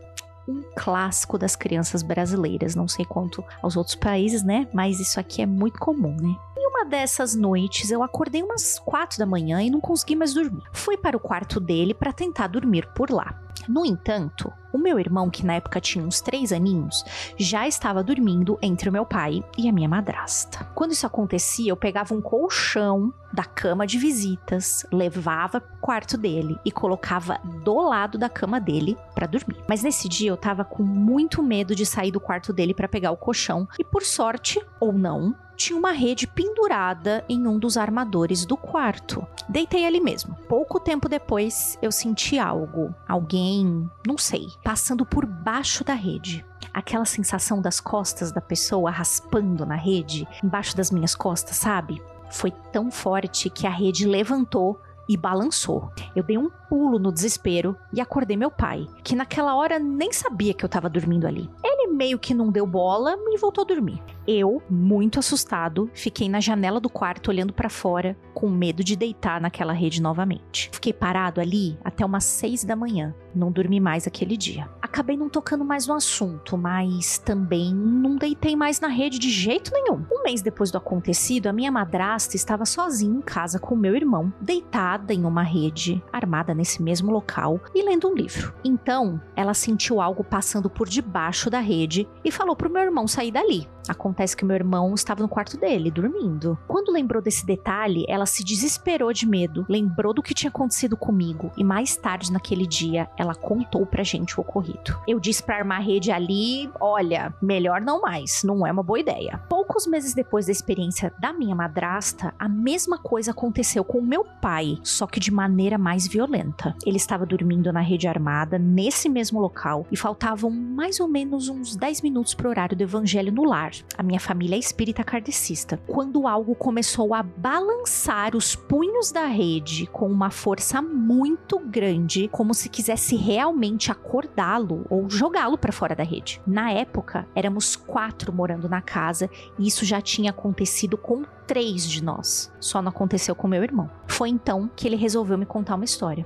um 0.47 0.63
clássico 0.75 1.37
das 1.37 1.55
crianças 1.55 2.01
brasileiras. 2.01 2.75
Não 2.75 2.87
sei 2.87 3.05
quanto 3.05 3.43
aos 3.61 3.75
outros 3.75 3.95
países, 3.95 4.43
né? 4.43 4.67
Mas 4.73 4.99
isso 4.99 5.19
aqui 5.19 5.41
é 5.41 5.45
muito 5.45 5.79
comum, 5.79 6.15
né? 6.15 6.35
Uma 6.69 6.83
dessas 6.83 7.33
noites, 7.33 7.89
eu 7.91 8.03
acordei 8.03 8.43
umas 8.43 8.77
quatro 8.77 9.17
da 9.17 9.25
manhã 9.25 9.61
e 9.61 9.69
não 9.69 9.79
consegui 9.79 10.17
mais 10.17 10.33
dormir. 10.33 10.63
Fui 10.73 10.97
para 10.97 11.15
o 11.15 11.19
quarto 11.19 11.61
dele 11.61 11.93
para 11.93 12.11
tentar 12.11 12.47
dormir 12.47 12.85
por 12.93 13.09
lá. 13.09 13.41
No 13.69 13.85
entanto, 13.85 14.51
o 14.73 14.77
meu 14.77 14.99
irmão, 14.99 15.29
que 15.29 15.45
na 15.45 15.55
época 15.55 15.79
tinha 15.79 16.03
uns 16.03 16.19
três 16.19 16.51
aninhos, 16.51 17.05
já 17.37 17.65
estava 17.65 18.03
dormindo 18.03 18.59
entre 18.61 18.89
o 18.89 18.91
meu 18.91 19.05
pai 19.05 19.41
e 19.57 19.69
a 19.69 19.71
minha 19.71 19.87
madrasta. 19.87 20.65
Quando 20.75 20.91
isso 20.91 21.07
acontecia, 21.07 21.71
eu 21.71 21.77
pegava 21.77 22.13
um 22.13 22.21
colchão 22.21 23.13
da 23.31 23.45
cama 23.45 23.87
de 23.87 23.97
visitas, 23.97 24.85
levava 24.91 25.61
pro 25.61 25.77
quarto 25.79 26.17
dele 26.17 26.57
e 26.65 26.71
colocava 26.71 27.39
do 27.63 27.81
lado 27.81 28.17
da 28.17 28.27
cama 28.27 28.59
dele 28.59 28.97
para 29.15 29.25
dormir. 29.25 29.63
Mas 29.69 29.83
nesse 29.83 30.09
dia 30.09 30.29
eu 30.29 30.37
tava 30.37 30.65
com 30.65 30.83
muito 30.83 31.41
medo 31.41 31.73
de 31.73 31.85
sair 31.85 32.11
do 32.11 32.19
quarto 32.19 32.51
dele 32.51 32.73
para 32.73 32.89
pegar 32.89 33.11
o 33.11 33.17
colchão 33.17 33.67
e 33.79 33.85
por 33.85 34.03
sorte 34.03 34.61
ou 34.79 34.91
não, 34.91 35.33
tinha 35.57 35.77
uma 35.77 35.91
rede 35.91 36.27
pendurada 36.27 37.25
em 37.27 37.47
um 37.47 37.57
dos 37.57 37.75
armadores 37.75 38.45
do 38.45 38.55
quarto. 38.55 39.27
Deitei 39.49 39.85
ali 39.85 39.99
mesmo. 39.99 40.37
Pouco 40.47 40.79
tempo 40.79 41.09
depois, 41.09 41.77
eu 41.81 41.91
senti 41.91 42.37
algo, 42.37 42.93
alguém, 43.07 43.89
não 44.05 44.17
sei, 44.17 44.47
passando 44.63 45.05
por 45.05 45.25
baixo 45.25 45.83
da 45.83 45.93
rede 45.93 46.45
aquela 46.73 47.05
sensação 47.05 47.59
das 47.59 47.79
costas 47.79 48.31
da 48.31 48.39
pessoa 48.39 48.91
raspando 48.91 49.65
na 49.65 49.75
rede, 49.75 50.27
embaixo 50.43 50.77
das 50.77 50.91
minhas 50.91 51.15
costas, 51.15 51.55
sabe? 51.55 51.99
Foi 52.29 52.51
tão 52.71 52.91
forte 52.91 53.49
que 53.49 53.65
a 53.65 53.69
rede 53.71 54.05
levantou 54.05 54.79
e 55.09 55.17
balançou. 55.17 55.91
Eu 56.15 56.23
dei 56.23 56.37
um 56.37 56.51
pulo 56.69 56.99
no 56.99 57.11
desespero 57.11 57.75
e 57.93 58.01
acordei 58.01 58.37
meu 58.37 58.51
pai, 58.51 58.87
que 59.03 59.15
naquela 59.15 59.55
hora 59.55 59.79
nem 59.79 60.11
sabia 60.11 60.53
que 60.53 60.63
eu 60.63 60.69
tava 60.69 60.89
dormindo 60.89 61.25
ali. 61.25 61.49
Ele 61.63 61.87
meio 61.87 62.19
que 62.19 62.33
não 62.33 62.51
deu 62.51 62.65
bola 62.65 63.17
e 63.29 63.37
voltou 63.37 63.63
a 63.63 63.67
dormir. 63.67 64.01
Eu, 64.27 64.61
muito 64.69 65.19
assustado, 65.19 65.89
fiquei 65.93 66.27
na 66.27 66.41
janela 66.41 66.81
do 66.81 66.89
quarto 66.89 67.29
olhando 67.29 67.53
para 67.53 67.69
fora, 67.69 68.17
com 68.33 68.49
medo 68.49 68.83
de 68.83 68.95
deitar 68.95 69.39
naquela 69.39 69.71
rede 69.71 70.01
novamente. 70.01 70.69
Fiquei 70.73 70.91
parado 70.91 71.39
ali 71.39 71.77
até 71.83 72.05
umas 72.05 72.25
seis 72.25 72.63
da 72.63 72.75
manhã. 72.75 73.15
Não 73.33 73.51
dormi 73.51 73.79
mais 73.79 74.05
aquele 74.05 74.35
dia. 74.35 74.69
Acabei 74.81 75.15
não 75.15 75.29
tocando 75.29 75.63
mais 75.63 75.87
no 75.87 75.93
assunto, 75.93 76.57
mas 76.57 77.17
também 77.19 77.73
não 77.73 78.15
deitei 78.15 78.55
mais 78.55 78.79
na 78.79 78.87
rede 78.87 79.17
de 79.17 79.29
jeito 79.29 79.71
nenhum. 79.71 80.05
Um 80.11 80.23
mês 80.23 80.41
depois 80.41 80.71
do 80.71 80.77
acontecido, 80.77 81.47
a 81.47 81.53
minha 81.53 81.71
madrasta 81.71 82.35
estava 82.35 82.65
sozinha 82.65 83.17
em 83.17 83.21
casa 83.21 83.59
com 83.59 83.75
meu 83.75 83.95
irmão, 83.95 84.33
deitada 84.41 85.13
em 85.13 85.23
uma 85.23 85.43
rede, 85.43 86.03
armada 86.11 86.53
nesse 86.57 86.81
mesmo 86.81 87.11
local 87.11 87.61
e 87.73 87.83
lendo 87.83 88.09
um 88.09 88.15
livro. 88.15 88.53
Então, 88.63 89.21
ela 89.35 89.53
sentiu 89.53 90.01
algo 90.01 90.23
passando 90.23 90.69
por 90.69 90.89
debaixo 90.89 91.49
da 91.49 91.59
rede 91.59 92.07
e 92.25 92.31
falou 92.31 92.55
pro 92.55 92.69
meu 92.69 92.81
irmão 92.81 93.07
sair 93.07 93.31
dali. 93.31 93.67
Acontece 93.87 94.35
que 94.35 94.45
meu 94.45 94.55
irmão 94.55 94.93
estava 94.93 95.21
no 95.21 95.29
quarto 95.29 95.57
dele, 95.57 95.89
dormindo. 95.89 96.57
Quando 96.67 96.91
lembrou 96.91 97.21
desse 97.21 97.45
detalhe, 97.45 98.05
ela 98.07 98.25
se 98.25 98.43
desesperou 98.43 99.13
de 99.13 99.25
medo, 99.25 99.65
lembrou 99.69 100.13
do 100.13 100.21
que 100.21 100.33
tinha 100.33 100.49
acontecido 100.49 100.97
comigo 100.97 101.51
e 101.57 101.63
mais 101.63 101.95
tarde 101.95 102.31
naquele 102.31 102.67
dia 102.67 103.09
ela 103.17 103.33
contou 103.33 103.85
pra 103.85 104.03
gente 104.03 104.37
o 104.37 104.41
ocorrido. 104.41 104.99
Eu 105.07 105.19
disse 105.19 105.41
pra 105.41 105.57
armar 105.57 105.79
a 105.79 105.83
rede 105.83 106.11
ali: 106.11 106.69
olha, 106.79 107.33
melhor 107.41 107.81
não 107.81 108.01
mais, 108.01 108.43
não 108.43 108.65
é 108.65 108.71
uma 108.71 108.83
boa 108.83 108.99
ideia. 108.99 109.41
Poucos 109.49 109.87
meses 109.87 110.13
depois 110.13 110.47
da 110.47 110.51
experiência 110.51 111.13
da 111.19 111.31
minha 111.31 111.55
madrasta, 111.55 112.33
a 112.37 112.49
mesma 112.49 112.97
coisa 112.97 113.31
aconteceu 113.31 113.83
com 113.83 114.01
meu 114.01 114.25
pai, 114.41 114.77
só 114.83 115.07
que 115.07 115.19
de 115.19 115.31
maneira 115.31 115.77
mais 115.77 116.07
violenta. 116.07 116.46
Ele 116.85 116.97
estava 116.97 117.25
dormindo 117.25 117.71
na 117.71 117.81
rede 117.81 118.07
armada, 118.07 118.57
nesse 118.57 119.09
mesmo 119.09 119.39
local, 119.39 119.85
e 119.91 119.97
faltavam 119.97 120.49
mais 120.49 120.99
ou 120.99 121.07
menos 121.07 121.49
uns 121.49 121.75
10 121.75 122.01
minutos 122.01 122.33
pro 122.33 122.49
horário 122.49 122.75
do 122.75 122.83
evangelho 122.83 123.31
no 123.31 123.43
lar. 123.43 123.71
A 123.97 124.03
minha 124.03 124.19
família 124.19 124.55
é 124.55 124.59
espírita 124.59 125.03
kardecista. 125.03 125.79
Quando 125.87 126.27
algo 126.27 126.55
começou 126.55 127.13
a 127.13 127.23
balançar 127.23 128.35
os 128.35 128.55
punhos 128.55 129.11
da 129.11 129.25
rede 129.25 129.87
com 129.87 130.07
uma 130.07 130.29
força 130.29 130.81
muito 130.81 131.59
grande, 131.59 132.27
como 132.29 132.53
se 132.53 132.69
quisesse 132.69 133.15
realmente 133.15 133.91
acordá-lo 133.91 134.85
ou 134.89 135.09
jogá-lo 135.09 135.57
para 135.57 135.71
fora 135.71 135.95
da 135.95 136.03
rede. 136.03 136.41
Na 136.45 136.71
época, 136.71 137.27
éramos 137.35 137.75
quatro 137.75 138.33
morando 138.33 138.69
na 138.69 138.81
casa 138.81 139.29
e 139.57 139.67
isso 139.67 139.85
já 139.85 140.01
tinha 140.01 140.31
acontecido 140.31 140.97
com 140.97 141.23
três 141.47 141.89
de 141.89 142.03
nós. 142.03 142.51
Só 142.59 142.81
não 142.81 142.89
aconteceu 142.89 143.33
com 143.33 143.47
meu 143.47 143.63
irmão. 143.63 143.89
Foi 144.07 144.29
então 144.29 144.69
que 144.75 144.87
ele 144.87 144.97
resolveu 144.97 145.37
me 145.37 145.45
contar 145.45 145.75
uma 145.75 145.85
história. 145.85 146.25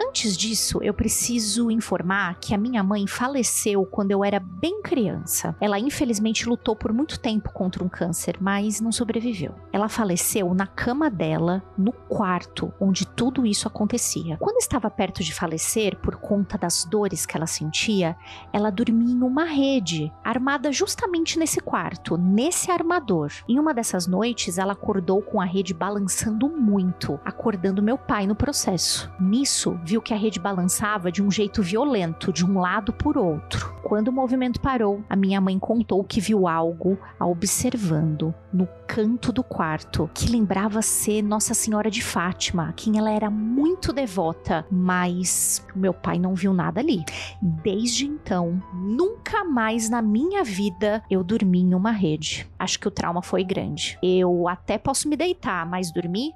Antes 0.00 0.36
disso, 0.36 0.78
eu 0.82 0.94
preciso 0.94 1.70
informar 1.70 2.38
que 2.40 2.54
a 2.54 2.58
minha 2.58 2.82
mãe 2.82 3.06
faleceu 3.06 3.84
quando 3.84 4.12
eu 4.12 4.24
era 4.24 4.38
bem 4.38 4.80
criança. 4.80 5.56
Ela 5.60 5.78
infelizmente 5.78 6.48
lutou 6.48 6.76
por 6.76 6.92
muito 6.92 7.18
tempo 7.18 7.52
contra 7.52 7.82
um 7.82 7.88
câncer, 7.88 8.36
mas 8.40 8.80
não 8.80 8.92
sobreviveu. 8.92 9.54
Ela 9.72 9.88
faleceu 9.88 10.54
na 10.54 10.66
cama 10.66 11.10
dela, 11.10 11.62
no 11.76 11.92
quarto 11.92 12.72
onde 12.80 13.06
tudo 13.06 13.44
isso 13.44 13.66
acontecia. 13.66 14.36
Quando 14.38 14.58
estava 14.58 14.88
perto 14.88 15.22
de 15.22 15.34
falecer, 15.34 15.96
por 15.96 16.16
conta 16.16 16.56
das 16.56 16.84
dores 16.84 17.26
que 17.26 17.36
ela 17.36 17.46
sentia, 17.46 18.16
ela 18.52 18.70
dormia 18.70 19.14
em 19.14 19.22
uma 19.22 19.44
rede, 19.44 20.12
armada 20.24 20.70
justamente 20.70 21.38
nesse 21.38 21.60
quarto, 21.60 22.16
nesse 22.16 22.70
armador. 22.70 23.32
Em 23.48 23.58
uma 23.58 23.74
dessas 23.74 24.06
noites, 24.06 24.58
ela 24.58 24.72
acordou 24.72 25.20
com 25.22 25.40
a 25.40 25.44
rede 25.44 25.74
balançando 25.74 26.48
muito, 26.48 27.18
acordando 27.24 27.82
meu 27.82 27.98
pai 27.98 28.26
no 28.26 28.34
processo. 28.34 29.10
Nisso, 29.20 29.78
viu 29.88 30.02
que 30.02 30.12
a 30.12 30.16
rede 30.18 30.38
balançava 30.38 31.10
de 31.10 31.22
um 31.22 31.30
jeito 31.30 31.62
violento, 31.62 32.30
de 32.30 32.44
um 32.44 32.58
lado 32.60 32.92
por 32.92 33.16
outro. 33.16 33.74
Quando 33.82 34.08
o 34.08 34.12
movimento 34.12 34.60
parou, 34.60 35.02
a 35.08 35.16
minha 35.16 35.40
mãe 35.40 35.58
contou 35.58 36.04
que 36.04 36.20
viu 36.20 36.46
algo 36.46 36.98
a 37.18 37.26
observando 37.26 38.34
no 38.52 38.68
canto 38.86 39.32
do 39.32 39.42
quarto, 39.42 40.10
que 40.12 40.30
lembrava 40.30 40.82
ser 40.82 41.22
Nossa 41.22 41.54
Senhora 41.54 41.90
de 41.90 42.02
Fátima, 42.02 42.68
a 42.68 42.72
quem 42.74 42.98
ela 42.98 43.10
era 43.10 43.30
muito 43.30 43.90
devota, 43.90 44.66
mas 44.70 45.66
meu 45.74 45.94
pai 45.94 46.18
não 46.18 46.34
viu 46.34 46.52
nada 46.52 46.80
ali. 46.80 47.02
Desde 47.40 48.06
então, 48.06 48.62
nunca 48.74 49.42
mais 49.42 49.88
na 49.88 50.02
minha 50.02 50.44
vida 50.44 51.02
eu 51.10 51.24
dormi 51.24 51.60
em 51.60 51.74
uma 51.74 51.92
rede. 51.92 52.46
Acho 52.58 52.78
que 52.78 52.88
o 52.88 52.90
trauma 52.90 53.22
foi 53.22 53.42
grande. 53.42 53.98
Eu 54.02 54.46
até 54.48 54.76
posso 54.76 55.08
me 55.08 55.16
deitar, 55.16 55.64
mas 55.64 55.90
dormir? 55.90 56.32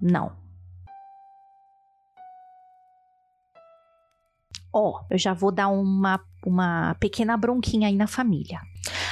Não. 0.00 0.32
Ó, 4.72 5.02
eu 5.10 5.18
já 5.18 5.32
vou 5.34 5.50
dar 5.50 5.68
uma, 5.68 6.20
uma 6.44 6.94
pequena 7.00 7.36
bronquinha 7.36 7.88
aí 7.88 7.96
na 7.96 8.06
família. 8.06 8.60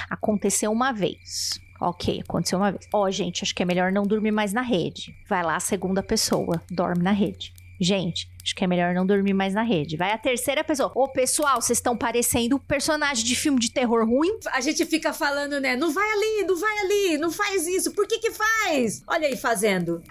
Aconteceu 0.09 0.71
uma 0.71 0.93
vez. 0.93 1.61
Ok, 1.81 2.21
aconteceu 2.21 2.59
uma 2.59 2.73
vez. 2.73 2.89
Ó, 2.93 3.05
oh, 3.05 3.11
gente, 3.11 3.43
acho 3.45 3.55
que 3.55 3.63
é 3.63 3.67
melhor 3.67 3.93
não 3.93 4.05
dormir 4.05 4.33
mais 4.33 4.53
na 4.53 4.63
rede. 4.63 5.15
Vai 5.29 5.43
lá 5.43 5.57
a 5.57 5.61
segunda 5.61 6.03
pessoa, 6.03 6.61
dorme 6.71 7.03
na 7.03 7.13
rede. 7.13 7.53
Gente, 7.81 8.29
acho 8.43 8.57
que 8.57 8.65
é 8.65 8.67
melhor 8.67 8.93
não 8.93 9.07
dormir 9.07 9.33
mais 9.33 9.55
na 9.55 9.63
rede. 9.63 9.97
Vai 9.97 10.11
a 10.11 10.19
terceira 10.19 10.65
pessoa. 10.65 10.91
Ô, 10.97 11.07
pessoal, 11.07 11.63
vocês 11.63 11.79
estão 11.79 11.97
parecendo 11.97 12.59
personagem 12.59 13.25
de 13.25 13.37
filme 13.37 13.61
de 13.61 13.71
terror 13.71 14.05
ruim. 14.05 14.37
A 14.53 14.61
gente 14.61 14.85
fica 14.85 15.13
falando, 15.13 15.61
né? 15.61 15.77
Não 15.77 15.93
vai 15.93 16.11
ali, 16.11 16.45
não 16.45 16.57
vai 16.57 16.79
ali, 16.79 17.19
não 17.19 17.31
faz 17.31 17.69
isso. 17.69 17.93
Por 17.93 18.09
que 18.09 18.19
que 18.19 18.33
faz? 18.33 19.05
Olha 19.07 19.29
aí 19.29 19.37
fazendo. 19.37 20.03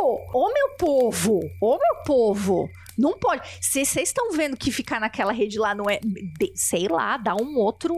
Ô 0.00 0.52
meu 0.52 0.76
povo! 0.78 1.40
Ô 1.60 1.78
meu 1.78 2.02
povo! 2.04 2.68
Não 2.96 3.18
pode. 3.18 3.42
Se 3.60 3.84
vocês 3.84 4.08
estão 4.08 4.32
vendo 4.32 4.56
que 4.56 4.70
ficar 4.70 5.00
naquela 5.00 5.32
rede 5.32 5.58
lá 5.58 5.74
não 5.74 5.90
é. 5.90 6.00
Sei 6.54 6.86
lá, 6.88 7.16
dá 7.16 7.34
um 7.34 7.56
outro. 7.56 7.94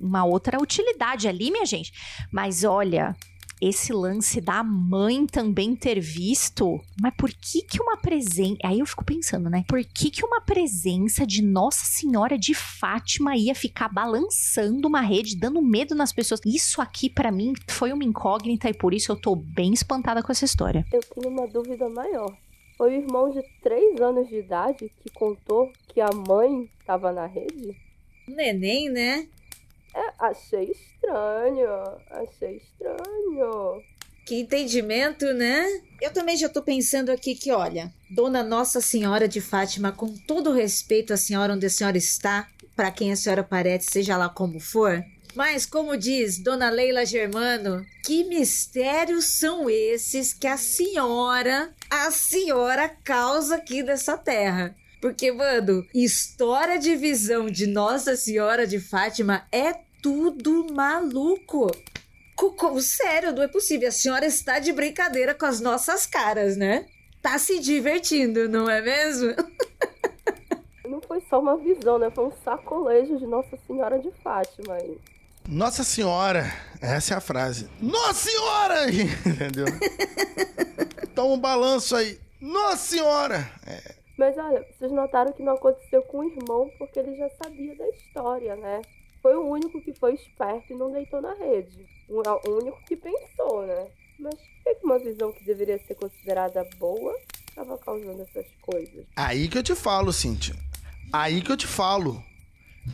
Uma 0.00 0.24
outra 0.24 0.60
utilidade 0.60 1.28
ali, 1.28 1.50
minha 1.50 1.64
gente. 1.64 1.92
Mas 2.30 2.62
olha, 2.62 3.16
esse 3.60 3.92
lance 3.92 4.40
da 4.40 4.62
mãe 4.62 5.26
também 5.26 5.74
ter 5.74 6.00
visto, 6.00 6.80
mas 7.00 7.14
por 7.16 7.30
que 7.30 7.62
que 7.62 7.80
uma 7.80 7.96
presença, 7.96 8.58
aí 8.64 8.80
eu 8.80 8.86
fico 8.86 9.04
pensando, 9.04 9.48
né? 9.48 9.64
Por 9.68 9.82
que 9.82 10.10
que 10.10 10.24
uma 10.24 10.40
presença 10.40 11.26
de 11.26 11.42
Nossa 11.42 11.84
Senhora 11.84 12.38
de 12.38 12.54
Fátima 12.54 13.36
ia 13.36 13.54
ficar 13.54 13.88
balançando 13.88 14.88
uma 14.88 15.00
rede, 15.00 15.38
dando 15.38 15.62
medo 15.62 15.94
nas 15.94 16.12
pessoas? 16.12 16.40
Isso 16.44 16.80
aqui 16.80 17.08
para 17.08 17.32
mim 17.32 17.54
foi 17.68 17.92
uma 17.92 18.04
incógnita 18.04 18.68
e 18.68 18.74
por 18.74 18.92
isso 18.92 19.12
eu 19.12 19.16
tô 19.16 19.34
bem 19.34 19.72
espantada 19.72 20.22
com 20.22 20.32
essa 20.32 20.44
história. 20.44 20.84
Eu 20.92 21.00
tenho 21.00 21.28
uma 21.32 21.46
dúvida 21.46 21.88
maior. 21.88 22.36
Foi 22.76 22.90
o 22.90 23.00
irmão 23.00 23.30
de 23.30 23.42
3 23.62 24.00
anos 24.02 24.28
de 24.28 24.36
idade 24.36 24.92
que 25.02 25.10
contou 25.14 25.72
que 25.88 26.00
a 26.00 26.10
mãe 26.12 26.68
estava 26.78 27.10
na 27.10 27.26
rede? 27.26 27.74
Neném, 28.28 28.90
né? 28.90 29.28
É, 29.96 30.12
achei 30.18 30.72
estranho, 30.72 31.70
achei 32.10 32.58
estranho. 32.58 33.82
Que 34.26 34.40
entendimento, 34.40 35.32
né? 35.32 35.64
Eu 36.02 36.12
também 36.12 36.36
já 36.36 36.50
tô 36.50 36.60
pensando 36.60 37.10
aqui 37.10 37.34
que, 37.34 37.50
olha, 37.50 37.90
Dona 38.10 38.42
Nossa 38.42 38.80
Senhora 38.82 39.26
de 39.26 39.40
Fátima, 39.40 39.92
com 39.92 40.14
todo 40.26 40.52
respeito 40.52 41.14
à 41.14 41.16
senhora 41.16 41.54
onde 41.54 41.64
a 41.64 41.70
senhora 41.70 41.96
está, 41.96 42.46
para 42.74 42.90
quem 42.90 43.10
a 43.10 43.16
senhora 43.16 43.42
parece, 43.42 43.90
seja 43.90 44.18
lá 44.18 44.28
como 44.28 44.60
for, 44.60 45.02
mas, 45.36 45.66
como 45.66 45.98
diz 45.98 46.38
Dona 46.38 46.70
Leila 46.70 47.04
Germano, 47.04 47.84
que 48.02 48.24
mistérios 48.24 49.38
são 49.38 49.68
esses 49.68 50.32
que 50.32 50.46
a 50.46 50.56
senhora, 50.56 51.74
a 51.90 52.10
senhora 52.10 52.88
causa 52.88 53.56
aqui 53.56 53.82
dessa 53.82 54.16
terra? 54.16 54.74
Porque, 54.98 55.30
mano, 55.30 55.86
história 55.94 56.78
de 56.78 56.96
visão 56.96 57.50
de 57.50 57.66
Nossa 57.66 58.16
Senhora 58.16 58.66
de 58.66 58.80
Fátima 58.80 59.46
é 59.52 59.74
tudo 60.02 60.66
maluco. 60.72 61.70
Cocô, 62.36 62.80
sério, 62.80 63.32
não 63.32 63.42
é 63.42 63.48
possível. 63.48 63.88
A 63.88 63.92
senhora 63.92 64.26
está 64.26 64.58
de 64.58 64.72
brincadeira 64.72 65.34
com 65.34 65.46
as 65.46 65.60
nossas 65.60 66.06
caras, 66.06 66.56
né? 66.56 66.86
Tá 67.22 67.38
se 67.38 67.58
divertindo, 67.58 68.48
não 68.48 68.68
é 68.68 68.80
mesmo? 68.80 69.34
Não 70.86 71.00
foi 71.00 71.20
só 71.28 71.40
uma 71.40 71.56
visão, 71.56 71.98
né? 71.98 72.08
Foi 72.10 72.26
um 72.26 72.32
sacolejo 72.44 73.18
de 73.18 73.26
Nossa 73.26 73.58
Senhora 73.66 73.98
de 73.98 74.10
Fátima 74.22 74.74
aí. 74.74 74.96
Nossa 75.48 75.82
Senhora, 75.82 76.44
essa 76.80 77.14
é 77.14 77.16
a 77.16 77.20
frase. 77.20 77.68
Nossa 77.80 78.30
Senhora! 78.30 78.86
Entendeu? 79.26 79.66
Toma 81.14 81.34
um 81.34 81.38
balanço 81.38 81.96
aí. 81.96 82.18
Nossa 82.40 82.76
Senhora! 82.76 83.50
É. 83.66 83.94
Mas 84.16 84.36
olha, 84.38 84.64
vocês 84.72 84.90
notaram 84.90 85.32
que 85.32 85.42
não 85.42 85.54
aconteceu 85.54 86.02
com 86.02 86.18
o 86.18 86.24
irmão 86.24 86.70
porque 86.78 86.98
ele 86.98 87.16
já 87.16 87.28
sabia 87.42 87.76
da 87.76 87.88
história, 87.88 88.56
né? 88.56 88.80
Foi 89.26 89.34
o 89.34 89.44
único 89.44 89.80
que 89.80 89.92
foi 89.92 90.14
esperto 90.14 90.72
e 90.72 90.76
não 90.76 90.92
deitou 90.92 91.20
na 91.20 91.34
rede. 91.34 91.84
O 92.08 92.22
único 92.48 92.80
que 92.84 92.94
pensou, 92.94 93.66
né? 93.66 93.88
Mas 94.20 94.36
por 94.36 94.76
que 94.76 94.84
uma 94.84 94.98
visão 95.00 95.32
que 95.32 95.44
deveria 95.44 95.80
ser 95.84 95.96
considerada 95.96 96.64
boa 96.78 97.12
estava 97.48 97.76
causando 97.76 98.22
essas 98.22 98.46
coisas? 98.62 99.04
Aí 99.16 99.48
que 99.48 99.58
eu 99.58 99.64
te 99.64 99.74
falo, 99.74 100.12
Cíntia. 100.12 100.54
Aí 101.12 101.42
que 101.42 101.50
eu 101.50 101.56
te 101.56 101.66
falo. 101.66 102.22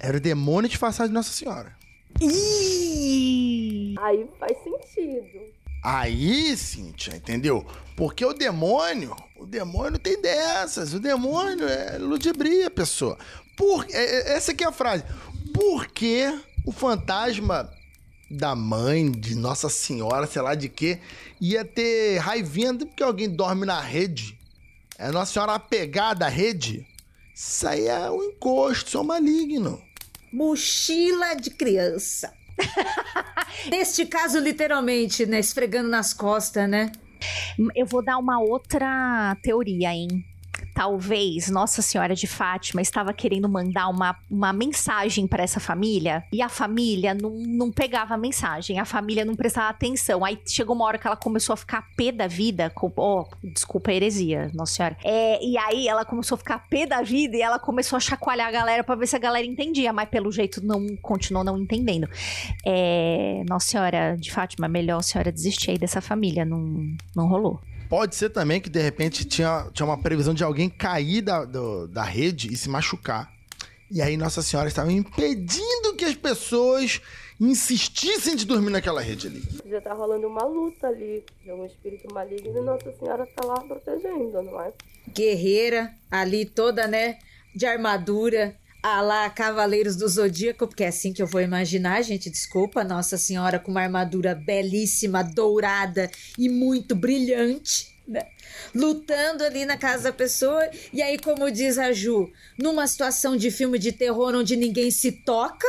Era 0.00 0.16
o 0.16 0.20
demônio 0.20 0.70
disfarçado 0.70 1.10
de 1.10 1.14
Nossa 1.14 1.32
Senhora. 1.32 1.76
Ih! 2.18 3.94
Aí 3.98 4.26
faz 4.40 4.56
sentido. 4.64 5.38
Aí, 5.84 6.56
Cíntia, 6.56 7.14
entendeu? 7.14 7.66
Porque 7.94 8.24
o 8.24 8.32
demônio, 8.32 9.14
o 9.36 9.44
demônio 9.44 9.98
tem 9.98 10.18
dessas. 10.18 10.94
O 10.94 10.98
demônio 10.98 11.68
é 11.68 11.98
ludibria 11.98 12.68
a 12.68 12.70
pessoa. 12.70 13.18
Por, 13.54 13.84
é, 13.90 14.02
é, 14.02 14.36
essa 14.36 14.52
aqui 14.52 14.64
é 14.64 14.68
a 14.68 14.72
frase 14.72 15.04
por 15.52 15.86
que 15.88 16.32
o 16.64 16.72
fantasma 16.72 17.70
da 18.30 18.56
mãe, 18.56 19.10
de 19.10 19.34
Nossa 19.34 19.68
Senhora, 19.68 20.26
sei 20.26 20.40
lá 20.42 20.54
de 20.54 20.68
quê, 20.68 20.98
ia 21.40 21.64
ter 21.64 22.18
raivinha 22.18 22.74
porque 22.74 23.02
alguém 23.02 23.28
dorme 23.28 23.66
na 23.66 23.80
rede? 23.80 24.38
É 24.98 25.10
Nossa 25.10 25.32
Senhora 25.32 25.54
apegada 25.54 26.26
à 26.26 26.28
rede? 26.28 26.86
Isso 27.34 27.66
aí 27.66 27.86
é 27.86 28.10
um 28.10 28.22
encosto, 28.22 28.88
isso 28.88 28.98
é 28.98 29.00
um 29.00 29.04
maligno. 29.04 29.82
Mochila 30.32 31.34
de 31.34 31.50
criança. 31.50 32.32
Neste 33.70 34.06
caso, 34.06 34.38
literalmente, 34.38 35.26
né? 35.26 35.40
Esfregando 35.40 35.88
nas 35.88 36.14
costas, 36.14 36.68
né? 36.68 36.92
Eu 37.74 37.86
vou 37.86 38.02
dar 38.02 38.18
uma 38.18 38.40
outra 38.40 39.36
teoria, 39.42 39.92
hein? 39.92 40.24
Talvez 40.74 41.48
Nossa 41.48 41.82
Senhora 41.82 42.14
de 42.14 42.26
Fátima 42.26 42.80
estava 42.80 43.12
querendo 43.12 43.48
mandar 43.48 43.88
uma, 43.88 44.16
uma 44.30 44.52
mensagem 44.52 45.26
para 45.26 45.42
essa 45.42 45.60
família 45.60 46.24
e 46.32 46.42
a 46.42 46.48
família 46.48 47.14
não, 47.14 47.30
não 47.30 47.70
pegava 47.70 48.14
a 48.14 48.18
mensagem, 48.18 48.78
a 48.78 48.84
família 48.84 49.24
não 49.24 49.34
prestava 49.34 49.68
atenção. 49.68 50.24
Aí 50.24 50.38
chegou 50.46 50.74
uma 50.74 50.84
hora 50.84 50.98
que 50.98 51.06
ela 51.06 51.16
começou 51.16 51.54
a 51.54 51.56
ficar 51.56 51.86
pé 51.96 52.12
da 52.12 52.26
vida, 52.26 52.70
com, 52.70 52.92
oh, 52.96 53.26
desculpa 53.42 53.90
a 53.90 53.94
heresia, 53.94 54.50
Nossa 54.54 54.74
Senhora. 54.74 54.96
É, 55.04 55.44
e 55.44 55.56
aí 55.58 55.88
ela 55.88 56.04
começou 56.04 56.36
a 56.36 56.38
ficar 56.38 56.58
pé 56.68 56.86
da 56.86 57.02
vida 57.02 57.36
e 57.36 57.42
ela 57.42 57.58
começou 57.58 57.96
a 57.96 58.00
chacoalhar 58.00 58.48
a 58.48 58.52
galera 58.52 58.84
para 58.84 58.94
ver 58.94 59.06
se 59.06 59.16
a 59.16 59.18
galera 59.18 59.46
entendia, 59.46 59.92
mas 59.92 60.08
pelo 60.08 60.32
jeito 60.32 60.64
não 60.64 60.96
continuou 61.00 61.44
não 61.44 61.58
entendendo. 61.58 62.08
É, 62.64 63.42
Nossa 63.48 63.66
Senhora 63.66 64.16
de 64.16 64.30
Fátima, 64.30 64.68
melhor 64.68 64.98
a 64.98 65.02
senhora 65.02 65.32
desistir 65.32 65.72
aí 65.72 65.78
dessa 65.78 66.00
família, 66.00 66.44
não, 66.44 66.96
não 67.14 67.28
rolou. 67.28 67.60
Pode 67.92 68.14
ser 68.14 68.30
também 68.30 68.58
que 68.58 68.70
de 68.70 68.80
repente 68.80 69.22
tinha, 69.22 69.68
tinha 69.70 69.84
uma 69.84 70.00
previsão 70.00 70.32
de 70.32 70.42
alguém 70.42 70.70
cair 70.70 71.20
da, 71.20 71.44
do, 71.44 71.86
da 71.86 72.02
rede 72.02 72.50
e 72.50 72.56
se 72.56 72.66
machucar. 72.66 73.30
E 73.90 74.00
aí 74.00 74.16
Nossa 74.16 74.40
Senhora 74.40 74.66
estava 74.66 74.90
impedindo 74.90 75.94
que 75.94 76.06
as 76.06 76.14
pessoas 76.14 77.02
insistissem 77.38 78.34
de 78.34 78.46
dormir 78.46 78.70
naquela 78.70 79.02
rede 79.02 79.26
ali. 79.26 79.42
Já 79.66 79.78
tá 79.82 79.92
rolando 79.92 80.26
uma 80.26 80.42
luta 80.42 80.86
ali 80.86 81.22
de 81.44 81.52
um 81.52 81.66
espírito 81.66 82.10
maligno 82.14 82.56
e 82.56 82.64
Nossa 82.64 82.90
Senhora 82.92 83.26
tá 83.26 83.46
lá 83.46 83.60
protegendo, 83.60 84.40
não 84.42 84.58
é? 84.58 84.72
Guerreira, 85.12 85.92
ali 86.10 86.46
toda, 86.46 86.88
né, 86.88 87.18
de 87.54 87.66
armadura, 87.66 88.56
a 88.82 89.00
lá 89.00 89.30
Cavaleiros 89.30 89.94
do 89.94 90.08
Zodíaco, 90.08 90.66
porque 90.66 90.82
é 90.82 90.88
assim 90.88 91.12
que 91.12 91.22
eu 91.22 91.26
vou 91.26 91.40
imaginar, 91.40 92.02
gente, 92.02 92.28
desculpa, 92.28 92.82
Nossa 92.82 93.16
Senhora 93.16 93.58
com 93.58 93.70
uma 93.70 93.82
armadura 93.82 94.34
belíssima, 94.34 95.22
dourada 95.22 96.10
e 96.36 96.48
muito 96.48 96.96
brilhante, 96.96 97.94
né? 98.08 98.26
Lutando 98.74 99.44
ali 99.44 99.64
na 99.64 99.76
casa 99.76 100.04
da 100.04 100.12
pessoa, 100.12 100.68
e 100.92 101.00
aí, 101.00 101.16
como 101.16 101.50
diz 101.50 101.78
a 101.78 101.92
Ju, 101.92 102.28
numa 102.58 102.86
situação 102.88 103.36
de 103.36 103.50
filme 103.50 103.78
de 103.78 103.92
terror 103.92 104.34
onde 104.34 104.56
ninguém 104.56 104.90
se 104.90 105.12
toca, 105.12 105.66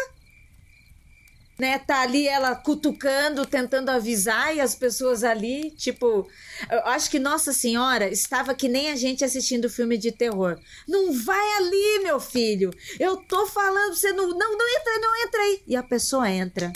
né? 1.64 1.80
Tá 1.80 2.01
ali 2.01 2.28
ela 2.28 2.53
cutucando, 2.55 3.45
tentando 3.45 3.88
avisar 3.88 4.53
e 4.53 4.59
as 4.59 4.76
pessoas 4.76 5.24
ali, 5.24 5.72
tipo, 5.72 6.28
eu 6.70 6.80
acho 6.88 7.09
que 7.09 7.18
Nossa 7.18 7.53
Senhora 7.53 8.09
estava 8.09 8.53
que 8.53 8.68
nem 8.68 8.91
a 8.91 8.97
gente 8.97 9.24
assistindo 9.24 9.70
filme 9.70 9.97
de 9.97 10.11
terror. 10.11 10.59
Não 10.86 11.14
vai 11.14 11.53
ali, 11.53 12.03
meu 12.03 12.20
filho. 12.20 12.70
Eu 12.99 13.16
tô 13.16 13.47
falando, 13.47 13.95
você 13.95 14.11
não, 14.11 14.28
não, 14.28 14.57
não 14.57 14.78
entra, 14.78 14.99
não 14.99 15.26
entra 15.26 15.41
aí. 15.41 15.64
E 15.66 15.76
a 15.78 15.82
pessoa 15.82 16.30
entra. 16.30 16.74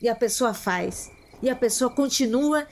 E 0.00 0.08
a 0.08 0.14
pessoa 0.14 0.54
faz. 0.54 1.10
E 1.42 1.50
a 1.50 1.54
pessoa 1.54 1.90
continua 1.90 2.66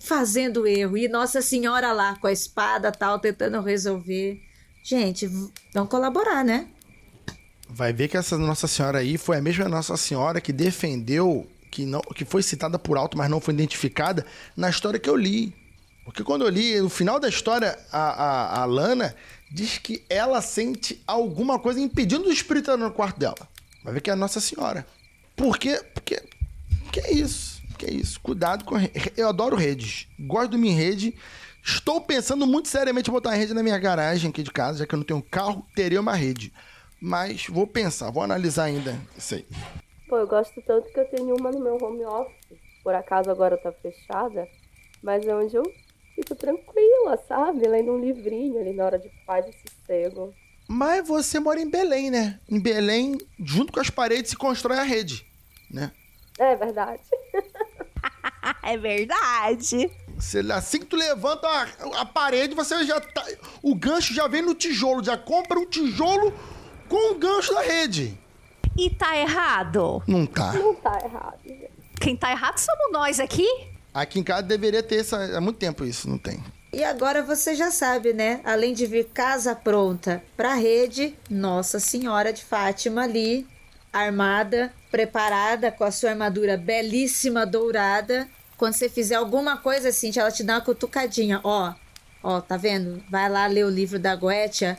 fazendo 0.00 0.66
erro. 0.66 0.98
E 0.98 1.06
Nossa 1.06 1.40
Senhora 1.40 1.92
lá 1.92 2.18
com 2.18 2.26
a 2.26 2.32
espada 2.32 2.90
tal 2.90 3.20
tentando 3.20 3.60
resolver. 3.60 4.40
Gente, 4.82 5.28
vamos 5.72 5.88
colaborar, 5.88 6.44
né? 6.44 6.73
Vai 7.68 7.92
ver 7.92 8.08
que 8.08 8.16
essa 8.16 8.36
Nossa 8.36 8.66
Senhora 8.66 8.98
aí 8.98 9.16
foi 9.16 9.38
a 9.38 9.42
mesma 9.42 9.68
Nossa 9.68 9.96
Senhora 9.96 10.40
que 10.40 10.52
defendeu, 10.52 11.46
que, 11.70 11.86
não, 11.86 12.00
que 12.00 12.24
foi 12.24 12.42
citada 12.42 12.78
por 12.78 12.96
alto, 12.96 13.16
mas 13.16 13.30
não 13.30 13.40
foi 13.40 13.54
identificada 13.54 14.24
na 14.56 14.68
história 14.68 14.98
que 14.98 15.08
eu 15.08 15.16
li. 15.16 15.54
Porque 16.04 16.22
quando 16.22 16.44
eu 16.44 16.50
li, 16.50 16.78
no 16.80 16.90
final 16.90 17.18
da 17.18 17.28
história, 17.28 17.78
a, 17.90 17.98
a, 17.98 18.62
a 18.62 18.64
Lana 18.66 19.14
diz 19.50 19.78
que 19.78 20.04
ela 20.10 20.42
sente 20.42 21.02
alguma 21.06 21.58
coisa 21.58 21.80
impedindo 21.80 22.28
o 22.28 22.32
espírito 22.32 22.76
no 22.76 22.90
quarto 22.90 23.18
dela. 23.18 23.48
Vai 23.82 23.94
ver 23.94 24.00
que 24.00 24.10
é 24.10 24.12
a 24.12 24.16
Nossa 24.16 24.40
Senhora. 24.40 24.86
Por 25.34 25.58
quê? 25.58 25.82
Porque. 25.94 26.22
Que 26.92 27.00
é 27.00 27.12
isso? 27.12 27.62
Que 27.78 27.86
é 27.86 27.92
isso? 27.92 28.20
Cuidado 28.20 28.64
com. 28.64 28.76
Eu 29.16 29.28
adoro 29.28 29.56
redes. 29.56 30.06
Gosto 30.18 30.52
de 30.52 30.58
minha 30.58 30.76
rede. 30.76 31.14
Estou 31.62 32.00
pensando 32.00 32.46
muito 32.46 32.68
seriamente 32.68 33.08
em 33.08 33.12
botar 33.12 33.30
uma 33.30 33.36
rede 33.36 33.54
na 33.54 33.62
minha 33.62 33.78
garagem 33.78 34.28
aqui 34.28 34.42
de 34.42 34.50
casa, 34.50 34.80
já 34.80 34.86
que 34.86 34.94
eu 34.94 34.98
não 34.98 35.04
tenho 35.04 35.22
carro, 35.22 35.66
teria 35.74 36.00
uma 36.00 36.14
rede. 36.14 36.52
Mas 37.06 37.48
vou 37.48 37.66
pensar, 37.66 38.10
vou 38.10 38.22
analisar 38.22 38.64
ainda 38.64 38.98
isso 39.14 39.34
aí. 39.34 39.46
Pô, 40.08 40.16
eu 40.16 40.26
gosto 40.26 40.62
tanto 40.62 40.90
que 40.90 40.98
eu 40.98 41.04
tenho 41.04 41.36
uma 41.38 41.50
no 41.50 41.60
meu 41.60 41.76
home 41.76 42.02
office. 42.02 42.58
Por 42.82 42.94
acaso 42.94 43.30
agora 43.30 43.58
tá 43.58 43.70
fechada, 43.70 44.48
mas 45.02 45.26
é 45.26 45.36
onde 45.36 45.54
eu 45.54 45.62
fico 46.14 46.34
tranquila, 46.34 47.22
sabe? 47.28 47.68
Lendo 47.68 47.92
um 47.92 48.00
livrinho 48.00 48.58
ali 48.58 48.72
na 48.72 48.86
hora 48.86 48.98
de 48.98 49.10
paz 49.26 49.44
e 49.46 49.52
sossego. 49.52 50.32
Mas 50.66 51.06
você 51.06 51.38
mora 51.38 51.60
em 51.60 51.68
Belém, 51.68 52.10
né? 52.10 52.40
Em 52.48 52.58
Belém, 52.58 53.18
junto 53.38 53.70
com 53.70 53.80
as 53.80 53.90
paredes, 53.90 54.30
se 54.30 54.36
constrói 54.36 54.78
a 54.78 54.82
rede, 54.82 55.26
né? 55.70 55.92
É 56.38 56.56
verdade. 56.56 57.02
é 58.64 58.78
verdade. 58.78 59.90
Você, 60.16 60.38
assim 60.50 60.78
que 60.78 60.86
tu 60.86 60.96
levanta 60.96 61.46
a, 61.46 62.00
a, 62.00 62.06
parede, 62.06 62.54
você 62.54 62.82
já 62.84 62.98
tá. 62.98 63.26
O 63.62 63.74
gancho 63.74 64.14
já 64.14 64.26
vem 64.26 64.40
no 64.40 64.54
tijolo, 64.54 65.04
já 65.04 65.18
compra 65.18 65.58
um 65.58 65.66
tijolo 65.66 66.32
com 66.88 67.12
o 67.12 67.18
gancho 67.18 67.54
da 67.54 67.62
rede. 67.62 68.18
E 68.76 68.90
tá 68.90 69.16
errado? 69.16 70.02
Não 70.06 70.26
tá. 70.26 70.52
Não 70.52 70.74
tá 70.74 70.98
errado. 71.04 71.38
Quem 72.00 72.16
tá 72.16 72.30
errado 72.30 72.58
somos 72.58 72.92
nós 72.92 73.20
aqui. 73.20 73.46
Aqui 73.92 74.18
em 74.18 74.24
casa 74.24 74.42
deveria 74.42 74.82
ter 74.82 75.00
isso 75.00 75.14
há 75.14 75.40
muito 75.40 75.58
tempo 75.58 75.84
isso, 75.84 76.08
não 76.08 76.18
tem. 76.18 76.42
E 76.72 76.82
agora 76.82 77.22
você 77.22 77.54
já 77.54 77.70
sabe, 77.70 78.12
né? 78.12 78.40
Além 78.44 78.74
de 78.74 78.84
vir 78.84 79.04
casa 79.14 79.54
pronta 79.54 80.20
pra 80.36 80.54
rede, 80.54 81.16
Nossa 81.30 81.78
Senhora 81.78 82.32
de 82.32 82.44
Fátima 82.44 83.04
ali, 83.04 83.46
armada, 83.92 84.72
preparada 84.90 85.70
com 85.70 85.84
a 85.84 85.92
sua 85.92 86.10
armadura 86.10 86.56
belíssima 86.56 87.46
dourada. 87.46 88.28
Quando 88.56 88.74
você 88.74 88.88
fizer 88.88 89.14
alguma 89.14 89.56
coisa 89.56 89.90
assim, 89.90 90.10
ela 90.16 90.32
te 90.32 90.42
dá 90.42 90.54
uma 90.54 90.60
cutucadinha, 90.60 91.40
ó. 91.44 91.74
Ó, 92.20 92.40
tá 92.40 92.56
vendo? 92.56 93.00
Vai 93.08 93.28
lá 93.28 93.46
ler 93.46 93.64
o 93.64 93.70
livro 93.70 93.98
da 93.98 94.16
Goetia 94.16 94.76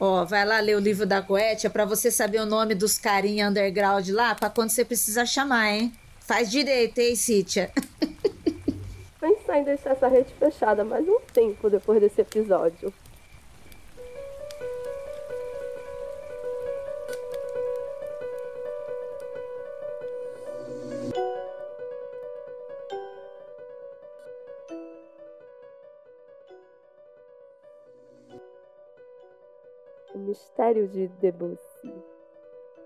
Ó, 0.00 0.24
vai 0.24 0.44
lá 0.44 0.60
ler 0.60 0.76
o 0.76 0.80
livro 0.80 1.04
da 1.04 1.20
Goetia 1.20 1.68
para 1.68 1.84
você 1.84 2.10
saber 2.10 2.40
o 2.40 2.46
nome 2.46 2.74
dos 2.74 2.98
carinha 2.98 3.48
underground 3.48 4.08
lá, 4.10 4.34
para 4.34 4.48
quando 4.48 4.70
você 4.70 4.84
precisar 4.84 5.26
chamar, 5.26 5.72
hein? 5.72 5.92
Faz 6.20 6.50
direito, 6.50 6.98
hein, 6.98 7.16
Cítia? 7.16 7.72
Pensar 9.20 9.58
em 9.58 9.64
deixar 9.64 9.90
essa 9.90 10.06
rede 10.06 10.32
fechada 10.38 10.84
mais 10.84 11.06
um 11.08 11.18
tempo 11.32 11.68
depois 11.68 12.00
desse 12.00 12.20
episódio. 12.20 12.92
Mistério 30.28 30.86
de 30.86 31.08
Debussy. 31.22 31.90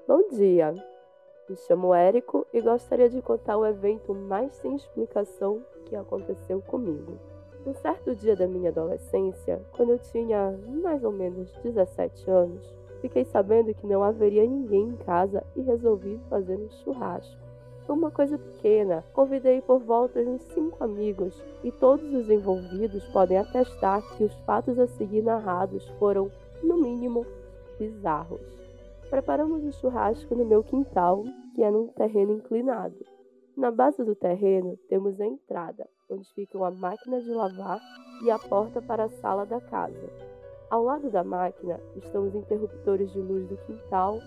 Bom 0.07 0.29
dia, 0.31 0.73
me 1.49 1.57
chamo 1.57 1.93
Érico 1.93 2.47
e 2.53 2.61
gostaria 2.61 3.11
de 3.11 3.21
contar 3.21 3.57
o 3.59 3.67
evento 3.67 4.15
mais 4.15 4.53
sem 4.53 4.77
explicação 4.77 5.61
que 5.87 5.97
aconteceu 5.97 6.63
comigo. 6.63 7.19
Um 7.67 7.75
certo 7.75 8.15
dia 8.15 8.37
da 8.37 8.47
minha 8.47 8.71
adolescência, 8.71 9.61
quando 9.73 9.91
eu 9.91 9.99
tinha 9.99 10.57
mais 10.69 11.03
ou 11.03 11.11
menos 11.11 11.51
17 11.65 12.31
anos, 12.31 12.73
fiquei 13.01 13.25
sabendo 13.25 13.75
que 13.75 13.89
não 13.89 14.05
haveria 14.05 14.47
ninguém 14.47 14.91
em 14.91 14.97
casa 14.99 15.43
e 15.57 15.63
resolvi 15.63 16.21
fazer 16.31 16.57
um 16.57 16.71
churrasco. 16.71 17.43
Uma 17.89 18.13
coisa 18.13 18.39
pequena, 18.39 19.05
convidei 19.13 19.61
por 19.61 19.81
volta 19.81 20.23
de 20.23 20.31
uns 20.31 20.43
cinco 20.55 20.85
amigos 20.85 21.43
e 21.65 21.73
todos 21.73 22.15
os 22.15 22.31
envolvidos 22.31 23.05
podem 23.09 23.37
atestar 23.37 24.01
que 24.17 24.23
os 24.23 24.35
fatos 24.47 24.79
a 24.79 24.87
seguir 24.87 25.23
narrados 25.23 25.89
foram 25.99 26.31
no 26.63 26.77
mínimo, 26.77 27.27
bizarros. 27.79 28.41
Preparamos 29.11 29.65
o 29.65 29.73
churrasco 29.73 30.35
no 30.35 30.45
meu 30.45 30.63
quintal, 30.63 31.25
que 31.55 31.63
é 31.63 31.71
num 31.71 31.89
terreno 31.89 32.33
inclinado. 32.33 32.97
Na 33.57 33.71
base 33.71 34.03
do 34.03 34.15
terreno 34.15 34.79
temos 34.89 35.21
a 35.21 35.27
entrada, 35.27 35.87
onde 36.09 36.33
ficam 36.33 36.65
a 36.65 36.71
máquina 36.71 37.21
de 37.21 37.31
lavar 37.31 37.81
e 38.25 38.31
a 38.31 38.39
porta 38.39 38.81
para 38.81 39.05
a 39.05 39.11
sala 39.11 39.45
da 39.45 39.61
casa. 39.61 40.09
Ao 40.71 40.83
lado 40.83 41.11
da 41.11 41.23
máquina 41.23 41.79
estão 41.97 42.27
os 42.27 42.35
interruptores 42.35 43.13
de 43.13 43.21
luz 43.21 43.47
do 43.47 43.59
quintal 43.59 44.19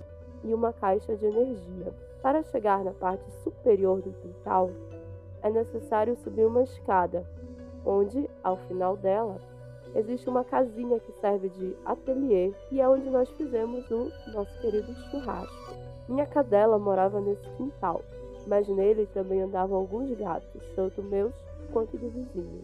e 0.44 0.54
uma 0.54 0.72
caixa 0.72 1.16
de 1.16 1.26
energia. 1.26 1.92
Para 2.22 2.44
chegar 2.44 2.84
na 2.84 2.92
parte 2.92 3.28
superior 3.44 4.02
do 4.02 4.12
quintal, 4.12 4.70
é 5.42 5.50
necessário 5.50 6.16
subir 6.18 6.46
uma 6.46 6.62
escada, 6.62 7.28
onde, 7.84 8.30
ao 8.44 8.58
final 8.68 8.96
dela, 8.96 9.42
existe 9.96 10.30
uma 10.30 10.44
casinha 10.44 11.00
que 11.00 11.12
serve 11.14 11.50
de 11.50 11.76
ateliê 11.86 12.54
e 12.72 12.82
é 12.82 12.88
onde 12.88 13.10
nós 13.10 13.30
fizemos 13.32 13.90
o 13.90 14.12
nosso 14.34 14.60
querido 14.62 14.94
churrasco. 15.10 15.74
Minha 16.08 16.28
cadela 16.28 16.78
morava 16.78 17.20
nesse 17.20 17.50
quintal, 17.58 18.04
mas 18.46 18.68
nele 18.68 19.08
também 19.08 19.42
andavam 19.42 19.78
alguns 19.78 20.12
gatos, 20.12 20.62
tanto 20.76 21.02
meus 21.02 21.34
quanto 21.72 21.98
do 21.98 22.10
vizinho. 22.10 22.64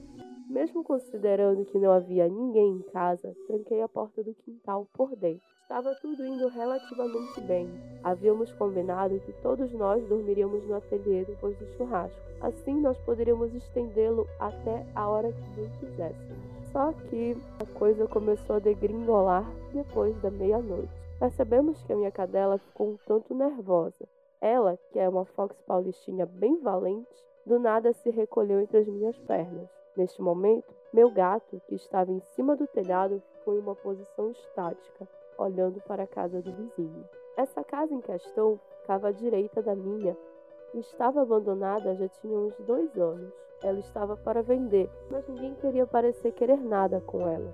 Mesmo 0.52 0.84
considerando 0.84 1.64
que 1.64 1.80
não 1.80 1.92
havia 1.92 2.28
ninguém 2.28 2.74
em 2.74 2.82
casa, 2.92 3.34
tranquei 3.48 3.82
a 3.82 3.88
porta 3.88 4.22
do 4.22 4.34
quintal 4.34 4.86
por 4.94 5.16
dentro. 5.16 5.48
Estava 5.62 5.96
tudo 6.02 6.26
indo 6.26 6.50
relativamente 6.50 7.40
bem. 7.40 7.70
Havíamos 8.04 8.52
combinado 8.52 9.18
que 9.22 9.32
todos 9.42 9.72
nós 9.72 10.06
dormiríamos 10.10 10.68
no 10.68 10.76
ateliê 10.76 11.24
depois 11.24 11.58
do 11.58 11.66
churrasco. 11.78 12.20
Assim 12.42 12.82
nós 12.82 12.98
poderíamos 13.06 13.56
estendê-lo 13.56 14.28
até 14.38 14.86
a 14.94 15.08
hora 15.08 15.32
que 15.32 15.50
bem 15.56 15.70
quiséssemos. 15.80 16.51
Só 16.72 16.94
que 16.94 17.36
a 17.60 17.78
coisa 17.78 18.08
começou 18.08 18.56
a 18.56 18.60
degringolar 18.60 19.46
depois 19.74 20.16
da 20.22 20.32
meia-noite. 20.32 20.94
Percebemos 21.20 21.84
que 21.84 21.92
a 21.92 21.96
minha 21.96 22.12
cadela 22.12 22.58
ficou 22.58 22.92
um 22.92 22.98
tanto 23.06 23.36
nervosa. 23.36 24.08
Ela, 24.40 24.80
que 24.92 24.98
é 24.98 25.08
uma 25.08 25.26
fox 25.26 25.56
paulistinha 25.68 26.26
bem 26.26 26.60
valente, 26.62 27.26
do 27.46 27.60
nada 27.60 27.92
se 27.94 28.10
recolheu 28.10 28.62
entre 28.62 28.78
as 28.78 28.88
minhas 28.88 29.18
pernas. 29.20 29.70
Neste 29.98 30.22
momento, 30.22 30.74
meu 30.94 31.12
gato, 31.12 31.62
que 31.68 31.76
estava 31.76 32.12
em 32.12 32.22
cima 32.36 32.56
do 32.56 32.66
telhado, 32.68 33.22
ficou 33.34 33.56
em 33.56 33.60
uma 33.60 33.76
posição 33.76 34.32
estática, 34.32 35.08
olhando 35.38 35.82
para 35.82 36.04
a 36.04 36.08
casa 36.08 36.42
do 36.42 36.52
vizinho. 36.54 37.04
Essa 37.36 37.64
casa 37.64 37.94
em 37.94 38.02
questão 38.02 38.60
ficava 38.80 39.10
à 39.10 39.12
direita 39.12 39.62
da 39.62 39.76
minha 39.76 40.16
e 40.74 40.80
estava 40.80 41.22
abandonada 41.22 41.96
já 41.96 42.08
tinha 42.08 42.38
uns 42.38 42.56
dois 42.60 42.98
anos. 42.98 43.41
Ela 43.64 43.80
estava 43.80 44.18
para 44.18 44.42
vender, 44.42 44.90
mas 45.10 45.28
ninguém 45.28 45.54
queria 45.56 45.86
parecer 45.86 46.32
querer 46.32 46.58
nada 46.58 47.00
com 47.02 47.28
ela. 47.28 47.54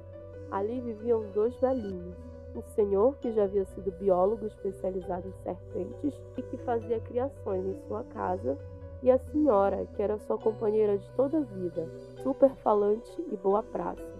Ali 0.51 0.79
viviam 0.79 1.23
dois 1.33 1.55
velhinhos. 1.59 2.15
um 2.55 2.61
senhor 2.73 3.15
que 3.17 3.31
já 3.33 3.43
havia 3.43 3.65
sido 3.65 3.91
biólogo 3.91 4.47
especializado 4.47 5.27
em 5.27 5.43
serpentes 5.43 6.19
e 6.35 6.41
que 6.41 6.57
fazia 6.57 6.99
criações 6.99 7.65
em 7.65 7.77
sua 7.87 8.03
casa, 8.05 8.57
e 9.03 9.11
a 9.11 9.17
senhora, 9.19 9.85
que 9.95 10.01
era 10.01 10.17
sua 10.17 10.39
companheira 10.39 10.97
de 10.97 11.07
toda 11.11 11.37
a 11.37 11.41
vida, 11.41 11.87
super 12.23 12.49
falante 12.63 13.23
e 13.31 13.37
boa 13.37 13.61
praça. 13.61 14.17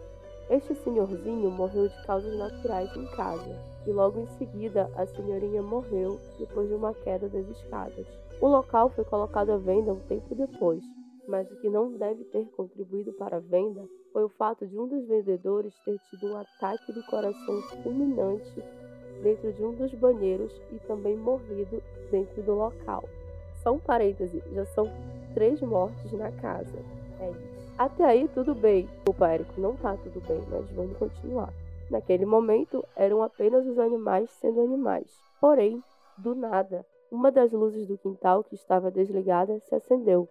Este 0.49 0.75
senhorzinho 0.75 1.49
morreu 1.49 1.87
de 1.87 2.05
causas 2.05 2.37
naturais 2.37 2.95
em 2.95 3.07
casa, 3.15 3.59
e 3.87 3.91
logo 3.91 4.19
em 4.19 4.27
seguida 4.37 4.89
a 4.95 5.05
senhorinha 5.07 5.63
morreu 5.63 6.19
depois 6.37 6.69
de 6.69 6.75
uma 6.75 6.93
queda 6.93 7.27
das 7.27 7.47
escadas. 7.49 8.05
O 8.39 8.47
local 8.47 8.89
foi 8.89 9.03
colocado 9.03 9.49
à 9.49 9.57
venda 9.57 9.93
um 9.93 9.99
tempo 10.01 10.35
depois, 10.35 10.83
mas 11.27 11.49
o 11.51 11.55
que 11.57 11.69
não 11.69 11.91
deve 11.91 12.23
ter 12.25 12.45
contribuído 12.51 13.11
para 13.13 13.37
a 13.37 13.41
venda 13.41 13.87
foi 14.13 14.23
o 14.23 14.29
fato 14.29 14.65
de 14.65 14.77
um 14.79 14.87
dos 14.87 15.05
vendedores 15.07 15.77
ter 15.83 15.99
tido 16.09 16.27
um 16.27 16.37
ataque 16.37 16.91
do 16.93 17.03
coração 17.05 17.61
fulminante 17.83 18.63
dentro 19.21 19.51
de 19.51 19.63
um 19.63 19.73
dos 19.73 19.93
banheiros 19.93 20.51
e 20.71 20.79
também 20.87 21.17
morrido 21.17 21.81
dentro 22.09 22.41
do 22.43 22.53
local. 22.53 23.03
Só 23.61 23.73
um 23.73 23.79
parêntese, 23.79 24.41
já 24.53 24.65
são 24.67 24.89
três 25.33 25.61
mortes 25.61 26.11
na 26.13 26.31
casa. 26.31 26.77
É 27.19 27.29
isso. 27.29 27.73
Até 27.77 28.05
aí 28.05 28.27
tudo 28.29 28.55
bem. 28.55 28.87
O 29.07 29.23
Érico, 29.23 29.59
não 29.59 29.75
tá 29.75 29.95
tudo 29.97 30.19
bem, 30.27 30.41
mas 30.49 30.69
vamos 30.71 30.97
continuar. 30.97 31.53
Naquele 31.89 32.25
momento, 32.25 32.83
eram 32.95 33.21
apenas 33.21 33.65
os 33.65 33.77
animais 33.77 34.29
sendo 34.41 34.61
animais. 34.61 35.07
Porém, 35.39 35.83
do 36.17 36.33
nada, 36.33 36.85
uma 37.11 37.31
das 37.31 37.51
luzes 37.51 37.87
do 37.87 37.97
quintal 37.97 38.43
que 38.43 38.55
estava 38.55 38.91
desligada 38.91 39.59
se 39.59 39.75
acendeu 39.75 40.27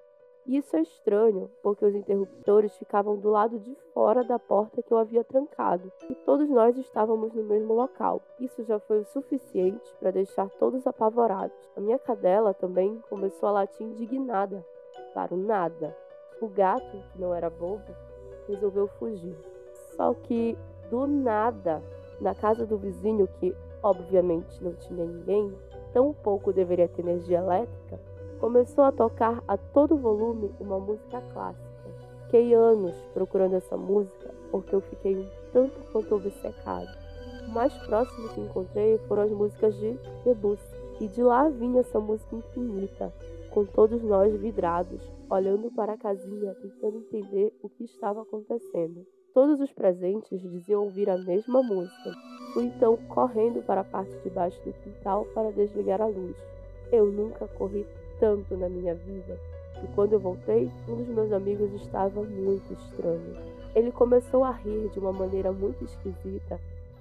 isso 0.46 0.76
é 0.76 0.82
estranho, 0.82 1.50
porque 1.62 1.84
os 1.84 1.94
interruptores 1.94 2.76
ficavam 2.76 3.16
do 3.16 3.30
lado 3.30 3.58
de 3.58 3.74
fora 3.92 4.22
da 4.22 4.38
porta 4.38 4.82
que 4.82 4.92
eu 4.92 4.98
havia 4.98 5.24
trancado, 5.24 5.90
e 6.08 6.14
todos 6.14 6.48
nós 6.48 6.76
estávamos 6.76 7.32
no 7.34 7.42
mesmo 7.42 7.74
local. 7.74 8.22
Isso 8.38 8.62
já 8.62 8.78
foi 8.78 9.00
o 9.00 9.04
suficiente 9.06 9.92
para 9.98 10.12
deixar 10.12 10.48
todos 10.50 10.86
apavorados. 10.86 11.56
A 11.76 11.80
minha 11.80 11.98
cadela 11.98 12.54
também 12.54 13.02
começou 13.08 13.48
a 13.48 13.52
latir 13.52 13.86
indignada, 13.86 14.64
para 15.12 15.34
o 15.34 15.36
nada. 15.36 15.96
O 16.40 16.48
gato, 16.48 17.02
que 17.12 17.20
não 17.20 17.34
era 17.34 17.50
bobo, 17.50 17.96
resolveu 18.46 18.86
fugir. 18.86 19.36
Só 19.96 20.14
que, 20.14 20.56
do 20.90 21.06
nada, 21.06 21.82
na 22.20 22.34
casa 22.34 22.66
do 22.66 22.76
vizinho, 22.76 23.26
que 23.40 23.56
obviamente 23.82 24.62
não 24.62 24.74
tinha 24.74 25.04
ninguém, 25.04 25.52
tão 25.92 26.12
pouco 26.12 26.52
deveria 26.52 26.88
ter 26.88 27.02
energia 27.02 27.38
elétrica, 27.38 27.98
começou 28.40 28.84
a 28.84 28.92
tocar 28.92 29.42
a 29.46 29.56
todo 29.56 29.96
volume 29.96 30.50
uma 30.60 30.78
música 30.78 31.22
clássica. 31.32 31.66
Fiquei 32.24 32.54
anos 32.54 32.94
procurando 33.14 33.54
essa 33.54 33.76
música 33.76 34.34
porque 34.50 34.74
eu 34.74 34.80
fiquei 34.80 35.16
um 35.16 35.28
tanto 35.52 35.80
quanto 35.92 36.14
obcecado. 36.14 36.88
O 37.48 37.50
mais 37.50 37.72
próximo 37.86 38.28
que 38.30 38.40
encontrei 38.40 38.98
foram 39.06 39.22
as 39.22 39.30
músicas 39.30 39.74
de 39.76 39.98
Debussy, 40.24 40.76
e 41.00 41.08
de 41.08 41.22
lá 41.22 41.48
vinha 41.48 41.80
essa 41.80 42.00
música 42.00 42.34
infinita, 42.34 43.12
com 43.50 43.64
todos 43.64 44.02
nós 44.02 44.34
vidrados, 44.34 45.00
olhando 45.28 45.70
para 45.70 45.92
a 45.92 45.98
casinha, 45.98 46.54
tentando 46.54 46.98
entender 46.98 47.52
o 47.62 47.68
que 47.68 47.84
estava 47.84 48.22
acontecendo. 48.22 49.06
Todos 49.34 49.60
os 49.60 49.72
presentes 49.72 50.40
diziam 50.40 50.84
ouvir 50.84 51.10
a 51.10 51.18
mesma 51.18 51.62
música. 51.62 52.12
Fui 52.54 52.64
então 52.64 52.96
correndo 53.08 53.62
para 53.62 53.82
a 53.82 53.84
parte 53.84 54.16
de 54.22 54.30
baixo 54.30 54.58
do 54.64 54.72
quintal 54.72 55.26
para 55.34 55.52
desligar 55.52 56.00
a 56.00 56.06
luz. 56.06 56.36
Eu 56.90 57.06
nunca 57.06 57.46
corri 57.48 57.86
tanto 58.18 58.56
na 58.56 58.68
minha 58.68 58.94
vida 58.94 59.38
que 59.80 59.86
quando 59.94 60.14
eu 60.14 60.20
voltei, 60.20 60.70
um 60.88 60.96
dos 60.96 61.08
meus 61.08 61.32
amigos 61.32 61.72
estava 61.74 62.22
muito 62.22 62.72
estranho. 62.72 63.36
Ele 63.74 63.92
começou 63.92 64.42
a 64.42 64.50
rir 64.50 64.88
de 64.90 64.98
uma 64.98 65.12
maneira 65.12 65.52
muito 65.52 65.84
esquisita 65.84 66.58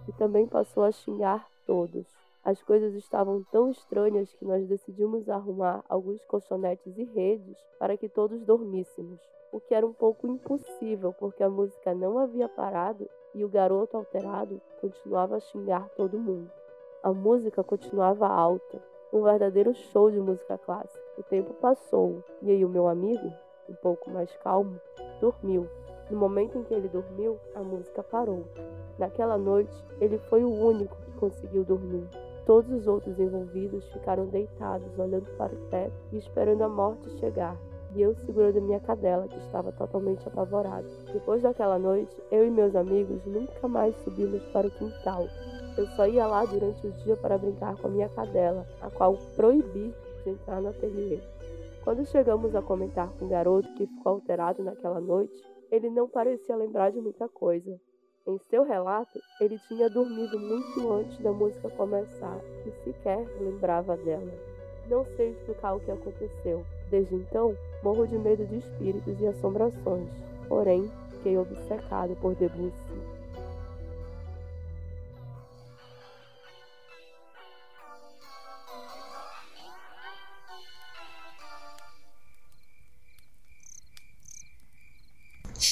e 0.08 0.12
também 0.14 0.46
passou 0.46 0.84
a 0.84 0.92
xingar 0.92 1.48
todos. 1.66 2.06
As 2.44 2.62
coisas 2.62 2.94
estavam 2.94 3.44
tão 3.52 3.72
estranhas 3.72 4.32
que 4.34 4.46
nós 4.46 4.68
decidimos 4.68 5.28
arrumar 5.30 5.84
alguns 5.90 6.24
colchonetes 6.26 6.98
e 6.98 7.04
redes 7.04 7.58
para 7.80 7.98
que 7.98 8.08
todos 8.08 8.42
dormíssemos, 8.42 9.20
o 9.52 9.60
que 9.60 9.74
era 9.74 9.86
um 9.86 9.94
pouco 9.94 10.28
impossível 10.28 11.14
porque 11.14 11.42
a 11.42 11.50
música 11.50 11.96
não 11.96 12.20
havia 12.20 12.48
parado 12.48 13.10
e 13.34 13.44
o 13.44 13.50
garoto 13.50 13.98
alterado 13.98 14.62
continuava 14.80 15.38
a 15.38 15.40
xingar 15.40 15.90
todo 15.96 16.20
mundo. 16.20 16.52
A 17.02 17.12
música 17.12 17.64
continuava 17.64 18.28
alta, 18.28 18.82
um 19.16 19.24
verdadeiro 19.24 19.74
show 19.74 20.12
de 20.12 20.20
música 20.20 20.58
clássica. 20.58 21.02
O 21.18 21.24
tempo 21.24 21.54
passou 21.54 22.22
e 22.42 22.52
aí 22.52 22.66
o 22.66 22.70
meu 22.70 22.86
amigo, 22.86 23.32
um 23.70 23.74
pouco 23.76 24.10
mais 24.10 24.30
calmo, 24.44 24.78
dormiu. 25.22 25.68
No 26.12 26.18
momento 26.18 26.58
em 26.58 26.64
que 26.64 26.74
ele 26.74 26.90
dormiu, 26.90 27.40
a 27.56 27.62
música 27.62 28.04
parou. 28.04 28.44
Naquela 29.00 29.38
noite, 29.38 29.74
ele 30.02 30.18
foi 30.18 30.44
o 30.44 30.54
único 30.54 30.98
que 30.98 31.12
conseguiu 31.14 31.64
dormir. 31.64 32.06
Todos 32.46 32.70
os 32.72 32.88
outros 32.88 33.18
envolvidos 33.18 33.90
ficaram 33.94 34.26
deitados, 34.28 35.00
olhando 35.00 35.26
para 35.38 35.54
o 35.54 35.70
teto 35.70 35.96
e 36.12 36.18
esperando 36.18 36.64
a 36.64 36.70
morte 36.70 37.10
chegar. 37.18 37.58
E 37.96 38.02
eu 38.02 38.14
segurando 38.14 38.62
minha 38.62 38.82
cadela, 38.82 39.30
que 39.30 39.38
estava 39.40 39.72
totalmente 39.72 40.28
apavorada. 40.28 40.86
Depois 41.14 41.42
daquela 41.42 41.80
noite, 41.80 42.22
eu 42.30 42.46
e 42.46 42.52
meus 42.52 42.76
amigos 42.76 43.26
nunca 43.26 43.66
mais 43.68 43.96
subimos 44.04 44.44
para 44.48 44.68
o 44.68 44.72
quintal. 44.72 45.26
Eu 45.78 45.88
só 45.88 46.08
ia 46.08 46.26
lá 46.26 46.46
durante 46.46 46.88
o 46.88 46.92
dia 46.92 47.18
para 47.18 47.38
brincar 47.38 47.76
com 47.76 47.88
a 47.88 47.90
minha 47.90 48.10
cadela, 48.10 48.66
a 48.82 48.90
qual 48.90 49.18
proibi 49.36 49.94
de 50.24 50.30
entrar 50.30 50.62
no 50.62 50.70
ateliê. 50.70 51.20
Quando 51.84 52.06
chegamos 52.06 52.56
a 52.56 52.62
comentar 52.62 53.10
com 53.12 53.26
o 53.26 53.30
garoto 53.30 53.72
que 53.76 53.86
ficou 53.86 54.14
alterado 54.14 54.64
naquela 54.64 55.00
noite, 55.00 55.36
ele 55.70 55.90
não 55.90 56.08
parecia 56.08 56.56
lembrar 56.56 56.92
de 56.92 57.00
muita 57.00 57.28
coisa. 57.28 57.80
Em 58.26 58.40
seu 58.50 58.64
relato, 58.64 59.20
ele 59.40 59.60
tinha 59.68 59.88
dormido 59.88 60.40
muito 60.40 60.92
antes 60.92 61.20
da 61.20 61.32
música 61.32 61.70
começar 61.70 62.40
e 62.66 62.72
sequer 62.84 63.24
lembrava 63.40 63.96
dela. 63.98 64.34
Não 64.90 65.06
sei 65.16 65.30
explicar 65.30 65.76
o 65.76 65.80
que 65.80 65.92
aconteceu. 65.92 66.66
Desde 66.90 67.14
então, 67.14 67.56
morro 67.84 68.08
de 68.08 68.18
medo 68.18 68.46
de 68.46 68.58
espíritos 68.58 69.20
e 69.20 69.28
assombrações. 69.28 70.10
Porém, 70.48 70.90
fiquei 71.12 71.38
obcecado 71.38 72.16
por 72.16 72.34
Debussy. 72.34 73.05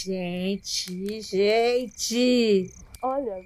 Gente, 0.06 1.22
gente! 1.22 2.70
Olha, 3.02 3.42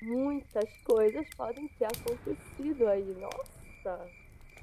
muitas 0.00 0.64
coisas 0.82 1.26
podem 1.36 1.68
ter 1.78 1.84
acontecido 1.84 2.88
aí, 2.88 3.04
nossa! 3.20 4.00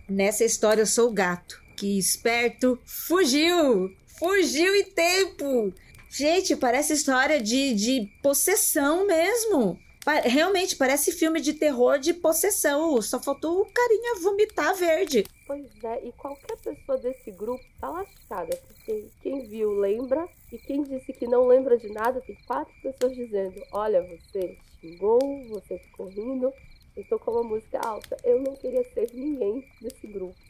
Nessa 0.10 0.44
história 0.44 0.82
eu 0.82 0.88
sou 0.88 1.10
o 1.10 1.14
gato, 1.14 1.62
que 1.76 2.00
esperto 2.00 2.80
fugiu! 2.84 3.96
Fugiu 4.08 4.76
em 4.76 4.86
tempo! 4.86 5.72
Gente, 6.10 6.56
parece 6.56 6.94
história 6.94 7.40
de, 7.40 7.76
de 7.76 8.10
possessão 8.24 9.06
mesmo. 9.06 9.80
Realmente 10.24 10.76
parece 10.76 11.12
filme 11.12 11.42
de 11.42 11.54
terror 11.54 12.00
de 12.00 12.14
possessão. 12.14 13.02
Só 13.02 13.20
faltou 13.20 13.62
o 13.62 13.66
carinha 13.66 14.22
vomitar 14.22 14.74
verde. 14.76 15.26
Pois 15.46 15.84
é, 15.84 16.06
e 16.06 16.12
qualquer 16.14 16.58
pessoa 16.58 16.98
desse 16.98 17.32
grupo 17.32 17.64
tá 17.80 17.90
lascada, 17.90 18.58
porque 18.68 19.08
quem 19.22 19.46
viu 19.48 19.72
lembra, 19.72 20.28
e 20.52 20.58
quem 20.58 20.84
disse 20.84 21.14
que 21.14 21.28
não 21.28 21.48
lembra 21.48 21.78
de 21.78 21.90
nada, 21.90 22.22
tem 22.22 22.38
quatro 22.46 22.74
pessoas 22.82 23.16
dizendo: 23.16 23.62
Olha, 23.72 24.02
você 24.02 24.58
xingou, 24.80 25.20
você 25.50 25.78
ficou 25.80 26.08
rindo, 26.08 26.54
eu 26.96 27.04
tô 27.08 27.20
com 27.20 27.32
uma 27.32 27.44
música 27.44 27.80
alta. 27.80 28.18
Eu 28.24 28.42
não 28.42 28.56
queria 28.56 28.84
ser 28.94 29.10
ninguém 29.14 29.68
desse 29.82 30.08
grupo. 30.08 30.47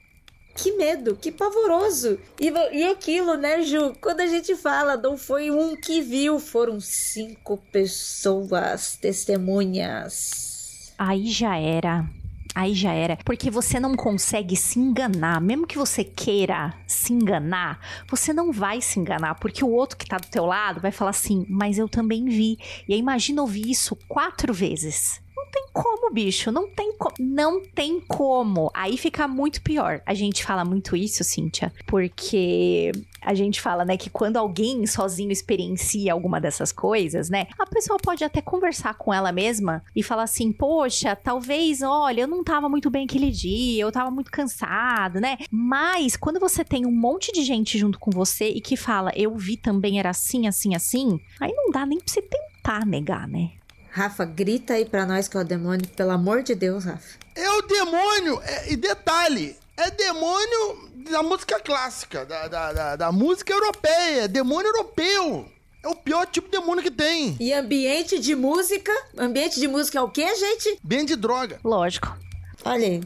Que 0.58 0.72
medo, 0.72 1.16
que 1.16 1.32
pavoroso. 1.32 2.20
E, 2.41 2.49
e 2.49 2.84
aquilo, 2.89 3.36
né, 3.36 3.62
Ju? 3.62 3.93
Quando 4.01 4.22
a 4.22 4.28
gente 4.28 4.55
fala, 4.55 4.97
não 4.97 5.16
foi 5.16 5.51
um 5.51 5.76
que 5.76 6.01
viu, 6.01 6.39
foram 6.39 6.80
cinco 6.80 7.58
pessoas 7.72 8.97
testemunhas. 8.97 10.91
Aí 10.97 11.28
já 11.28 11.55
era. 11.58 12.10
Aí 12.55 12.74
já 12.74 12.91
era. 12.91 13.18
Porque 13.18 13.51
você 13.51 13.80
não 13.80 13.95
consegue 13.95 14.55
se 14.55 14.80
enganar. 14.80 15.39
Mesmo 15.39 15.68
que 15.68 15.78
você 15.78 16.03
queira 16.03 16.74
se 16.88 17.14
enganar, 17.14 17.80
você 18.10 18.34
não 18.34 18.51
vai 18.51 18.82
se 18.82 18.99
enganar. 18.99 19.36
Porque 19.36 19.64
o 19.64 19.70
outro 19.70 19.95
que 19.95 20.08
tá 20.08 20.18
do 20.18 20.26
teu 20.26 20.47
lado 20.47 20.82
vai 20.82 20.91
falar 20.91 21.12
assim, 21.12 21.45
mas 21.47 21.78
eu 21.78 21.88
também 21.88 22.26
vi. 22.26 22.58
E 22.88 22.95
aí 22.95 22.99
imagina 22.99 23.43
ouvir 23.43 23.70
isso 23.70 23.95
quatro 24.08 24.51
vezes 24.51 25.22
tem 25.48 25.68
como, 25.74 26.14
bicho. 26.14 26.52
Não 26.52 26.68
tem 26.68 26.93
como. 26.98 27.16
Não 27.20 27.62
tem 27.64 28.00
como. 28.00 28.72
Aí 28.74 28.98
fica 28.98 29.28
muito 29.28 29.62
pior. 29.62 30.02
A 30.06 30.14
gente 30.14 30.43
fala 30.43 30.64
muito 30.64 30.95
isso, 30.95 31.24
Cíntia, 31.24 31.74
porque 31.86 32.91
a 33.22 33.34
gente 33.34 33.60
fala, 33.60 33.84
né, 33.84 33.98
que 33.98 34.10
quando 34.10 34.38
alguém 34.38 34.86
sozinho 34.86 35.32
experiencia 35.32 36.14
alguma 36.14 36.39
dessas 36.39 36.72
coisas, 36.72 37.30
né, 37.30 37.48
a 37.60 37.66
pessoa 37.66 37.98
pode 38.02 38.24
até 38.24 38.41
conversar 38.41 38.93
com 38.95 39.14
ela 39.14 39.32
mesma 39.32 39.84
e 39.95 40.02
falar 40.02 40.24
assim: 40.24 40.52
Poxa, 40.52 41.16
talvez, 41.16 41.82
olha, 41.82 42.22
eu 42.22 42.28
não 42.28 42.43
tava 42.43 42.70
muito 42.70 42.89
bem 42.89 43.06
aquele 43.06 43.32
dia, 43.32 43.82
eu 43.82 43.91
tava 43.91 44.10
muito 44.12 44.32
cansado, 44.32 45.20
né? 45.20 45.38
Mas 45.52 46.16
quando 46.16 46.39
você 46.39 46.64
tem 46.64 46.86
um 46.86 46.91
monte 46.91 47.32
de 47.32 47.43
gente 47.43 47.78
junto 47.78 48.00
com 48.00 48.12
você 48.12 48.50
e 48.50 48.62
que 48.62 48.78
fala, 48.78 49.12
eu 49.16 49.36
vi 49.36 49.58
também 49.58 50.00
era 50.00 50.10
assim, 50.10 50.48
assim, 50.48 50.76
assim, 50.76 51.20
aí 51.39 51.52
não 51.54 51.72
dá 51.72 51.86
nem 51.86 52.00
pra 52.00 52.08
você 52.08 52.22
tentar 52.22 52.86
negar, 52.86 53.28
né? 53.28 53.52
Rafa, 53.90 54.26
grita 54.26 54.74
aí 54.74 54.86
pra 54.86 55.06
nós 55.06 55.28
que 55.28 55.38
é 55.38 55.40
o 55.40 55.44
demônio, 55.44 55.88
pelo 55.90 56.12
amor 56.12 56.44
de 56.44 56.56
Deus, 56.56 56.86
Rafa. 56.86 57.18
É 57.36 57.50
o 57.50 57.62
demônio! 57.64 58.42
É, 58.44 58.72
e 58.72 58.76
detalhe, 58.76 59.58
é 59.76 59.92
demônio 59.92 60.90
da 61.12 61.22
música 61.24 61.60
clássica, 61.60 62.26
da, 62.26 62.48
da, 62.48 62.74
da, 62.74 62.96
da 62.96 63.12
música 63.12 63.54
europeia, 63.54 64.24
é 64.24 64.28
demônio 64.28 64.68
europeu. 64.70 65.48
É 65.84 65.88
o 65.88 65.96
pior 65.96 66.26
tipo 66.26 66.50
de 66.50 66.58
demônio 66.58 66.84
que 66.84 66.92
tem. 66.92 67.38
E 67.40 67.54
ambiente 67.54 68.20
de 68.20 68.36
música? 68.36 68.92
Ambiente 69.18 69.60
de 69.60 69.68
música 69.68 70.00
é 70.00 70.02
o 70.02 70.10
quê, 70.10 70.36
gente? 70.36 70.80
Bem 70.84 71.06
de 71.06 71.16
droga. 71.16 71.60
Lógico. 71.64 72.18
Olha 72.66 72.88
aí. 72.88 73.04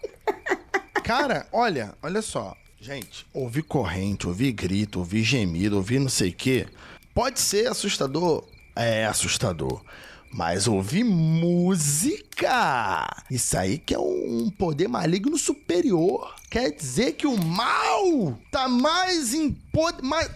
Cara, 1.04 1.46
olha, 1.52 1.94
olha 2.02 2.22
só. 2.22 2.56
Gente, 2.80 3.26
ouvir 3.32 3.62
corrente, 3.62 4.26
ouvir 4.26 4.52
grito, 4.52 4.98
ouvir 4.98 5.22
gemido, 5.22 5.76
ouvir 5.76 5.98
não 5.98 6.08
sei 6.08 6.30
o 6.30 6.34
quê, 6.34 6.66
pode 7.14 7.40
ser 7.40 7.66
assustador. 7.66 8.44
É 8.76 9.06
assustador. 9.06 9.82
Mas 10.32 10.66
ouvir 10.66 11.04
música, 11.04 13.06
isso 13.30 13.56
aí 13.56 13.78
que 13.78 13.94
é 13.94 13.98
um 13.98 14.50
poder 14.58 14.88
maligno 14.88 15.38
superior. 15.38 16.34
Quer 16.50 16.72
dizer 16.72 17.12
que 17.12 17.24
o 17.24 17.40
mal 17.40 18.36
tá 18.50 18.68
mais, 18.68 19.32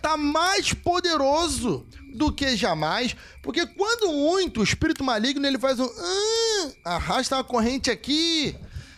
tá 0.01 0.17
mais 0.17 0.73
poderoso 0.73 1.85
do 2.15 2.33
que 2.33 2.57
jamais. 2.57 3.17
Porque 3.43 3.67
quando 3.67 4.13
muito 4.13 4.61
o 4.61 4.65
espírito 4.65 5.03
maligno 5.03 5.45
ele 5.47 5.59
faz 5.59 5.81
um. 5.81 5.91
"Ah", 6.85 6.95
arrasta 6.95 7.35
uma 7.35 7.45
corrente 7.45 7.91
aqui, 7.91 8.55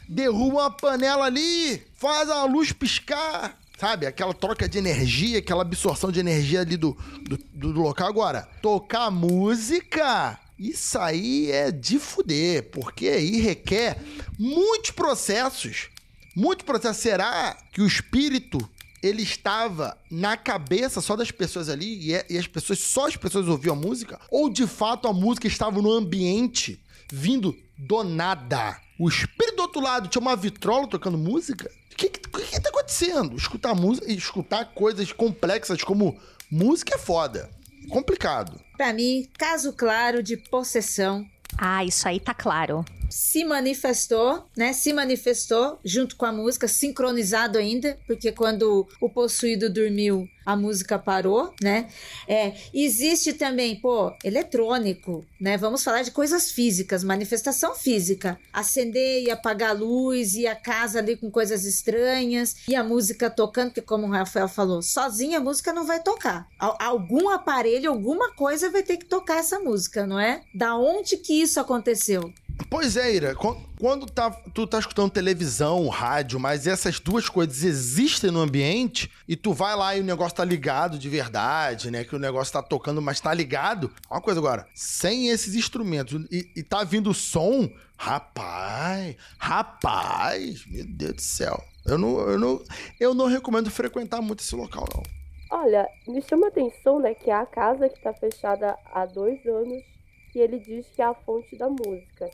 derruba 0.07 0.61
uma 0.61 0.70
panela 0.70 1.24
ali, 1.24 1.82
faz 1.97 2.28
a 2.28 2.45
luz 2.45 2.72
piscar. 2.72 3.59
Sabe? 3.80 4.04
Aquela 4.06 4.34
troca 4.34 4.68
de 4.68 4.76
energia, 4.76 5.38
aquela 5.38 5.62
absorção 5.62 6.12
de 6.12 6.20
energia 6.20 6.60
ali 6.60 6.76
do, 6.76 6.94
do, 7.22 7.38
do- 7.72 7.80
local. 7.80 8.06
Agora, 8.08 8.42
tocar 8.60 9.10
música, 9.10 10.38
isso 10.58 10.98
aí 10.98 11.50
é 11.50 11.70
de 11.72 11.98
fuder, 11.98 12.70
porque 12.70 13.08
aí 13.08 13.40
requer 13.40 13.96
muitos 14.38 14.90
processos. 14.90 15.88
Muito 16.36 16.64
processo. 16.66 17.00
Será 17.00 17.56
que 17.72 17.80
o 17.80 17.86
espírito 17.86 18.58
ele 19.02 19.22
estava 19.22 19.96
na 20.10 20.36
cabeça 20.36 21.00
só 21.00 21.16
das 21.16 21.30
pessoas 21.30 21.70
ali 21.70 21.98
e, 22.06 22.12
é- 22.14 22.26
as 22.38 22.46
pessoas 22.46 22.80
só 22.80 23.06
as 23.06 23.16
pessoas 23.16 23.48
ouviam 23.48 23.74
a 23.74 23.78
música? 23.78 24.20
Ou 24.30 24.50
de 24.50 24.66
fato 24.66 25.08
a 25.08 25.12
música 25.14 25.46
estava 25.46 25.80
no 25.80 25.90
ambiente 25.90 26.78
vindo 27.10 27.56
do 27.78 28.04
nada? 28.04 28.78
O 28.98 29.08
espírito 29.08 29.56
do 29.56 29.62
outro 29.62 29.80
lado 29.80 30.06
tinha 30.08 30.20
uma 30.20 30.36
vitrola 30.36 30.86
tocando 30.86 31.16
música? 31.16 31.70
O 32.01 32.03
que, 32.03 32.09
que, 32.09 32.20
que 32.30 32.46
que 32.46 32.61
tá 32.62 32.70
acontecendo? 32.70 33.36
Escutar 33.36 33.74
música, 33.74 34.11
escutar 34.11 34.64
coisas 34.72 35.12
complexas 35.12 35.84
como 35.84 36.18
música 36.51 36.94
é 36.94 36.98
foda. 36.98 37.51
Complicado. 37.90 38.59
Pra 38.78 38.90
mim, 38.94 39.28
caso 39.36 39.74
claro 39.74 40.22
de 40.22 40.38
possessão. 40.38 41.26
Ah, 41.59 41.84
isso 41.84 42.09
aí 42.09 42.18
tá 42.18 42.32
claro. 42.32 42.86
Se 43.11 43.44
manifestou, 43.44 44.44
né? 44.56 44.72
Se 44.72 44.92
manifestou 44.92 45.78
junto 45.84 46.16
com 46.16 46.24
a 46.24 46.32
música, 46.32 46.68
sincronizado 46.68 47.58
ainda, 47.58 47.98
porque 48.06 48.32
quando 48.32 48.86
o 49.00 49.08
possuído 49.11 49.68
dormiu, 49.68 50.28
a 50.46 50.56
música 50.56 50.98
parou, 50.98 51.52
né? 51.62 51.88
É, 52.26 52.54
existe 52.72 53.32
também, 53.32 53.76
pô, 53.80 54.12
eletrônico, 54.24 55.24
né? 55.40 55.56
Vamos 55.56 55.82
falar 55.84 56.02
de 56.02 56.11
coisas 56.11 56.50
físicas, 56.50 57.04
manifestação 57.04 57.74
física. 57.74 58.38
Acender 58.52 59.22
e 59.24 59.30
apagar 59.30 59.70
a 59.70 59.74
luz 59.74 60.34
e 60.34 60.46
a 60.46 60.54
casa 60.56 60.98
ali 60.98 61.16
com 61.16 61.30
coisas 61.30 61.64
estranhas 61.64 62.56
e 62.68 62.74
a 62.74 62.82
música 62.84 63.28
tocando, 63.30 63.72
que 63.72 63.80
como 63.82 64.06
o 64.06 64.11
Rafael 64.11 64.48
falou, 64.48 64.82
sozinha 64.82 65.38
a 65.38 65.42
música 65.42 65.72
não 65.72 65.84
vai 65.86 66.02
tocar. 66.02 66.46
Al- 66.58 66.76
algum 66.80 67.28
aparelho, 67.28 67.90
alguma 67.90 68.32
coisa 68.34 68.70
vai 68.70 68.82
ter 68.82 68.96
que 68.96 69.06
tocar 69.06 69.38
essa 69.38 69.58
música, 69.61 70.06
não 70.06 70.18
é? 70.18 70.42
Da 70.54 70.76
onde 70.76 71.16
que 71.16 71.34
isso 71.40 71.61
aconteceu? 71.61 72.32
Pois 72.68 72.96
é, 72.96 73.12
Ira, 73.14 73.34
quan- 73.34 73.56
quando 73.78 74.06
tá, 74.06 74.30
tu 74.54 74.66
tá 74.66 74.78
escutando 74.78 75.11
televisão, 75.11 75.88
rádio, 75.88 76.38
mas 76.38 76.66
essas 76.66 77.00
duas 77.00 77.28
coisas 77.28 77.64
existem 77.64 78.30
no 78.30 78.40
ambiente 78.40 79.11
e 79.26 79.34
tu 79.34 79.52
vai 79.52 79.74
lá 79.74 79.96
e 79.96 80.00
o 80.00 80.04
negócio 80.04 80.36
tá 80.36 80.44
ligado 80.44 80.98
de 80.98 81.08
verdade, 81.08 81.90
né? 81.90 82.04
Que 82.04 82.14
o 82.14 82.18
negócio 82.18 82.52
tá 82.52 82.62
tocando, 82.62 83.00
mas 83.00 83.20
tá 83.20 83.32
ligado. 83.32 83.90
Uma 84.11 84.20
coisa 84.20 84.38
agora, 84.40 84.66
sem 84.74 85.28
esses 85.30 85.54
instrumentos 85.54 86.26
e, 86.30 86.50
e 86.54 86.62
tá 86.62 86.84
vindo 86.84 87.12
som, 87.14 87.68
rapaz, 87.96 89.16
rapaz, 89.38 90.64
meu 90.66 90.84
Deus 90.86 91.14
do 91.14 91.22
céu. 91.22 91.64
Eu 91.86 91.96
não, 91.98 92.18
eu 92.20 92.38
não, 92.38 92.62
eu 93.00 93.14
não 93.14 93.26
recomendo 93.26 93.70
frequentar 93.70 94.20
muito 94.20 94.40
esse 94.40 94.54
local, 94.54 94.84
não. 94.94 95.02
Olha, 95.58 95.88
me 96.06 96.22
chama 96.22 96.46
a 96.46 96.48
atenção, 96.50 97.00
né, 97.00 97.14
que 97.14 97.30
é 97.30 97.34
a 97.34 97.46
casa 97.46 97.88
que 97.88 98.00
tá 98.00 98.12
fechada 98.14 98.76
há 98.92 99.04
dois 99.06 99.44
anos 99.46 99.82
e 100.34 100.38
ele 100.38 100.61
diz 100.61 100.86
que 100.94 101.02
é 101.02 101.06
a 101.06 101.14
fonte 101.14 101.56
da 101.56 101.68
música. 101.68 102.30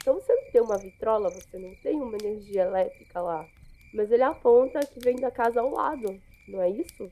Então 0.00 0.14
você 0.14 0.34
não 0.34 0.50
tem 0.50 0.60
uma 0.62 0.78
vitrola, 0.78 1.30
você 1.30 1.58
não 1.58 1.74
tem 1.82 1.96
uma 1.96 2.16
energia 2.16 2.62
elétrica 2.62 3.20
lá. 3.20 3.46
Mas 3.92 4.10
ele 4.10 4.22
aponta 4.22 4.80
que 4.80 5.00
vem 5.00 5.16
da 5.16 5.30
casa 5.30 5.60
ao 5.60 5.70
lado, 5.70 6.18
não 6.48 6.62
é 6.62 6.70
isso? 6.70 7.10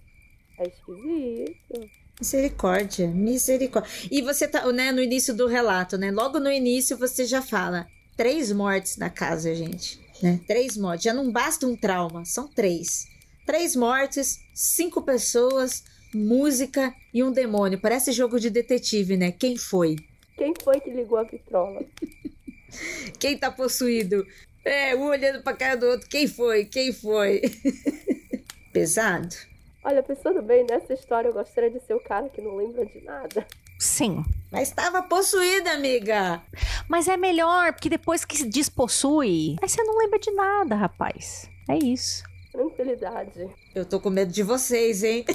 É 0.58 0.66
esquisito. 0.66 1.90
Misericórdia, 2.18 3.06
misericórdia. 3.08 3.90
E 4.10 4.22
você 4.22 4.48
tá, 4.48 4.70
né, 4.72 4.90
no 4.90 5.02
início 5.02 5.34
do 5.34 5.46
relato, 5.46 5.96
né? 5.98 6.10
Logo 6.10 6.40
no 6.40 6.50
início 6.50 6.96
você 6.96 7.24
já 7.24 7.42
fala 7.42 7.86
três 8.16 8.50
mortes 8.50 8.96
na 8.96 9.10
casa, 9.10 9.54
gente, 9.54 10.00
né? 10.22 10.40
Três 10.46 10.76
mortes. 10.76 11.04
Já 11.04 11.12
não 11.12 11.30
basta 11.30 11.66
um 11.66 11.76
trauma, 11.76 12.24
são 12.24 12.48
três. 12.48 13.06
Três 13.46 13.76
mortes, 13.76 14.40
cinco 14.54 15.02
pessoas, 15.02 15.84
música 16.12 16.92
e 17.12 17.22
um 17.22 17.30
demônio. 17.30 17.80
Parece 17.80 18.12
jogo 18.12 18.40
de 18.40 18.50
detetive, 18.50 19.16
né? 19.16 19.30
Quem 19.30 19.56
foi? 19.56 19.96
Quem 20.36 20.54
foi 20.62 20.80
que 20.80 20.90
ligou 20.90 21.18
a 21.18 21.24
vitrola? 21.24 21.84
Quem 23.18 23.36
tá 23.36 23.50
possuído? 23.50 24.26
É, 24.64 24.94
um 24.94 25.06
olhando 25.06 25.42
pra 25.42 25.54
cara 25.54 25.76
do 25.76 25.86
outro. 25.86 26.08
Quem 26.08 26.26
foi? 26.26 26.64
Quem 26.64 26.92
foi? 26.92 27.42
Pesado. 28.72 29.34
Olha, 29.84 30.02
pensando 30.02 30.42
bem 30.42 30.66
nessa 30.68 30.92
história, 30.92 31.28
eu 31.28 31.32
gostaria 31.32 31.70
de 31.70 31.80
ser 31.80 31.94
o 31.94 32.00
cara 32.00 32.28
que 32.28 32.42
não 32.42 32.56
lembra 32.56 32.84
de 32.84 33.00
nada. 33.02 33.46
Sim. 33.78 34.24
Mas 34.50 34.68
estava 34.68 35.02
possuída, 35.02 35.72
amiga. 35.72 36.42
Mas 36.88 37.06
é 37.06 37.16
melhor, 37.16 37.72
porque 37.72 37.88
depois 37.88 38.24
que 38.24 38.36
se 38.36 38.46
despossui, 38.48 39.56
aí 39.62 39.68
você 39.68 39.82
não 39.84 39.96
lembra 39.96 40.18
de 40.18 40.30
nada, 40.32 40.74
rapaz. 40.74 41.48
É 41.68 41.78
isso. 41.78 42.24
Tranquilidade. 42.52 43.48
Eu 43.74 43.84
tô 43.84 44.00
com 44.00 44.10
medo 44.10 44.32
de 44.32 44.42
vocês, 44.42 45.02
hein? 45.04 45.24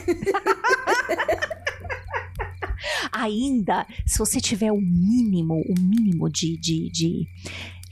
Ainda, 3.11 3.86
se 4.05 4.17
você 4.17 4.39
tiver 4.39 4.71
o 4.71 4.79
mínimo, 4.79 5.61
o 5.67 5.79
mínimo 5.79 6.29
de, 6.29 6.57
de, 6.57 6.89
de 6.89 7.27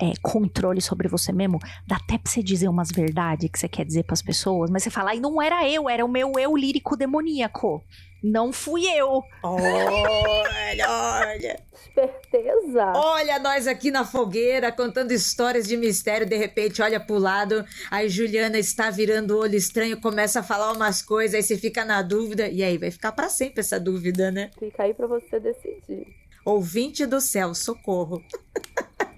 é, 0.01 0.13
controle 0.21 0.81
sobre 0.81 1.07
você 1.07 1.31
mesmo, 1.31 1.59
dá 1.87 1.97
até 1.97 2.17
pra 2.17 2.29
você 2.29 2.41
dizer 2.41 2.67
umas 2.67 2.89
verdades 2.89 3.49
que 3.51 3.59
você 3.59 3.69
quer 3.69 3.85
dizer 3.85 4.03
pras 4.03 4.21
pessoas, 4.21 4.71
mas 4.71 4.81
você 4.83 4.89
fala, 4.89 5.11
ai, 5.11 5.19
não 5.19 5.39
era 5.39 5.67
eu, 5.69 5.87
era 5.87 6.03
o 6.03 6.09
meu 6.09 6.33
eu 6.39 6.57
lírico 6.57 6.97
demoníaco. 6.97 7.83
Não 8.23 8.53
fui 8.53 8.85
eu. 8.85 9.23
Olha, 9.41 10.87
olha. 10.87 11.59
Esperteza? 11.73 12.93
Olha 12.95 13.39
nós 13.39 13.65
aqui 13.65 13.89
na 13.89 14.05
fogueira 14.05 14.71
contando 14.71 15.11
histórias 15.11 15.67
de 15.67 15.75
mistério. 15.75 16.27
De 16.27 16.37
repente, 16.37 16.83
olha 16.83 16.99
pro 16.99 17.17
lado, 17.17 17.65
aí 17.89 18.07
Juliana 18.09 18.59
está 18.59 18.91
virando 18.91 19.35
o 19.35 19.39
olho 19.39 19.55
estranho, 19.55 19.99
começa 19.99 20.41
a 20.41 20.43
falar 20.43 20.71
umas 20.71 21.01
coisas, 21.01 21.33
aí 21.33 21.41
você 21.41 21.57
fica 21.57 21.83
na 21.83 22.03
dúvida. 22.03 22.47
E 22.47 22.61
aí, 22.63 22.77
vai 22.77 22.91
ficar 22.91 23.11
pra 23.11 23.27
sempre 23.27 23.61
essa 23.61 23.79
dúvida, 23.79 24.29
né? 24.29 24.51
Fica 24.59 24.83
aí 24.83 24.93
pra 24.93 25.07
você 25.07 25.39
decidir. 25.39 26.05
Ouvinte 26.45 27.07
do 27.07 27.19
céu, 27.19 27.55
socorro. 27.55 28.23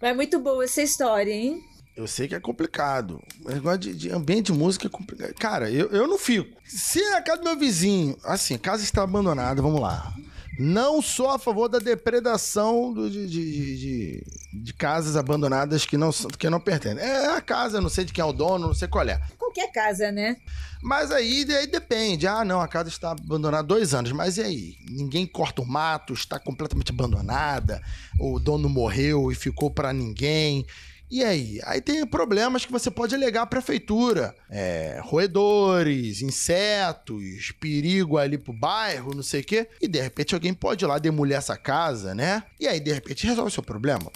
Mas 0.00 0.10
é 0.10 0.14
muito 0.14 0.38
boa 0.38 0.64
essa 0.64 0.82
história, 0.82 1.32
hein? 1.32 1.62
Eu 1.96 2.06
sei 2.06 2.28
que 2.28 2.34
é 2.34 2.40
complicado. 2.40 3.22
O 3.44 3.48
negócio 3.48 3.78
de, 3.78 3.94
de 3.94 4.10
ambiente 4.10 4.52
de 4.52 4.58
música 4.58 4.86
é 4.86 4.90
complicado. 4.90 5.32
Cara, 5.34 5.70
eu, 5.70 5.88
eu 5.88 6.06
não 6.06 6.18
fico. 6.18 6.60
Se 6.64 7.00
é 7.00 7.14
a 7.16 7.22
casa 7.22 7.40
do 7.40 7.44
meu 7.44 7.58
vizinho, 7.58 8.16
assim, 8.22 8.58
casa 8.58 8.82
está 8.82 9.02
abandonada, 9.02 9.62
vamos 9.62 9.80
lá. 9.80 10.12
Não 10.58 11.02
sou 11.02 11.30
a 11.30 11.38
favor 11.38 11.68
da 11.68 11.78
depredação 11.78 12.92
do- 12.92 13.10
de, 13.10 13.26
de, 13.26 13.76
de- 13.76 14.24
de- 14.62 14.72
casas 14.74 15.16
abandonadas 15.16 15.84
que 15.84 15.96
não, 15.96 16.10
que 16.38 16.48
não 16.48 16.60
pertencem. 16.60 17.02
É 17.04 17.28
a 17.36 17.40
casa, 17.40 17.80
não 17.80 17.88
sei 17.88 18.04
de 18.04 18.12
quem 18.12 18.22
é 18.22 18.24
o 18.24 18.32
dono, 18.32 18.68
não 18.68 18.74
sei 18.74 18.88
qual 18.88 19.06
é. 19.08 19.20
Qualquer 19.38 19.70
casa, 19.72 20.10
né? 20.10 20.36
Mas 20.82 21.10
aí, 21.10 21.44
aí 21.50 21.66
depende. 21.66 22.26
Ah, 22.26 22.44
não, 22.44 22.60
a 22.60 22.68
casa 22.68 22.88
está 22.88 23.10
abandonada 23.12 23.58
há 23.58 23.62
dois 23.66 23.92
anos. 23.94 24.12
Mas 24.12 24.36
e 24.36 24.42
aí? 24.42 24.76
Ninguém 24.88 25.26
corta 25.26 25.62
o 25.62 25.66
mato, 25.66 26.12
está 26.12 26.38
completamente 26.38 26.90
abandonada. 26.92 27.82
O 28.20 28.38
dono 28.38 28.68
morreu 28.68 29.30
e 29.32 29.34
ficou 29.34 29.70
para 29.70 29.92
ninguém. 29.92 30.64
E 31.10 31.22
aí? 31.22 31.60
Aí 31.64 31.80
tem 31.80 32.04
problemas 32.04 32.64
que 32.64 32.72
você 32.72 32.90
pode 32.90 33.14
alegar 33.14 33.42
à 33.42 33.46
prefeitura. 33.46 34.34
É, 34.50 35.00
roedores, 35.02 36.20
insetos, 36.20 37.52
perigo 37.60 38.18
ali 38.18 38.36
pro 38.36 38.52
bairro, 38.52 39.14
não 39.14 39.22
sei 39.22 39.40
o 39.40 39.44
quê. 39.44 39.68
E 39.80 39.86
de 39.86 40.00
repente 40.00 40.34
alguém 40.34 40.52
pode 40.52 40.84
ir 40.84 40.88
lá 40.88 40.98
demolhar 40.98 41.38
essa 41.38 41.56
casa, 41.56 42.14
né? 42.14 42.42
E 42.58 42.66
aí, 42.66 42.80
de 42.80 42.92
repente, 42.92 43.26
resolve 43.26 43.48
o 43.48 43.54
seu 43.54 43.62
problema. 43.62 44.10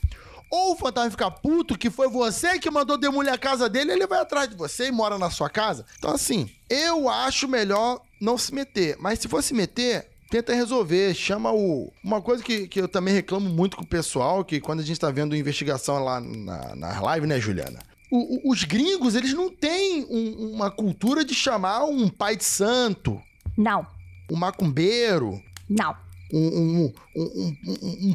Ou 0.51 0.73
o 0.73 0.77
fantasma 0.77 1.13
fica 1.13 1.31
puto 1.31 1.79
que 1.79 1.89
foi 1.89 2.09
você 2.09 2.59
que 2.59 2.69
mandou 2.71 2.99
demolir 2.99 3.33
a 3.33 3.39
casa 3.39 3.69
dele, 3.69 3.93
ele 3.93 4.07
vai 4.07 4.19
atrás 4.19 4.49
de 4.49 4.57
você 4.57 4.89
e 4.89 4.93
mora 4.93 5.17
na 5.17 5.31
sua 5.31 5.49
casa. 5.49 5.87
Então, 5.97 6.11
assim, 6.11 6.51
eu 6.69 7.09
acho 7.09 7.47
melhor 7.47 8.03
não 8.21 8.37
se 8.37 8.53
meter. 8.53 8.97
Mas 8.99 9.21
se 9.21 9.29
for 9.29 9.43
se 9.45 9.55
meter, 9.55 10.10
tenta 10.31 10.55
resolver, 10.55 11.13
chama 11.13 11.53
o. 11.53 11.93
Uma 12.03 12.23
coisa 12.23 12.43
que, 12.43 12.69
que 12.69 12.81
eu 12.81 12.89
também 12.89 13.13
reclamo 13.13 13.51
muito 13.51 13.77
com 13.77 13.83
o 13.83 13.87
pessoal, 13.87 14.45
que 14.45 14.61
quando 14.61 14.81
a 14.81 14.85
gente 14.85 15.01
tá 15.01 15.11
vendo 15.11 15.37
investigação 15.37 16.03
lá 16.03 16.21
na, 16.21 16.77
na 16.77 17.01
live, 17.01 17.27
né, 17.27 17.41
Juliana? 17.41 17.81
O, 18.11 18.49
o, 18.49 18.53
os 18.53 18.65
gringos, 18.65 19.15
eles 19.15 19.35
não 19.35 19.51
têm 19.51 20.07
um, 20.09 20.53
uma 20.55 20.71
cultura 20.71 21.25
de 21.25 21.35
chamar 21.35 21.85
um 21.85 22.09
pai 22.09 22.37
de 22.37 22.45
santo. 22.45 23.21
Não. 23.57 23.87
Um 24.31 24.37
macumbeiro. 24.37 25.43
Não. 25.69 25.97
Um, 26.33 26.39
um, 26.39 26.93
um, 27.17 27.57
um, 27.67 28.15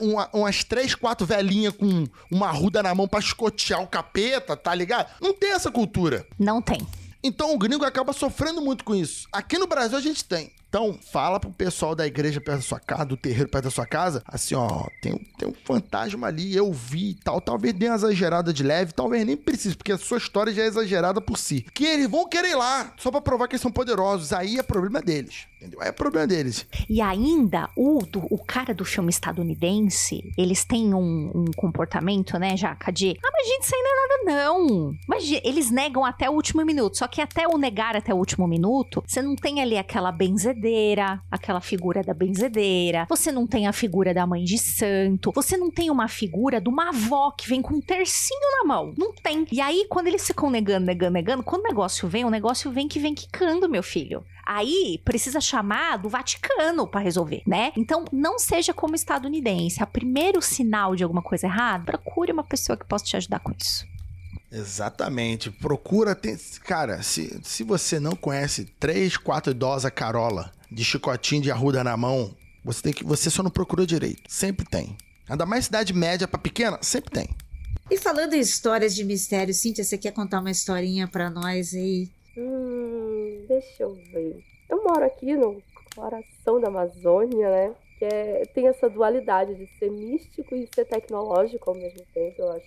um, 0.00 0.16
umas 0.32 0.64
três, 0.64 0.96
quatro 0.96 1.24
velhinhas 1.24 1.74
com 1.74 2.04
uma 2.28 2.50
ruda 2.50 2.82
na 2.82 2.92
mão 2.92 3.06
pra 3.06 3.20
escotear 3.20 3.80
o 3.80 3.86
capeta, 3.86 4.56
tá 4.56 4.74
ligado? 4.74 5.08
Não 5.20 5.32
tem 5.32 5.52
essa 5.52 5.70
cultura. 5.70 6.26
Não 6.36 6.60
tem. 6.60 6.84
Então 7.22 7.54
o 7.54 7.58
gringo 7.58 7.84
acaba 7.84 8.12
sofrendo 8.12 8.60
muito 8.60 8.82
com 8.82 8.96
isso. 8.96 9.28
Aqui 9.30 9.58
no 9.58 9.68
Brasil 9.68 9.96
a 9.96 10.00
gente 10.00 10.24
tem. 10.24 10.52
Então, 10.72 10.98
fala 11.12 11.38
pro 11.38 11.50
pessoal 11.50 11.94
da 11.94 12.06
igreja 12.06 12.40
perto 12.40 12.60
da 12.60 12.62
sua 12.62 12.80
casa, 12.80 13.04
do 13.04 13.14
terreiro 13.14 13.46
perto 13.46 13.64
da 13.64 13.70
sua 13.70 13.84
casa, 13.84 14.22
assim, 14.26 14.54
ó, 14.54 14.86
tem, 15.02 15.18
tem 15.36 15.46
um 15.46 15.52
fantasma 15.52 16.28
ali, 16.28 16.56
eu 16.56 16.72
vi 16.72 17.10
e 17.10 17.14
tal. 17.14 17.42
Talvez 17.42 17.74
dê 17.74 17.88
uma 17.88 17.96
exagerada 17.96 18.54
de 18.54 18.62
leve, 18.62 18.94
talvez 18.94 19.26
nem 19.26 19.36
precise, 19.36 19.76
porque 19.76 19.92
a 19.92 19.98
sua 19.98 20.16
história 20.16 20.50
já 20.50 20.62
é 20.62 20.66
exagerada 20.66 21.20
por 21.20 21.36
si. 21.36 21.66
Que 21.74 21.84
eles 21.84 22.08
vão 22.08 22.26
querer 22.26 22.52
ir 22.52 22.54
lá, 22.54 22.94
só 22.96 23.10
pra 23.10 23.20
provar 23.20 23.48
que 23.48 23.54
eles 23.54 23.60
são 23.60 23.70
poderosos. 23.70 24.32
Aí 24.32 24.58
é 24.58 24.62
problema 24.62 25.02
deles. 25.02 25.46
Entendeu? 25.60 25.82
Aí 25.82 25.88
é 25.88 25.92
problema 25.92 26.26
deles. 26.26 26.66
E 26.88 27.02
ainda, 27.02 27.68
o, 27.76 27.98
do, 28.06 28.26
o 28.30 28.38
cara 28.42 28.72
do 28.72 28.84
filme 28.84 29.10
estadunidense, 29.10 30.32
eles 30.38 30.64
têm 30.64 30.94
um, 30.94 31.30
um 31.34 31.44
comportamento, 31.54 32.38
né, 32.38 32.56
Jaca, 32.56 32.90
de. 32.90 33.14
Ah, 33.22 33.30
mas 33.30 33.46
gente, 33.46 33.64
isso 33.64 33.76
aí 33.76 33.82
não 33.82 33.90
é 33.90 34.08
nada, 34.08 34.24
não. 34.24 34.96
Mas 35.06 35.30
eles 35.44 35.70
negam 35.70 36.02
até 36.02 36.30
o 36.30 36.32
último 36.32 36.64
minuto. 36.64 36.96
Só 36.96 37.06
que 37.06 37.20
até 37.20 37.46
o 37.46 37.58
negar 37.58 37.94
até 37.94 38.14
o 38.14 38.16
último 38.16 38.48
minuto, 38.48 39.04
você 39.06 39.20
não 39.20 39.36
tem 39.36 39.60
ali 39.60 39.76
aquela 39.76 40.10
benzedeira 40.10 40.61
benzedeira, 40.62 41.20
aquela 41.30 41.60
figura 41.60 42.02
da 42.02 42.14
benzedeira. 42.14 43.06
Você 43.08 43.32
não 43.32 43.46
tem 43.46 43.66
a 43.66 43.72
figura 43.72 44.14
da 44.14 44.26
mãe 44.26 44.44
de 44.44 44.56
santo. 44.56 45.32
Você 45.34 45.56
não 45.56 45.70
tem 45.70 45.90
uma 45.90 46.06
figura 46.06 46.60
de 46.60 46.68
uma 46.68 46.90
avó 46.90 47.32
que 47.32 47.48
vem 47.48 47.60
com 47.60 47.74
um 47.74 47.80
tercinho 47.80 48.40
na 48.58 48.64
mão. 48.64 48.94
Não 48.96 49.12
tem. 49.12 49.44
E 49.50 49.60
aí, 49.60 49.86
quando 49.88 50.06
eles 50.06 50.26
ficam 50.26 50.50
negando, 50.50 50.86
negando, 50.86 51.12
negando, 51.12 51.42
quando 51.42 51.64
o 51.64 51.68
negócio 51.68 52.08
vem, 52.08 52.24
o 52.24 52.30
negócio 52.30 52.70
vem 52.70 52.86
que 52.86 53.00
vem 53.00 53.14
quicando, 53.14 53.68
meu 53.68 53.82
filho. 53.82 54.24
Aí 54.44 55.00
precisa 55.04 55.40
chamar 55.40 55.98
do 55.98 56.08
Vaticano 56.08 56.86
para 56.86 57.00
resolver, 57.00 57.42
né? 57.46 57.72
Então 57.76 58.04
não 58.12 58.38
seja 58.38 58.74
como 58.74 58.94
estadunidense. 58.94 59.82
O 59.82 59.86
primeiro 59.86 60.42
sinal 60.42 60.96
de 60.96 61.02
alguma 61.02 61.22
coisa 61.22 61.46
errada, 61.46 61.84
procure 61.84 62.32
uma 62.32 62.44
pessoa 62.44 62.76
que 62.76 62.84
possa 62.84 63.04
te 63.04 63.16
ajudar 63.16 63.38
com 63.40 63.52
isso. 63.52 63.91
Exatamente. 64.52 65.50
Procura. 65.50 66.14
Tem... 66.14 66.36
Cara, 66.64 67.02
se, 67.02 67.40
se 67.42 67.64
você 67.64 67.98
não 67.98 68.14
conhece 68.14 68.66
três, 68.78 69.16
quatro 69.16 69.52
idosa 69.52 69.90
Carola 69.90 70.52
de 70.70 70.84
chicotinho 70.84 71.42
de 71.42 71.50
arruda 71.50 71.82
na 71.82 71.96
mão, 71.96 72.34
você 72.64 72.82
tem 72.82 72.92
que. 72.92 73.04
Você 73.04 73.30
só 73.30 73.42
não 73.42 73.50
procurou 73.50 73.86
direito. 73.86 74.22
Sempre 74.28 74.66
tem. 74.66 74.96
Ainda 75.28 75.46
mais 75.46 75.64
cidade 75.64 75.94
média 75.94 76.28
para 76.28 76.38
pequena, 76.38 76.78
sempre 76.82 77.10
tem. 77.10 77.28
E 77.90 77.96
falando 77.96 78.34
em 78.34 78.40
histórias 78.40 78.94
de 78.94 79.04
mistério, 79.04 79.52
Cíntia, 79.54 79.84
você 79.84 79.96
quer 79.96 80.12
contar 80.12 80.40
uma 80.40 80.50
historinha 80.50 81.08
para 81.08 81.30
nós 81.30 81.74
aí? 81.74 82.08
Hum, 82.36 83.44
deixa 83.48 83.82
eu 83.82 83.94
ver. 84.12 84.42
Eu 84.68 84.82
moro 84.82 85.04
aqui 85.04 85.34
no 85.34 85.62
coração 85.94 86.60
da 86.60 86.68
Amazônia, 86.68 87.50
né? 87.50 87.74
Que 87.98 88.04
é, 88.04 88.42
tem 88.54 88.66
essa 88.66 88.88
dualidade 88.88 89.54
de 89.54 89.66
ser 89.78 89.90
místico 89.90 90.54
e 90.54 90.68
ser 90.74 90.86
tecnológico 90.86 91.70
ao 91.70 91.76
mesmo 91.76 92.02
tempo. 92.12 92.42
Eu 92.42 92.52
acho 92.52 92.66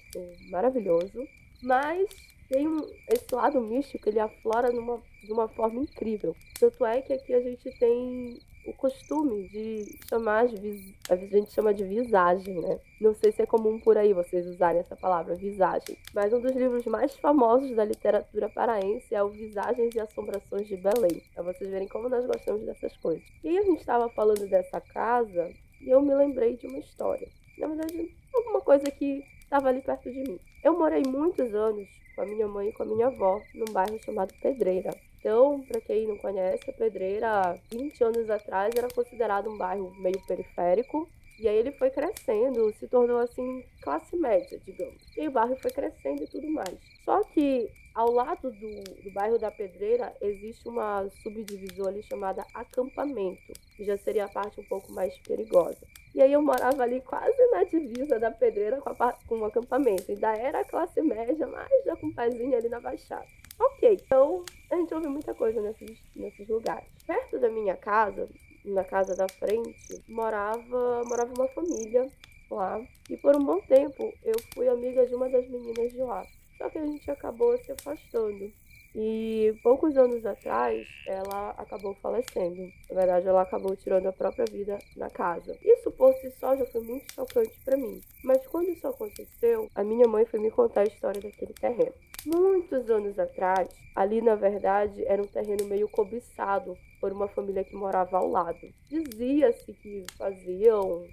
maravilhoso. 0.50 1.28
Mas 1.66 2.08
tem 2.48 2.68
um, 2.68 2.88
esse 3.10 3.34
lado 3.34 3.60
místico, 3.60 4.08
ele 4.08 4.20
aflora 4.20 4.72
numa, 4.72 5.02
de 5.24 5.34
uma 5.34 5.48
forma 5.48 5.82
incrível. 5.82 6.36
Tanto 6.60 6.86
é 6.86 7.02
que 7.02 7.12
aqui 7.12 7.34
a 7.34 7.42
gente 7.42 7.72
tem 7.80 8.40
o 8.68 8.74
costume 8.74 9.48
de 9.50 9.98
chamar, 10.08 10.48
de, 10.48 10.96
a 11.10 11.16
gente 11.16 11.52
chama 11.52 11.74
de 11.74 11.84
visagem, 11.84 12.62
né? 12.62 12.80
Não 13.02 13.14
sei 13.14 13.32
se 13.32 13.42
é 13.42 13.46
comum 13.46 13.80
por 13.80 13.98
aí 13.98 14.14
vocês 14.14 14.46
usarem 14.48 14.80
essa 14.80 14.96
palavra, 14.96 15.36
visagem. 15.36 15.98
Mas 16.14 16.34
um 16.34 16.40
dos 16.40 16.56
livros 16.56 16.86
mais 16.86 17.16
famosos 17.16 17.76
da 17.76 17.86
literatura 17.86 18.50
paraense 18.50 19.14
é 19.14 19.24
o 19.24 19.30
Visagens 19.30 19.94
e 19.96 20.00
Assombrações 20.00 20.68
de 20.68 20.78
Belém. 20.78 21.22
Pra 21.34 21.44
vocês 21.44 21.70
verem 21.70 21.88
como 21.88 22.10
nós 22.10 22.26
gostamos 22.26 22.64
dessas 22.66 22.96
coisas. 22.98 23.24
E 23.44 23.58
a 23.58 23.62
gente 23.64 23.80
estava 23.80 24.10
falando 24.10 24.48
dessa 24.48 24.80
casa 24.82 25.52
e 25.82 25.90
eu 25.90 26.02
me 26.02 26.14
lembrei 26.14 26.58
de 26.58 26.68
uma 26.68 26.80
história. 26.80 27.28
Na 27.58 27.68
verdade, 27.68 28.16
alguma 28.34 28.62
coisa 28.62 28.86
que 28.92 29.24
estava 29.44 29.70
ali 29.70 29.82
perto 29.82 30.12
de 30.12 30.24
mim. 30.24 30.40
Eu 30.66 30.76
morei 30.76 31.04
muitos 31.06 31.54
anos 31.54 31.88
com 32.16 32.22
a 32.24 32.26
minha 32.26 32.48
mãe 32.48 32.70
e 32.70 32.74
com 32.74 32.82
a 32.82 32.86
minha 32.88 33.06
avó 33.06 33.40
num 33.54 33.72
bairro 33.72 34.02
chamado 34.04 34.34
Pedreira. 34.42 34.90
Então, 35.20 35.62
para 35.62 35.80
quem 35.80 36.08
não 36.08 36.18
conhece, 36.18 36.68
a 36.68 36.74
Pedreira, 36.74 37.62
20 37.72 38.04
anos 38.04 38.28
atrás, 38.32 38.74
era 38.76 38.88
considerado 38.88 39.48
um 39.48 39.60
bairro 39.60 39.94
meio 40.00 40.20
periférico. 40.26 41.08
E 41.40 41.48
aí 41.48 41.58
ele 41.58 41.72
foi 41.74 41.90
crescendo, 41.90 42.74
se 42.76 42.88
tornou 42.88 43.20
assim 43.20 43.64
classe 43.82 44.16
média, 44.16 44.60
digamos. 44.66 45.02
E 45.18 45.28
o 45.28 45.32
bairro 45.32 45.56
foi 45.58 45.72
crescendo 45.72 46.24
e 46.24 46.28
tudo 46.28 46.50
mais. 46.50 46.78
Só 47.04 47.22
que 47.24 47.70
ao 47.94 48.12
lado 48.12 48.52
do, 48.52 48.84
do 49.04 49.12
bairro 49.12 49.38
da 49.38 49.52
Pedreira 49.52 50.14
existe 50.22 50.68
uma 50.68 51.10
subdivisão 51.24 51.88
ali 51.88 52.04
chamada 52.04 52.46
acampamento, 52.54 53.54
que 53.76 53.86
já 53.86 53.98
seria 53.98 54.26
a 54.26 54.30
parte 54.30 54.60
um 54.60 54.66
pouco 54.66 54.92
mais 54.92 55.18
perigosa. 55.20 55.86
E 56.14 56.22
aí 56.22 56.32
eu 56.32 56.42
morava 56.42 56.84
ali 56.84 57.02
quase 57.02 57.46
na 57.52 57.64
divisa 57.64 58.18
da 58.18 58.32
Pedreira 58.32 58.80
com, 58.80 58.90
a, 58.90 59.14
com 59.28 59.40
o 59.40 59.46
acampamento. 59.46 60.10
Ainda 60.10 60.34
era 60.34 60.64
classe 60.64 61.02
média, 61.02 61.46
mas 61.46 61.70
já 61.84 61.96
com 61.98 62.08
um 62.08 62.14
pezinho 62.14 62.58
ali 62.58 62.70
na 62.70 62.80
Baixada. 62.80 63.28
Ok, 63.60 63.98
então 64.06 64.44
a 64.72 64.76
gente 64.76 64.94
ouve 64.94 65.08
muita 65.08 65.34
coisa 65.34 65.62
nesses, 65.62 65.98
nesses 66.16 66.48
lugares. 66.48 66.88
Perto 67.06 67.40
da 67.40 67.50
minha 67.50 67.76
casa, 67.76 68.30
na 68.72 68.84
casa 68.84 69.16
da 69.16 69.28
frente, 69.28 70.04
morava, 70.08 71.04
morava 71.06 71.34
uma 71.34 71.48
família 71.50 72.10
lá. 72.50 72.82
E 73.10 73.18
por 73.18 73.36
um 73.36 73.44
bom 73.44 73.60
tempo 73.62 74.14
eu 74.24 74.36
fui 74.54 74.68
amiga 74.68 75.06
de 75.06 75.16
uma 75.16 75.30
das 75.30 75.48
meninas 75.50 75.92
de 75.92 76.00
lá. 76.00 76.26
Só 76.58 76.70
que 76.70 76.78
a 76.78 76.86
gente 76.86 77.10
acabou 77.12 77.58
se 77.58 77.72
afastando. 77.72 78.52
E 78.98 79.54
poucos 79.62 79.98
anos 79.98 80.26
atrás, 80.26 80.88
ela 81.06 81.50
acabou 81.58 81.94
falecendo. 81.96 82.72
Na 82.90 82.96
verdade, 82.96 83.28
ela 83.28 83.42
acabou 83.42 83.76
tirando 83.76 84.08
a 84.08 84.14
própria 84.14 84.46
vida 84.46 84.80
na 84.96 85.10
casa. 85.10 85.58
Isso 85.62 85.92
por 85.92 86.14
si 86.14 86.32
só 86.40 86.56
já 86.56 86.66
foi 86.68 86.80
muito 86.80 87.14
chocante 87.14 87.60
para 87.66 87.76
mim. 87.76 88.02
Mas 88.24 88.48
quando 88.48 88.70
isso 88.70 88.88
aconteceu, 88.88 89.70
a 89.76 89.84
minha 89.84 90.08
mãe 90.08 90.26
foi 90.26 90.40
me 90.40 90.50
contar 90.50 90.82
a 90.82 90.86
história 90.86 91.22
daquele 91.22 91.54
terreno. 91.54 91.94
Muitos 92.26 92.90
anos 92.90 93.20
atrás, 93.20 93.68
ali 93.94 94.22
na 94.22 94.36
verdade 94.36 95.04
era 95.06 95.22
um 95.22 95.28
terreno 95.28 95.66
meio 95.66 95.90
cobiçado 95.90 96.78
por 97.06 97.14
uma 97.14 97.28
família 97.28 97.64
que 97.64 97.76
morava 97.76 98.18
ao 98.18 98.32
lado. 98.32 98.68
Dizia-se 98.90 99.72
que 99.74 100.08
faziam, 100.18 101.06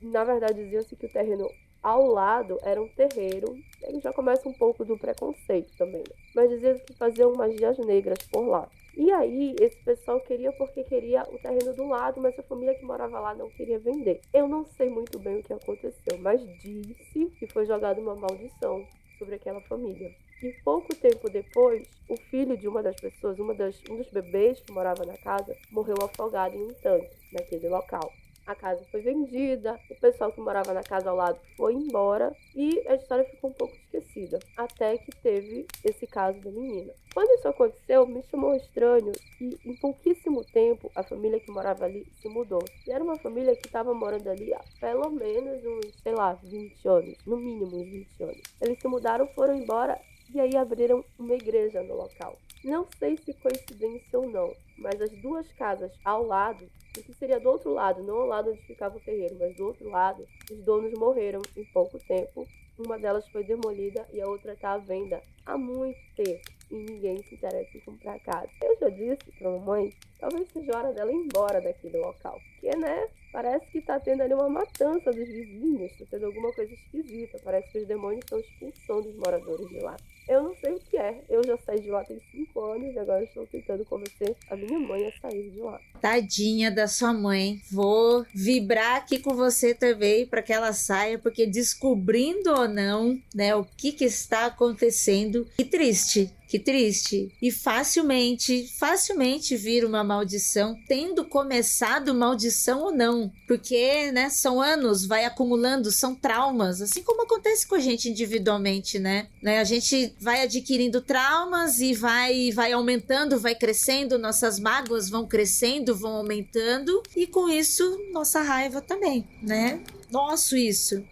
na 0.00 0.22
verdade 0.22 0.62
dizia-se 0.62 0.94
que 0.94 1.06
o 1.06 1.12
terreno 1.12 1.50
ao 1.82 2.06
lado 2.06 2.56
era 2.62 2.80
um 2.80 2.86
terreiro. 2.86 3.58
Ele 3.82 3.98
já 3.98 4.12
começa 4.12 4.48
um 4.48 4.52
pouco 4.52 4.84
do 4.84 4.96
preconceito 4.96 5.76
também, 5.76 6.04
né? 6.08 6.14
mas 6.32 6.48
dizia 6.48 6.74
que 6.74 6.94
faziam 6.94 7.32
magias 7.32 7.76
negras 7.78 8.18
por 8.30 8.46
lá. 8.46 8.68
E 8.96 9.10
aí, 9.10 9.56
esse 9.60 9.76
pessoal 9.82 10.20
queria 10.20 10.52
porque 10.52 10.84
queria 10.84 11.24
o 11.24 11.38
terreno 11.38 11.74
do 11.74 11.88
lado, 11.88 12.20
mas 12.20 12.38
a 12.38 12.42
família 12.44 12.76
que 12.76 12.84
morava 12.84 13.18
lá 13.18 13.34
não 13.34 13.50
queria 13.50 13.80
vender. 13.80 14.20
Eu 14.32 14.46
não 14.46 14.64
sei 14.64 14.88
muito 14.88 15.18
bem 15.18 15.40
o 15.40 15.42
que 15.42 15.52
aconteceu, 15.52 16.18
mas 16.20 16.40
disse 16.60 17.26
que 17.36 17.48
foi 17.48 17.66
jogada 17.66 18.00
uma 18.00 18.14
maldição 18.14 18.86
sobre 19.18 19.34
aquela 19.34 19.60
família. 19.62 20.14
E 20.42 20.52
pouco 20.64 20.94
tempo 20.94 21.30
depois, 21.30 21.88
o 22.08 22.16
filho 22.16 22.56
de 22.56 22.68
uma 22.68 22.82
das 22.82 22.96
pessoas, 22.96 23.38
uma 23.38 23.54
das, 23.54 23.80
um 23.90 23.96
dos 23.96 24.10
bebês 24.10 24.60
que 24.60 24.72
morava 24.72 25.04
na 25.04 25.16
casa, 25.16 25.56
morreu 25.70 25.96
afogado 26.02 26.54
em 26.54 26.62
um 26.62 26.74
tanque 26.74 27.10
naquele 27.32 27.68
local 27.68 28.12
a 28.46 28.54
casa 28.54 28.84
foi 28.90 29.00
vendida, 29.00 29.78
o 29.90 29.94
pessoal 29.96 30.30
que 30.30 30.40
morava 30.40 30.72
na 30.72 30.82
casa 30.82 31.10
ao 31.10 31.16
lado 31.16 31.38
foi 31.56 31.74
embora 31.74 32.32
e 32.54 32.80
a 32.86 32.94
história 32.94 33.24
ficou 33.24 33.50
um 33.50 33.52
pouco 33.52 33.74
esquecida. 33.74 34.38
Até 34.56 34.96
que 34.98 35.10
teve 35.16 35.66
esse 35.84 36.06
caso 36.06 36.40
da 36.40 36.50
menina. 36.50 36.92
Quando 37.12 37.30
isso 37.30 37.48
aconteceu, 37.48 38.06
me 38.06 38.22
chamou 38.22 38.54
estranho 38.54 39.12
que 39.36 39.58
em 39.64 39.76
pouquíssimo 39.76 40.44
tempo 40.44 40.90
a 40.94 41.02
família 41.02 41.40
que 41.40 41.50
morava 41.50 41.84
ali 41.84 42.06
se 42.20 42.28
mudou. 42.28 42.64
E 42.86 42.92
era 42.92 43.02
uma 43.02 43.18
família 43.18 43.56
que 43.56 43.66
estava 43.66 43.92
morando 43.92 44.28
ali 44.28 44.54
há 44.54 44.62
pelo 44.80 45.10
menos 45.10 45.64
uns, 45.64 45.94
sei 46.02 46.14
lá, 46.14 46.34
20 46.34 46.88
anos, 46.88 47.16
no 47.26 47.36
mínimo 47.36 47.76
uns 47.76 47.88
20 47.88 48.22
anos. 48.22 48.42
Eles 48.60 48.78
se 48.78 48.86
mudaram, 48.86 49.26
foram 49.28 49.56
embora 49.56 50.00
e 50.32 50.40
aí 50.40 50.56
abriram 50.56 51.04
uma 51.18 51.34
igreja 51.34 51.82
no 51.82 51.94
local. 51.94 52.38
Não 52.64 52.86
sei 52.98 53.16
se 53.16 53.32
coincidência 53.34 54.18
ou 54.18 54.28
não, 54.28 54.52
mas 54.78 55.00
as 55.00 55.10
duas 55.22 55.50
casas 55.52 55.92
ao 56.04 56.24
lado 56.24 56.68
o 56.98 57.02
que 57.02 57.12
seria 57.14 57.38
do 57.38 57.50
outro 57.50 57.72
lado, 57.72 58.02
não 58.02 58.20
ao 58.20 58.26
lado 58.26 58.50
onde 58.50 58.62
ficava 58.62 58.96
o 58.96 59.00
terreiro, 59.00 59.36
mas 59.38 59.54
do 59.54 59.66
outro 59.66 59.88
lado, 59.88 60.26
os 60.50 60.58
donos 60.64 60.92
morreram 60.98 61.42
em 61.56 61.64
pouco 61.66 61.98
tempo. 61.98 62.46
Uma 62.78 62.98
delas 62.98 63.26
foi 63.28 63.44
demolida 63.44 64.06
e 64.12 64.20
a 64.20 64.26
outra 64.26 64.52
está 64.52 64.72
à 64.72 64.78
venda 64.78 65.22
há 65.46 65.56
muito 65.56 65.98
tempo 66.14 66.50
e 66.70 66.74
ninguém 66.74 67.22
se 67.22 67.34
interessa 67.34 67.76
em 67.76 67.80
comprar 67.80 68.18
casa. 68.20 68.50
Eu 68.62 68.76
já 68.78 68.88
disse 68.88 69.32
para 69.38 69.48
a 69.48 69.52
mamãe, 69.52 69.92
talvez 70.18 70.48
seja 70.50 70.76
hora 70.76 70.92
dela 70.92 71.10
ir 71.10 71.16
embora 71.16 71.60
daquele 71.60 71.98
local, 71.98 72.38
porque, 72.50 72.76
né, 72.76 73.08
Parece 73.36 73.66
que 73.66 73.82
tá 73.82 74.00
tendo 74.00 74.22
ali 74.22 74.32
uma 74.32 74.48
matança 74.48 75.12
dos 75.12 75.28
vizinhos, 75.28 75.92
tá 75.98 76.06
tendo 76.10 76.24
alguma 76.24 76.50
coisa 76.54 76.72
esquisita. 76.72 77.38
Parece 77.44 77.70
que 77.70 77.80
os 77.80 77.86
demônios 77.86 78.24
estão 78.24 78.40
expulsando 78.40 79.10
os 79.10 79.16
moradores 79.16 79.68
de 79.68 79.78
lá. 79.78 79.94
Eu 80.26 80.42
não 80.42 80.56
sei 80.56 80.72
o 80.72 80.80
que 80.80 80.96
é. 80.96 81.22
Eu 81.28 81.44
já 81.44 81.58
saí 81.58 81.80
de 81.80 81.90
lá 81.90 82.02
tem 82.02 82.18
cinco 82.32 82.64
anos 82.64 82.94
e 82.94 82.98
agora 82.98 83.22
estou 83.22 83.46
tentando 83.46 83.84
convencer 83.84 84.34
a 84.50 84.56
minha 84.56 84.78
mãe 84.78 85.06
a 85.06 85.20
sair 85.20 85.50
de 85.50 85.60
lá. 85.60 85.78
Tadinha 86.00 86.70
da 86.70 86.88
sua 86.88 87.12
mãe. 87.12 87.60
Vou 87.70 88.24
vibrar 88.34 88.96
aqui 88.96 89.18
com 89.18 89.34
você 89.34 89.74
também 89.74 90.24
para 90.24 90.40
que 90.40 90.54
ela 90.54 90.72
saia, 90.72 91.18
porque 91.18 91.46
descobrindo 91.46 92.50
ou 92.50 92.66
não, 92.66 93.20
né, 93.34 93.54
o 93.54 93.66
que 93.66 93.92
que 93.92 94.06
está 94.06 94.46
acontecendo, 94.46 95.46
que 95.58 95.64
triste. 95.64 96.32
Que 96.48 96.58
triste. 96.58 97.32
E 97.42 97.50
facilmente, 97.50 98.68
facilmente 98.78 99.56
vira 99.56 99.86
uma 99.86 100.04
maldição, 100.04 100.76
tendo 100.86 101.24
começado 101.24 102.14
maldição 102.14 102.82
ou 102.82 102.92
não. 102.92 103.32
Porque, 103.46 104.12
né, 104.12 104.30
são 104.30 104.60
anos, 104.60 105.04
vai 105.04 105.24
acumulando, 105.24 105.90
são 105.90 106.14
traumas, 106.14 106.80
assim 106.80 107.02
como 107.02 107.22
acontece 107.22 107.66
com 107.66 107.74
a 107.74 107.80
gente 107.80 108.08
individualmente, 108.08 108.98
né? 108.98 109.28
né? 109.42 109.60
A 109.60 109.64
gente 109.64 110.14
vai 110.20 110.42
adquirindo 110.42 111.00
traumas 111.00 111.80
e 111.80 111.94
vai, 111.94 112.50
vai 112.52 112.72
aumentando, 112.72 113.38
vai 113.38 113.54
crescendo, 113.54 114.18
nossas 114.18 114.58
mágoas 114.58 115.08
vão 115.08 115.26
crescendo, 115.26 115.94
vão 115.94 116.16
aumentando, 116.16 117.02
e 117.16 117.26
com 117.26 117.48
isso, 117.48 117.84
nossa 118.12 118.42
raiva 118.42 118.80
também, 118.80 119.26
né? 119.42 119.80
Nosso 120.10 120.56
isso. 120.56 121.02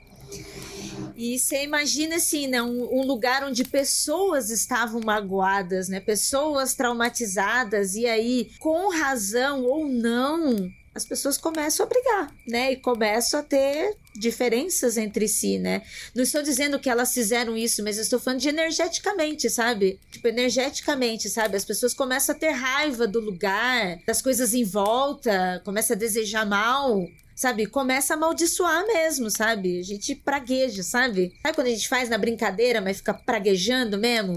E 1.16 1.39
você 1.39 1.62
imagina 1.62 2.16
assim, 2.16 2.47
né, 2.47 2.62
um, 2.62 3.01
um, 3.01 3.07
lugar 3.07 3.45
onde 3.45 3.64
pessoas 3.64 4.51
estavam 4.51 5.01
magoadas, 5.01 5.89
né, 5.89 6.01
pessoas 6.01 6.74
traumatizadas 6.74 7.95
e 7.95 8.07
aí, 8.07 8.51
com 8.59 8.91
razão 8.91 9.64
ou 9.64 9.87
não, 9.87 10.68
as 10.95 11.05
pessoas 11.05 11.37
começam 11.37 11.85
a 11.85 11.89
brigar, 11.89 12.32
né, 12.47 12.72
e 12.72 12.76
começam 12.76 13.41
a 13.41 13.43
ter 13.43 13.97
diferenças 14.16 14.97
entre 14.97 15.26
si, 15.26 15.59
né? 15.59 15.82
Não 16.14 16.22
estou 16.22 16.41
dizendo 16.41 16.78
que 16.78 16.89
elas 16.89 17.12
fizeram 17.12 17.57
isso, 17.57 17.82
mas 17.82 17.97
eu 17.97 18.03
estou 18.03 18.20
falando 18.20 18.41
de 18.41 18.49
energeticamente, 18.49 19.51
sabe? 19.51 19.99
Tipo, 20.12 20.28
energeticamente, 20.28 21.28
sabe? 21.28 21.57
As 21.57 21.64
pessoas 21.64 21.93
começam 21.93 22.35
a 22.35 22.39
ter 22.39 22.51
raiva 22.51 23.09
do 23.09 23.18
lugar, 23.18 23.99
das 24.07 24.22
coisas 24.22 24.55
em 24.55 24.62
volta, 24.62 25.61
começam 25.64 25.97
a 25.97 25.99
desejar 25.99 26.47
mal, 26.47 27.05
sabe? 27.35 27.66
Começa 27.66 28.14
a 28.14 28.16
amaldiçoar 28.16 28.87
mesmo, 28.87 29.30
sabe? 29.30 29.78
A 29.78 29.82
gente 29.82 30.14
pragueja, 30.14 30.82
sabe? 30.82 31.32
Sabe 31.43 31.55
quando 31.55 31.66
a 31.66 31.70
gente 31.70 31.89
faz 31.89 32.09
na 32.09 32.18
brincadeira, 32.18 32.80
mas 32.80 32.99
fica 32.99 33.14
praguejando 33.14 33.99
mesmo? 33.99 34.37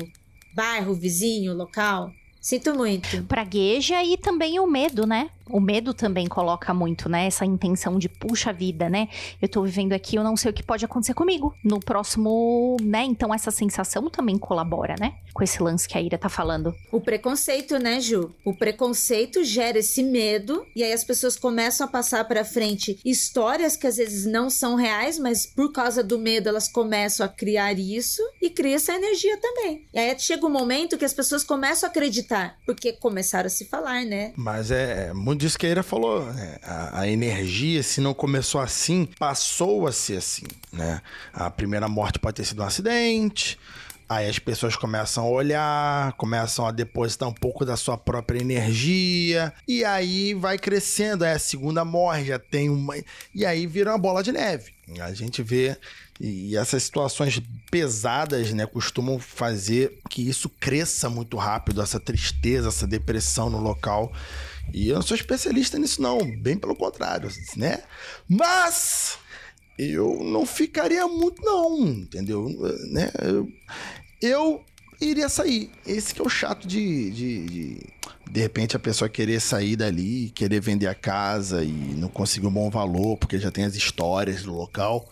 Bairro, 0.53 0.93
vizinho, 0.93 1.53
local. 1.53 2.11
Sinto 2.41 2.73
muito. 2.73 3.23
Pragueja 3.23 4.03
e 4.03 4.17
também 4.17 4.59
o 4.59 4.67
medo, 4.67 5.05
né? 5.05 5.29
O 5.49 5.59
medo 5.59 5.93
também 5.93 6.27
coloca 6.27 6.73
muito, 6.73 7.09
né? 7.09 7.27
Essa 7.27 7.45
intenção 7.45 7.97
de 7.97 8.09
puxa 8.09 8.51
vida, 8.53 8.89
né? 8.89 9.09
Eu 9.41 9.47
tô 9.47 9.63
vivendo 9.63 9.93
aqui, 9.93 10.15
eu 10.15 10.23
não 10.23 10.35
sei 10.35 10.51
o 10.51 10.53
que 10.53 10.63
pode 10.63 10.85
acontecer 10.85 11.13
comigo 11.13 11.53
no 11.63 11.79
próximo, 11.79 12.77
né? 12.81 13.03
Então 13.03 13.33
essa 13.33 13.51
sensação 13.51 14.09
também 14.09 14.37
colabora, 14.37 14.95
né? 14.99 15.15
Com 15.33 15.43
esse 15.43 15.61
lance 15.61 15.87
que 15.87 15.97
a 15.97 16.01
Ira 16.01 16.17
tá 16.17 16.29
falando. 16.29 16.73
O 16.91 16.99
preconceito, 16.99 17.77
né, 17.77 17.99
Ju? 17.99 18.33
O 18.43 18.53
preconceito 18.53 19.43
gera 19.43 19.79
esse 19.79 20.01
medo 20.03 20.65
e 20.75 20.83
aí 20.83 20.93
as 20.93 21.03
pessoas 21.03 21.37
começam 21.37 21.85
a 21.85 21.89
passar 21.89 22.25
para 22.25 22.43
frente 22.43 22.99
histórias 23.05 23.75
que 23.75 23.87
às 23.87 23.97
vezes 23.97 24.25
não 24.25 24.49
são 24.49 24.75
reais, 24.75 25.19
mas 25.19 25.45
por 25.45 25.71
causa 25.71 26.03
do 26.03 26.17
medo 26.17 26.49
elas 26.49 26.67
começam 26.67 27.25
a 27.25 27.29
criar 27.29 27.77
isso 27.77 28.21
e 28.41 28.49
cria 28.49 28.75
essa 28.75 28.93
energia 28.93 29.37
também. 29.37 29.85
E 29.93 29.99
aí 29.99 30.19
chega 30.19 30.45
um 30.45 30.49
momento 30.49 30.97
que 30.97 31.05
as 31.05 31.13
pessoas 31.13 31.43
começam 31.43 31.87
a 31.87 31.91
acreditar, 31.91 32.57
porque 32.65 32.93
começaram 32.93 33.47
a 33.47 33.49
se 33.49 33.65
falar, 33.65 34.05
né? 34.05 34.33
Mas 34.35 34.71
é, 34.71 35.09
é 35.09 35.13
muito 35.13 35.36
disso 35.37 35.57
que 35.57 35.65
a 35.65 35.69
Ira 35.69 35.83
falou, 35.83 36.25
né? 36.33 36.57
a, 36.63 37.01
a, 37.01 37.07
energia, 37.07 37.81
se 37.83 38.01
não 38.01 38.13
começou 38.13 38.59
assim, 38.59 39.07
passou 39.17 39.87
a 39.87 39.91
ser 39.91 40.17
assim, 40.17 40.45
né? 40.71 41.01
A 41.33 41.49
primeira 41.49 41.87
morte 41.87 42.19
pode 42.19 42.35
ter 42.35 42.45
sido 42.45 42.61
um 42.61 42.65
acidente, 42.65 43.57
aí 44.09 44.27
as 44.29 44.39
pessoas 44.39 44.75
começam 44.75 45.23
a 45.23 45.29
olhar, 45.29 46.13
começam 46.13 46.65
a 46.65 46.71
depositar 46.71 47.29
um 47.29 47.33
pouco 47.33 47.63
da 47.63 47.77
sua 47.77 47.97
própria 47.97 48.39
energia, 48.39 49.53
e 49.67 49.85
aí 49.85 50.33
vai 50.33 50.57
crescendo, 50.57 51.23
aí 51.23 51.33
a 51.33 51.39
segunda 51.39 51.85
morre, 51.85 52.25
já 52.25 52.39
tem 52.39 52.69
uma... 52.69 52.95
E 53.33 53.45
aí 53.45 53.67
vira 53.67 53.91
uma 53.91 53.97
bola 53.97 54.23
de 54.23 54.31
neve. 54.31 54.73
A 54.99 55.13
gente 55.13 55.43
vê 55.43 55.77
e 56.19 56.57
essas 56.57 56.83
situações 56.83 57.41
pesadas, 57.69 58.51
né, 58.51 58.65
costumam 58.65 59.19
fazer 59.19 59.99
que 60.09 60.27
isso 60.27 60.49
cresça 60.49 61.09
muito 61.09 61.37
rápido, 61.37 61.81
essa 61.81 61.99
tristeza, 61.99 62.69
essa 62.69 62.87
depressão 62.87 63.49
no 63.49 63.59
local. 63.59 64.11
E 64.73 64.89
eu 64.89 64.95
não 64.95 65.01
sou 65.01 65.15
especialista 65.15 65.77
nisso, 65.79 66.01
não. 66.01 66.17
Bem 66.39 66.57
pelo 66.57 66.75
contrário, 66.75 67.29
né? 67.55 67.83
Mas 68.27 69.17
eu 69.77 70.23
não 70.23 70.45
ficaria 70.45 71.07
muito, 71.07 71.41
não, 71.43 71.87
entendeu? 71.87 72.49
Né? 72.91 73.11
Eu, 73.21 73.47
eu 74.21 74.65
iria 74.99 75.29
sair. 75.29 75.69
Esse 75.85 76.13
que 76.13 76.21
é 76.21 76.23
o 76.23 76.29
chato 76.29 76.67
de, 76.67 77.11
de, 77.11 77.45
de, 77.45 77.79
de 78.29 78.41
repente 78.41 78.75
a 78.75 78.79
pessoa 78.79 79.09
querer 79.09 79.39
sair 79.39 79.75
dali, 79.75 80.31
querer 80.31 80.59
vender 80.59 80.87
a 80.87 80.95
casa 80.95 81.63
e 81.63 81.71
não 81.95 82.09
conseguir 82.09 82.47
um 82.47 82.51
bom 82.51 82.69
valor, 82.69 83.17
porque 83.17 83.39
já 83.39 83.51
tem 83.51 83.65
as 83.65 83.75
histórias 83.75 84.43
do 84.43 84.53
local. 84.53 85.11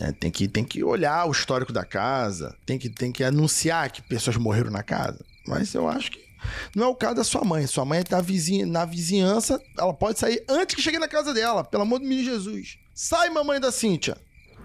É, 0.00 0.10
tem, 0.10 0.30
que, 0.30 0.48
tem 0.48 0.64
que 0.64 0.82
olhar 0.82 1.26
o 1.26 1.32
histórico 1.32 1.70
da 1.70 1.84
casa, 1.84 2.56
tem 2.64 2.78
que, 2.78 2.88
tem 2.88 3.12
que 3.12 3.22
anunciar 3.22 3.90
que 3.90 4.00
pessoas 4.00 4.38
morreram 4.38 4.70
na 4.70 4.82
casa. 4.82 5.22
Mas 5.46 5.74
eu 5.74 5.86
acho 5.86 6.10
que 6.10 6.31
não 6.74 6.86
é 6.86 6.88
o 6.88 6.94
caso 6.94 7.16
da 7.16 7.24
sua 7.24 7.44
mãe. 7.44 7.66
Sua 7.66 7.84
mãe 7.84 8.02
tá 8.02 8.20
vizinha, 8.20 8.66
na 8.66 8.84
vizinhança, 8.84 9.60
ela 9.78 9.92
pode 9.94 10.18
sair 10.18 10.44
antes 10.48 10.74
que 10.74 10.82
chegue 10.82 10.98
na 10.98 11.08
casa 11.08 11.32
dela, 11.32 11.64
pelo 11.64 11.82
amor 11.82 11.98
do 11.98 12.06
menino 12.06 12.30
Jesus. 12.30 12.78
Sai, 12.94 13.30
mamãe 13.30 13.60
da 13.60 13.72
Cíntia. 13.72 14.16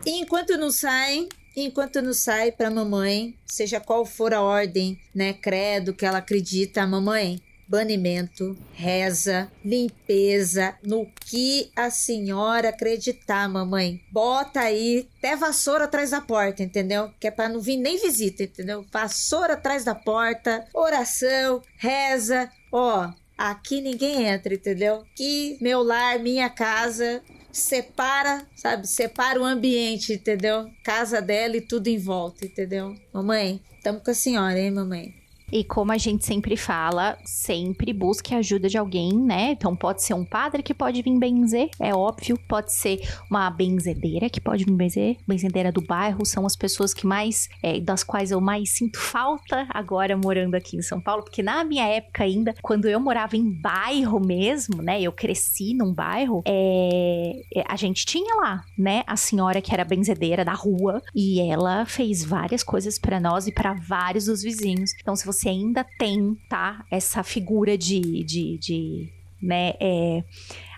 enquanto 0.06 0.58
não 0.58 0.72
sai, 0.72 1.28
enquanto 1.56 2.02
não 2.02 2.14
sai 2.14 2.52
pra 2.52 2.70
mamãe, 2.70 3.36
seja 3.46 3.80
qual 3.80 4.06
for 4.06 4.34
a 4.34 4.42
ordem, 4.42 5.00
né, 5.14 5.34
credo 5.34 5.94
que 5.94 6.06
ela 6.06 6.20
acredita, 6.20 6.86
mamãe, 6.86 7.42
banimento, 7.68 8.58
reza, 8.74 9.52
limpeza, 9.64 10.76
no 10.84 11.06
que 11.26 11.72
a 11.76 11.90
senhora 11.90 12.70
acreditar, 12.70 13.48
mamãe. 13.50 14.02
Bota 14.12 14.62
aí 14.62 15.08
até 15.18 15.36
vassoura 15.36 15.86
atrás 15.86 16.12
da 16.12 16.22
porta, 16.22 16.64
entendeu? 16.64 17.12
Que 17.20 17.28
é 17.28 17.32
pra 17.32 17.50
não 17.50 17.60
vir 17.60 17.78
nem 17.78 18.00
visita, 18.00 18.44
entendeu? 18.44 18.86
Vassoura 18.92 19.54
atrás 19.54 19.84
da 19.84 19.96
porta, 19.96 20.66
oração, 20.74 21.62
reza. 21.78 22.50
Ó, 22.72 23.10
aqui 23.38 23.82
ninguém 23.82 24.26
entra, 24.26 24.54
entendeu? 24.54 25.04
Que 25.16 25.58
meu 25.62 25.84
lar, 25.84 26.20
minha 26.20 26.50
casa, 26.50 27.22
separa, 27.52 28.46
sabe? 28.56 28.88
Separa 28.88 29.40
o 29.40 29.46
ambiente, 29.46 30.14
entendeu? 30.14 30.70
Casa 30.84 31.22
dela 31.22 31.58
e 31.58 31.62
tudo 31.62 31.88
em 31.88 31.98
volta, 31.98 32.46
entendeu? 32.46 32.96
Mamãe, 33.14 33.62
tamo 33.84 34.00
com 34.00 34.12
a 34.12 34.14
senhora, 34.14 34.60
hein, 34.60 34.72
mamãe? 34.72 35.14
E 35.52 35.64
como 35.64 35.94
a 35.94 35.98
gente 35.98 36.26
sempre 36.26 36.58
fala, 36.58 37.18
sempre 37.24 37.94
busque 37.94 38.36
ajuda 38.36 38.68
de 38.68 38.78
alguém, 38.78 39.14
né? 39.14 39.52
Então 39.52 39.76
pode 39.76 40.04
ser 40.04 40.14
um 40.14 40.26
padre 40.26 40.62
que 40.62 40.74
pode 40.74 41.02
vir 41.02 41.18
benzer, 41.18 41.70
é 41.80 41.94
óbvio. 41.96 42.38
Pode 42.48 42.74
ser 42.74 43.00
uma 43.30 43.50
benzedeira 43.50 44.30
que 44.30 44.42
pode 44.42 44.66
vir 44.66 44.74
benzer. 44.74 45.18
Benzedeira 45.26 45.72
do 45.72 45.82
bairro 45.82 46.26
são 46.26 46.46
as 46.46 46.56
pessoas 46.56 46.94
que 46.94 47.08
mais, 47.08 47.48
é, 47.64 47.80
das 47.80 48.04
quais 48.04 48.32
eu 48.32 48.42
mais 48.42 48.72
sinto 48.72 49.00
falta 49.00 49.66
agora 49.70 50.18
morando 50.18 50.56
aqui 50.56 50.76
em 50.76 50.82
São 50.82 51.00
Paulo, 51.00 51.24
porque 51.24 51.42
na 51.42 51.64
minha 51.64 51.86
época 51.88 52.24
ainda, 52.24 52.54
quando 52.62 52.88
eu 52.88 53.00
morava 53.00 53.38
em 53.38 53.50
bairro 53.50 54.20
mesmo, 54.20 54.82
né? 54.82 55.02
Eu 55.02 55.14
cresci 55.14 55.74
num 55.74 55.94
bairro, 55.94 56.42
é, 56.46 57.32
é 57.56 57.64
a 57.68 57.76
gente 57.76 58.06
tinha 58.06 58.36
lá, 58.36 58.66
né? 58.78 59.04
A 59.08 59.16
senhora 59.16 59.62
que 59.62 59.74
era 59.74 59.86
benzedeira 59.86 60.44
da 60.44 60.54
rua 60.54 61.02
e 61.16 61.40
ela 61.40 61.86
fez 61.86 62.24
várias 62.24 62.64
coisas 62.64 63.00
para 63.00 63.20
nós 63.20 63.48
e 63.48 63.52
para 63.52 63.74
vários 63.74 64.26
dos 64.26 64.42
vizinhos. 64.42 64.92
Então, 65.00 65.16
se 65.16 65.26
você 65.26 65.37
você 65.38 65.50
ainda 65.50 65.86
tem, 65.98 66.36
tá? 66.50 66.86
Essa 66.92 67.24
figura 67.24 67.78
de, 67.78 68.24
de, 68.24 68.58
de 68.58 69.14
né? 69.42 69.74
É, 69.80 70.24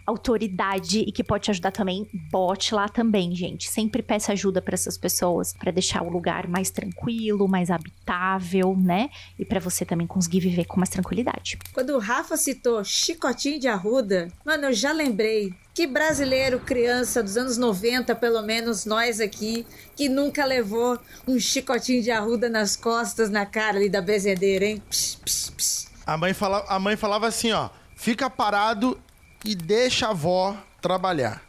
autoridade 0.09 0.99
e 0.99 1.11
que 1.11 1.23
pode 1.23 1.45
te 1.45 1.51
ajudar 1.51 1.71
também, 1.71 2.09
bote 2.31 2.73
lá 2.73 2.89
também, 2.89 3.35
gente. 3.35 3.69
Sempre 3.69 4.01
peça 4.01 4.33
ajuda 4.33 4.61
para 4.61 4.73
essas 4.73 4.97
pessoas 4.97 5.53
para 5.53 5.71
deixar 5.71 6.01
o 6.01 6.09
lugar 6.09 6.47
mais 6.47 6.69
tranquilo, 6.71 7.47
mais 7.47 7.69
habitável, 7.69 8.75
né? 8.75 9.09
E 9.37 9.45
para 9.45 9.59
você 9.59 9.85
também 9.85 10.07
conseguir 10.07 10.39
viver 10.39 10.65
com 10.65 10.77
mais 10.77 10.89
tranquilidade. 10.89 11.57
Quando 11.73 11.91
o 11.91 11.99
Rafa 11.99 12.35
citou 12.35 12.83
Chicotinho 12.83 13.59
de 13.59 13.67
Arruda, 13.67 14.29
mano, 14.43 14.65
eu 14.65 14.73
já 14.73 14.91
lembrei 14.91 15.53
que 15.79 15.87
brasileiro, 15.87 16.59
criança 16.59 17.23
dos 17.23 17.37
anos 17.37 17.57
90, 17.57 18.13
pelo 18.15 18.41
menos 18.41 18.83
nós 18.83 19.21
aqui, 19.21 19.65
que 19.95 20.09
nunca 20.09 20.43
levou 20.43 20.99
um 21.25 21.39
chicotinho 21.39 22.03
de 22.03 22.11
arruda 22.11 22.49
nas 22.49 22.75
costas, 22.75 23.29
na 23.29 23.45
cara 23.45 23.77
ali 23.77 23.87
da 23.87 24.01
bezedeira, 24.01 24.65
hein? 24.65 24.83
Psh, 24.89 25.15
psh, 25.23 25.49
psh. 25.51 25.87
A, 26.05 26.17
mãe 26.17 26.33
fala, 26.33 26.65
a 26.67 26.77
mãe 26.79 26.97
falava 26.97 27.27
assim, 27.27 27.53
ó, 27.53 27.69
fica 27.95 28.29
parado 28.29 28.99
e 29.45 29.55
deixa 29.55 30.07
a 30.07 30.09
avó 30.09 30.61
trabalhar. 30.81 31.41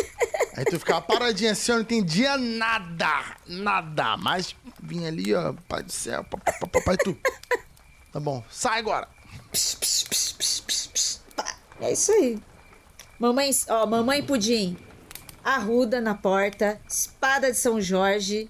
Aí 0.56 0.64
tu 0.64 0.78
ficava 0.78 1.02
paradinha 1.02 1.52
assim, 1.52 1.70
eu 1.70 1.76
não 1.76 1.82
entendia 1.82 2.38
nada, 2.38 3.36
nada. 3.46 4.16
Mas 4.16 4.56
vinha 4.82 5.08
ali, 5.08 5.34
ó, 5.34 5.52
pai 5.68 5.82
do 5.82 5.92
céu, 5.92 6.24
papai, 6.24 6.54
papai, 6.72 6.96
tu. 6.96 7.14
Tá 8.10 8.18
bom, 8.18 8.42
sai 8.50 8.78
agora. 8.78 9.06
É 11.82 11.92
isso 11.92 12.10
aí. 12.12 12.47
Mamãe, 13.18 13.50
ó, 13.68 13.84
mamãe 13.84 14.22
Pudim. 14.22 14.76
Arruda 15.42 16.00
na 16.00 16.14
porta, 16.14 16.80
espada 16.88 17.50
de 17.50 17.56
São 17.56 17.80
Jorge. 17.80 18.48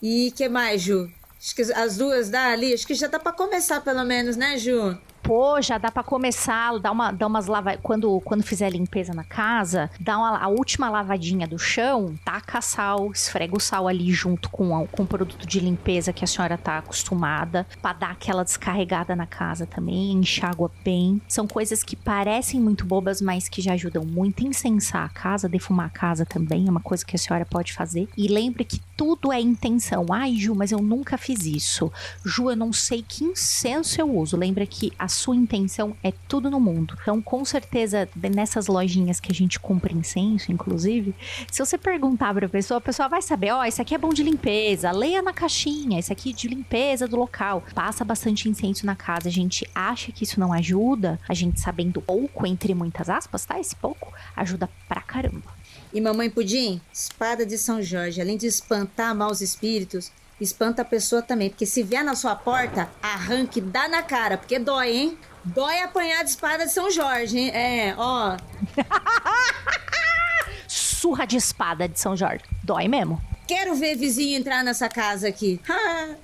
E 0.00 0.30
que 0.30 0.48
mais, 0.48 0.82
Ju? 0.82 1.10
Acho 1.36 1.56
que 1.56 1.62
as 1.62 1.96
duas 1.96 2.30
dá 2.30 2.52
ali, 2.52 2.72
acho 2.72 2.86
que 2.86 2.94
já 2.94 3.08
dá 3.08 3.18
para 3.18 3.32
começar 3.32 3.80
pelo 3.80 4.04
menos, 4.04 4.36
né, 4.36 4.56
Ju? 4.56 4.96
Pô, 5.22 5.60
já 5.62 5.78
dá 5.78 5.90
para 5.90 6.02
começar, 6.02 6.78
dar 6.78 6.90
uma, 6.90 7.12
dar 7.12 7.28
umas 7.28 7.46
lava... 7.46 7.76
quando 7.76 8.20
quando 8.22 8.42
fizer 8.42 8.66
a 8.66 8.70
limpeza 8.70 9.14
na 9.14 9.22
casa, 9.22 9.88
dá 10.00 10.18
uma, 10.18 10.38
a 10.38 10.48
última 10.48 10.90
lavadinha 10.90 11.46
do 11.46 11.58
chão, 11.58 12.14
taca 12.24 12.60
sal, 12.60 13.10
esfrega 13.12 13.56
o 13.56 13.60
sal 13.60 13.86
ali 13.86 14.10
junto 14.12 14.50
com, 14.50 14.86
com 14.88 15.02
o 15.04 15.06
produto 15.06 15.46
de 15.46 15.60
limpeza 15.60 16.12
que 16.12 16.24
a 16.24 16.26
senhora 16.26 16.58
tá 16.58 16.78
acostumada, 16.78 17.66
para 17.80 17.92
dar 17.92 18.10
aquela 18.10 18.42
descarregada 18.42 19.14
na 19.14 19.26
casa 19.26 19.64
também, 19.64 20.12
enxágua 20.12 20.70
bem. 20.84 21.20
São 21.28 21.46
coisas 21.46 21.84
que 21.84 21.94
parecem 21.94 22.60
muito 22.60 22.84
bobas, 22.84 23.20
mas 23.20 23.48
que 23.48 23.62
já 23.62 23.74
ajudam 23.74 24.04
muito 24.04 24.44
incensar 24.44 25.04
a 25.04 25.08
casa, 25.08 25.48
defumar 25.48 25.86
a 25.86 25.90
casa 25.90 26.26
também, 26.26 26.66
é 26.66 26.70
uma 26.70 26.80
coisa 26.80 27.04
que 27.04 27.14
a 27.14 27.18
senhora 27.18 27.46
pode 27.46 27.72
fazer. 27.72 28.08
E 28.16 28.26
lembre 28.26 28.64
que 28.64 28.80
tudo 29.02 29.32
é 29.32 29.40
intenção. 29.40 30.06
Ai, 30.10 30.36
Ju, 30.36 30.54
mas 30.54 30.70
eu 30.70 30.78
nunca 30.78 31.18
fiz 31.18 31.44
isso. 31.44 31.92
Ju, 32.24 32.50
eu 32.50 32.56
não 32.56 32.72
sei 32.72 33.04
que 33.06 33.24
incenso 33.24 34.00
eu 34.00 34.08
uso. 34.16 34.36
Lembra 34.36 34.64
que 34.64 34.92
a 34.96 35.08
sua 35.08 35.34
intenção 35.34 35.96
é 36.04 36.12
tudo 36.28 36.48
no 36.48 36.60
mundo. 36.60 36.96
Então, 37.02 37.20
com 37.20 37.44
certeza, 37.44 38.08
nessas 38.34 38.68
lojinhas 38.68 39.18
que 39.18 39.32
a 39.32 39.34
gente 39.34 39.58
compra 39.58 39.92
incenso, 39.92 40.52
inclusive, 40.52 41.14
se 41.50 41.58
você 41.58 41.76
perguntar 41.76 42.32
pra 42.32 42.48
pessoa, 42.48 42.78
a 42.78 42.80
pessoa 42.80 43.08
vai 43.08 43.20
saber, 43.20 43.50
ó, 43.52 43.60
oh, 43.60 43.64
esse 43.64 43.82
aqui 43.82 43.94
é 43.94 43.98
bom 43.98 44.10
de 44.10 44.22
limpeza, 44.22 44.92
leia 44.92 45.20
na 45.20 45.32
caixinha, 45.32 45.98
esse 45.98 46.12
aqui 46.12 46.30
é 46.30 46.32
de 46.32 46.48
limpeza 46.48 47.08
do 47.08 47.16
local. 47.16 47.64
Passa 47.74 48.04
bastante 48.04 48.48
incenso 48.48 48.86
na 48.86 48.94
casa, 48.94 49.28
a 49.28 49.32
gente 49.32 49.68
acha 49.74 50.12
que 50.12 50.22
isso 50.22 50.38
não 50.38 50.52
ajuda, 50.52 51.20
a 51.28 51.34
gente 51.34 51.60
sabendo 51.60 52.00
pouco, 52.00 52.46
entre 52.46 52.72
muitas 52.72 53.10
aspas, 53.10 53.44
tá? 53.44 53.58
Esse 53.58 53.74
pouco 53.74 54.12
ajuda 54.36 54.70
pra 54.88 55.00
caramba. 55.00 55.51
E 55.92 56.00
mamãe 56.00 56.30
Pudim, 56.30 56.80
espada 56.92 57.44
de 57.44 57.58
São 57.58 57.82
Jorge, 57.82 58.20
além 58.20 58.38
de 58.38 58.46
espantar 58.46 59.14
maus 59.14 59.42
espíritos, 59.42 60.10
espanta 60.40 60.82
a 60.82 60.84
pessoa 60.84 61.20
também. 61.20 61.50
Porque 61.50 61.66
se 61.66 61.82
vier 61.82 62.02
na 62.02 62.14
sua 62.14 62.34
porta, 62.34 62.88
arranque, 63.02 63.60
dá 63.60 63.88
na 63.88 64.02
cara, 64.02 64.38
porque 64.38 64.58
dói, 64.58 64.90
hein? 64.90 65.18
Dói 65.44 65.80
apanhar 65.80 66.24
de 66.24 66.30
espada 66.30 66.64
de 66.64 66.72
São 66.72 66.90
Jorge, 66.90 67.38
hein? 67.38 67.50
É, 67.50 67.94
ó. 67.98 68.36
Surra 70.66 71.26
de 71.26 71.36
espada 71.36 71.86
de 71.88 72.00
São 72.00 72.16
Jorge. 72.16 72.44
Dói 72.62 72.88
mesmo. 72.88 73.20
Quero 73.46 73.74
ver 73.74 73.96
vizinho 73.96 74.38
entrar 74.38 74.64
nessa 74.64 74.88
casa 74.88 75.28
aqui. 75.28 75.60
Uh, 75.68 76.16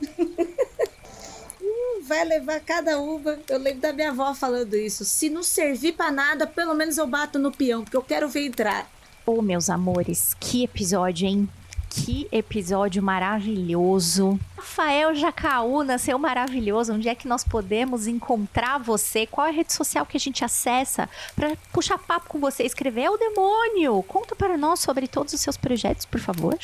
vai 2.08 2.24
levar 2.24 2.60
cada 2.60 2.98
uva. 2.98 3.38
Eu 3.48 3.58
lembro 3.58 3.80
da 3.80 3.92
minha 3.92 4.10
avó 4.10 4.32
falando 4.34 4.74
isso. 4.74 5.04
Se 5.04 5.28
não 5.28 5.42
servir 5.42 5.92
para 5.92 6.10
nada, 6.10 6.46
pelo 6.46 6.74
menos 6.74 6.96
eu 6.96 7.06
bato 7.06 7.38
no 7.38 7.52
peão, 7.52 7.82
porque 7.82 7.96
eu 7.96 8.02
quero 8.02 8.28
ver 8.28 8.46
entrar. 8.46 8.88
Oh, 9.30 9.42
meus 9.42 9.68
amores, 9.68 10.34
que 10.40 10.64
episódio, 10.64 11.28
hein? 11.28 11.46
Que 11.90 12.26
episódio 12.32 13.02
maravilhoso. 13.02 14.40
Rafael 14.56 15.14
Jacaúna, 15.14 15.98
seu 15.98 16.18
maravilhoso, 16.18 16.94
onde 16.94 17.10
é 17.10 17.14
que 17.14 17.28
nós 17.28 17.44
podemos 17.44 18.06
encontrar 18.06 18.78
você? 18.78 19.26
Qual 19.26 19.46
é 19.46 19.50
a 19.50 19.52
rede 19.52 19.70
social 19.74 20.06
que 20.06 20.16
a 20.16 20.20
gente 20.20 20.42
acessa 20.46 21.10
para 21.36 21.54
puxar 21.74 21.98
papo 21.98 22.26
com 22.26 22.40
você? 22.40 22.62
Escrever 22.62 23.02
é 23.02 23.10
o 23.10 23.18
demônio. 23.18 24.02
Conta 24.04 24.34
para 24.34 24.56
nós 24.56 24.80
sobre 24.80 25.06
todos 25.06 25.34
os 25.34 25.42
seus 25.42 25.58
projetos, 25.58 26.06
por 26.06 26.20
favor. 26.20 26.58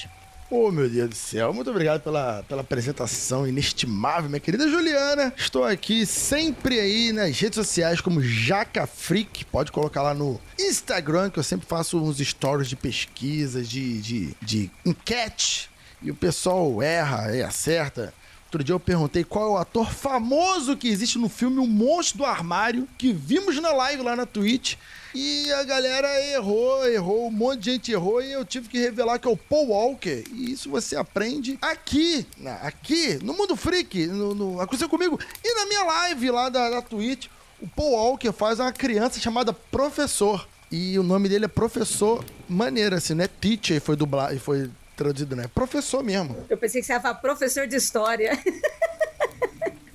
Oh, 0.57 0.71
meu 0.71 0.89
Deus 0.89 1.09
do 1.11 1.17
céu. 1.17 1.53
Muito 1.53 1.69
obrigado 1.69 2.01
pela, 2.01 2.45
pela 2.45 2.61
apresentação 2.61 3.45
inestimável, 3.45 4.31
minha 4.31 4.39
querida 4.39 4.69
Juliana. 4.69 5.35
Estou 5.37 5.65
aqui 5.65 6.07
sempre 6.07 6.79
aí 6.79 7.13
nas 7.13 7.37
redes 7.41 7.57
sociais 7.57 8.01
como 8.01 8.23
Jaca 8.23 8.87
Freak. 8.87 9.45
Pode 9.47 9.73
colocar 9.73 10.01
lá 10.01 10.15
no 10.15 10.41
Instagram, 10.57 11.29
que 11.29 11.41
eu 11.41 11.43
sempre 11.43 11.67
faço 11.67 12.01
uns 12.01 12.19
stories 12.19 12.69
de 12.69 12.77
pesquisas, 12.77 13.69
de, 13.69 14.01
de, 14.01 14.37
de 14.41 14.71
enquete. 14.87 15.69
E 16.01 16.13
o 16.13 16.15
pessoal 16.15 16.81
erra 16.81 17.35
e 17.35 17.43
acerta. 17.43 18.15
Outro 18.55 18.63
dia 18.63 18.73
eu 18.73 18.79
perguntei 18.79 19.25
qual 19.25 19.49
é 19.49 19.51
o 19.51 19.57
ator 19.57 19.93
famoso 19.93 20.77
que 20.77 20.87
existe 20.87 21.19
no 21.19 21.29
filme 21.29 21.59
O 21.59 21.67
Monstro 21.67 22.19
do 22.19 22.25
Armário, 22.25 22.89
que 22.97 23.13
vimos 23.13 23.61
na 23.61 23.73
live 23.73 24.01
lá 24.01 24.15
na 24.15 24.27
Twitch. 24.27 24.77
E 25.13 25.53
a 25.55 25.65
galera 25.65 26.09
errou, 26.31 26.87
errou, 26.87 27.27
um 27.27 27.33
monte 27.33 27.63
de 27.63 27.73
gente 27.73 27.91
errou 27.91 28.23
e 28.23 28.31
eu 28.31 28.45
tive 28.45 28.69
que 28.69 28.79
revelar 28.79 29.19
que 29.19 29.27
é 29.27 29.31
o 29.31 29.37
Paul 29.37 29.71
Walker. 29.71 30.23
E 30.33 30.53
isso 30.53 30.71
você 30.71 30.95
aprende 30.95 31.59
aqui, 31.61 32.25
aqui, 32.63 33.19
no 33.25 33.35
Mundo 33.35 33.57
Freak, 33.57 34.07
no, 34.07 34.37
no, 34.37 34.61
aconteceu 34.61 34.89
comigo. 34.89 35.19
E 35.43 35.55
na 35.57 35.67
minha 35.67 35.83
live 35.83 36.31
lá 36.31 36.49
da, 36.49 36.71
da 36.71 36.81
Twitch, 36.81 37.27
o 37.61 37.67
Paul 37.67 37.91
Walker 37.91 38.31
faz 38.31 38.61
uma 38.61 38.71
criança 38.71 39.19
chamada 39.19 39.53
Professor. 39.53 40.47
E 40.71 40.97
o 40.97 41.03
nome 41.03 41.29
dele 41.29 41.47
é 41.47 41.49
Professor 41.49 42.25
Maneira, 42.49 42.99
assim, 42.99 43.15
né? 43.15 43.27
Teacher 43.27 43.81
foi 43.81 43.97
dublado, 43.97 44.39
foi 44.39 44.71
traduzido, 44.95 45.37
né? 45.37 45.49
Professor 45.55 46.03
mesmo. 46.03 46.45
Eu 46.49 46.57
pensei 46.57 46.81
que 46.81 46.87
você 46.87 46.93
ia 46.93 47.01
falar 47.01 47.15
professor 47.17 47.67
de 47.67 47.77
história. 47.77 48.39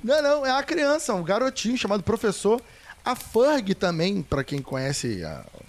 Não, 0.02 0.22
não, 0.24 0.46
é 0.46 0.52
a 0.52 0.64
criança, 0.64 1.14
um 1.14 1.22
garotinho 1.22 1.78
chamado 1.78 2.02
Professor. 2.02 2.62
A 3.04 3.18
Ferg 3.18 3.76
também, 3.76 4.22
para 4.22 4.46
quem 4.46 4.62
conhece 4.62 5.22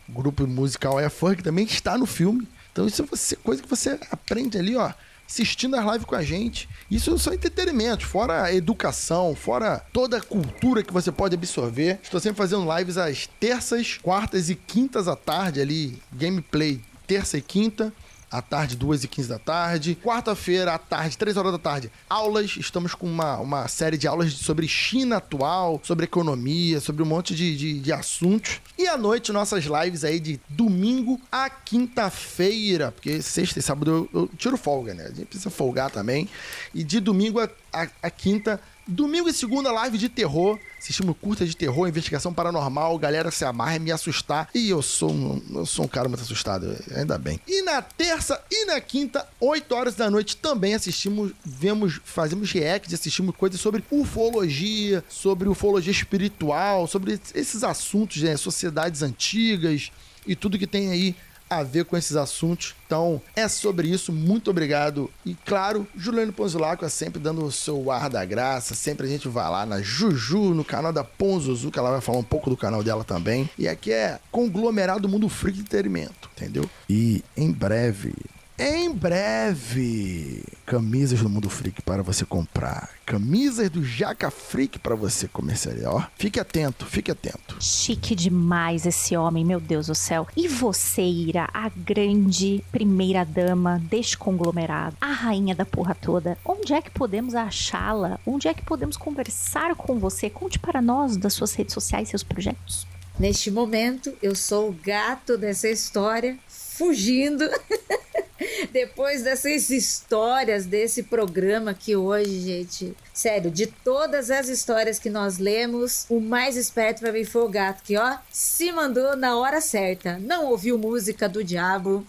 o 0.09 0.13
grupo 0.13 0.47
musical, 0.47 1.01
é 1.01 1.07
a 1.07 1.11
Ferg 1.11 1.43
também 1.43 1.65
está 1.65 1.99
no 1.99 2.07
filme. 2.07 2.47
Então 2.71 2.87
isso 2.87 3.03
é 3.03 3.37
coisa 3.43 3.61
que 3.61 3.69
você 3.69 3.99
aprende 4.09 4.57
ali, 4.57 4.77
ó, 4.77 4.93
assistindo 5.29 5.75
as 5.75 5.85
lives 5.85 6.05
com 6.05 6.15
a 6.15 6.23
gente. 6.23 6.69
Isso 6.89 7.19
são 7.19 7.35
entretenimentos, 7.35 8.07
fora 8.07 8.45
a 8.45 8.55
educação, 8.55 9.35
fora 9.35 9.85
toda 9.93 10.19
a 10.19 10.23
cultura 10.23 10.85
que 10.85 10.93
você 10.93 11.11
pode 11.11 11.35
absorver. 11.35 11.99
Estou 12.01 12.21
sempre 12.21 12.39
fazendo 12.39 12.73
lives 12.77 12.97
às 12.99 13.27
terças, 13.27 13.99
quartas 14.01 14.49
e 14.49 14.55
quintas 14.55 15.09
à 15.09 15.17
tarde 15.17 15.61
ali, 15.61 16.01
gameplay 16.13 16.81
terça 17.11 17.37
e 17.37 17.43
quinta 17.43 17.93
à 18.31 18.41
tarde, 18.41 18.77
2 18.77 19.05
e 19.05 19.09
15 19.09 19.29
da 19.29 19.39
tarde. 19.39 19.99
Quarta-feira, 20.03 20.75
à 20.75 20.79
tarde, 20.79 21.19
3 21.19 21.37
horas 21.37 21.53
da 21.53 21.59
tarde, 21.59 21.91
aulas. 22.09 22.57
Estamos 22.57 22.95
com 22.95 23.07
uma, 23.07 23.39
uma 23.39 23.69
série 23.69 23.99
de 23.99 24.07
aulas 24.07 24.33
sobre 24.35 24.69
China 24.69 25.17
atual, 25.17 25.81
sobre 25.83 26.05
economia, 26.05 26.81
sobre 26.81 27.03
um 27.03 27.07
monte 27.07 27.35
de, 27.35 27.57
de, 27.57 27.81
de 27.81 27.93
assuntos. 27.93 28.61
E 28.79 28.87
à 28.87 28.97
noite, 28.97 29.33
nossas 29.33 29.65
lives 29.65 30.05
aí 30.05 30.21
de 30.21 30.41
domingo 30.49 31.21
a 31.31 31.51
quinta-feira, 31.51 32.93
porque 32.93 33.21
sexta 33.21 33.59
e 33.59 33.63
sábado 33.63 34.09
eu, 34.13 34.21
eu, 34.21 34.31
tiro 34.37 34.57
folga, 34.57 34.95
né? 34.95 35.05
A 35.05 35.09
gente 35.09 35.27
precisa 35.27 35.51
folgar 35.51 35.91
também. 35.91 36.29
E 36.75 36.85
de 36.85 37.01
domingo 37.01 37.41
a, 37.41 37.49
a, 37.73 37.89
a 38.03 38.11
quinta, 38.11 38.61
Domingo 38.91 39.29
e 39.29 39.33
segunda, 39.33 39.71
live 39.71 39.97
de 39.97 40.09
terror. 40.09 40.59
Assistimos 40.77 41.15
curta 41.21 41.47
de 41.47 41.57
terror, 41.57 41.87
investigação 41.87 42.35
paranormal, 42.35 42.99
galera 42.99 43.31
se 43.31 43.45
amarra 43.45 43.77
e 43.77 43.79
me 43.79 43.93
assustar. 43.93 44.49
E 44.53 44.69
eu 44.69 44.83
sou 44.83 45.13
um, 45.13 45.41
eu 45.55 45.65
sou 45.65 45.85
um 45.85 45.89
cara 45.89 46.09
muito 46.09 46.23
assustado, 46.23 46.77
ainda 46.97 47.17
bem. 47.17 47.39
E 47.47 47.63
na 47.63 47.81
terça 47.81 48.43
e 48.51 48.65
na 48.65 48.81
quinta, 48.81 49.29
8 49.39 49.73
horas 49.75 49.95
da 49.95 50.11
noite, 50.11 50.37
também 50.37 50.75
assistimos, 50.75 51.33
vemos, 51.45 52.01
fazemos 52.05 52.51
react, 52.51 52.93
assistimos 52.93 53.37
coisas 53.37 53.61
sobre 53.61 53.85
ufologia, 53.93 55.05
sobre 55.09 55.49
ufologia 55.49 55.93
espiritual, 55.93 56.89
sobre 56.89 57.21
esses 57.33 57.63
assuntos, 57.63 58.21
né? 58.23 58.37
Sociedades 58.37 59.03
antigas 59.03 59.93
e 60.27 60.35
tudo 60.35 60.59
que 60.59 60.67
tem 60.67 60.91
aí 60.91 61.15
a 61.51 61.65
ver 61.65 61.85
com 61.85 61.97
esses 61.97 62.17
assuntos. 62.17 62.77
Então, 62.87 63.21
é 63.35 63.49
sobre 63.49 63.89
isso. 63.89 64.13
Muito 64.13 64.51
obrigado. 64.51 65.11
E, 65.27 65.35
claro, 65.35 65.87
Juliano 65.97 66.33
Ponzulaco 66.33 66.85
é 66.85 66.89
sempre 66.89 67.21
dando 67.21 67.45
o 67.45 67.51
seu 67.51 67.91
ar 67.91 68.09
da 68.09 68.25
graça. 68.25 68.75
Sempre 68.75 69.07
a 69.07 69.11
gente 69.11 69.29
vai 69.29 69.51
lá 69.51 69.67
na 69.67 69.83
Juju, 69.83 70.55
no 70.55 70.65
canal 70.65 70.93
da 70.93 71.03
Ponzuzu, 71.03 71.71
que 71.71 71.79
ela 71.79 71.91
vai 71.91 72.01
falar 72.01 72.19
um 72.19 72.25
pouco 72.25 72.49
do 72.49 72.57
canal 72.57 72.83
dela 72.83 73.03
também. 73.03 73.51
E 73.59 73.67
aqui 73.67 73.93
é 73.93 74.21
conglomerado 74.31 75.09
Mundo 75.09 75.29
Freak 75.29 75.57
de 75.57 75.63
Entretenimento, 75.63 76.31
entendeu? 76.37 76.71
E 76.89 77.25
em 77.37 77.51
breve 77.51 78.15
em 78.63 78.93
breve, 78.93 80.45
camisas 80.67 81.21
do 81.21 81.31
Mundo 81.31 81.49
Freak 81.49 81.81
para 81.81 82.03
você 82.03 82.27
comprar. 82.27 82.91
Camisas 83.07 83.71
do 83.71 83.83
Jaca 83.83 84.31
Freak 84.31 84.79
para 84.79 84.95
você 84.95 85.27
comercializar. 85.27 85.95
Ó, 85.95 86.03
fique 86.19 86.39
atento, 86.39 86.85
fique 86.85 87.11
atento. 87.11 87.57
Chique 87.59 88.15
demais 88.15 88.85
esse 88.85 89.17
homem, 89.17 89.47
meu 89.47 89.59
Deus 89.59 89.87
do 89.87 89.95
céu. 89.95 90.29
E 90.37 90.47
você, 90.47 91.01
Ira, 91.01 91.49
a 91.55 91.71
grande 91.71 92.63
primeira 92.71 93.25
dama 93.25 93.79
deste 93.79 94.19
conglomerado, 94.19 94.95
a 95.01 95.11
rainha 95.11 95.55
da 95.55 95.65
porra 95.65 95.95
toda, 95.95 96.37
onde 96.45 96.75
é 96.75 96.83
que 96.83 96.91
podemos 96.91 97.35
achá-la? 97.35 98.21
Onde 98.27 98.47
é 98.47 98.53
que 98.53 98.63
podemos 98.63 98.99
conversar 98.99 99.75
com 99.75 99.99
você? 99.99 100.29
Conte 100.29 100.59
para 100.59 100.83
nós 100.83 101.17
das 101.17 101.33
suas 101.33 101.55
redes 101.55 101.73
sociais, 101.73 102.11
seus 102.11 102.23
projetos. 102.23 102.87
Neste 103.19 103.51
momento, 103.51 104.15
eu 104.23 104.35
sou 104.35 104.69
o 104.69 104.73
gato 104.85 105.39
dessa 105.39 105.69
história, 105.69 106.39
fugindo. 106.47 107.45
Depois 108.73 109.23
dessas 109.23 109.71
histórias 109.71 110.65
desse 110.65 111.03
programa 111.03 111.75
que 111.75 111.95
hoje, 111.95 112.41
gente, 112.41 112.97
sério, 113.13 113.51
de 113.51 113.67
todas 113.67 114.31
as 114.31 114.49
histórias 114.49 114.99
que 114.99 115.11
nós 115.11 115.39
lemos, 115.39 116.07
o 116.09 116.21
mais 116.21 116.57
esperto 116.57 117.01
para 117.01 117.13
mim 117.13 117.25
foi 117.25 117.43
o 117.43 117.49
gato 117.49 117.83
que, 117.83 117.97
ó, 117.97 118.17
se 118.31 118.73
mandou 118.73 119.17
na 119.17 119.37
hora 119.37 119.61
certa. 119.61 120.19
Não 120.19 120.47
ouviu 120.47 120.79
música 120.79 121.29
do 121.29 121.45
diabo, 121.45 122.07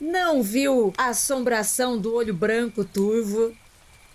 não 0.00 0.42
viu 0.42 0.92
a 0.96 1.08
assombração 1.08 1.98
do 1.98 2.14
olho 2.14 2.34
branco 2.34 2.84
turvo, 2.84 3.54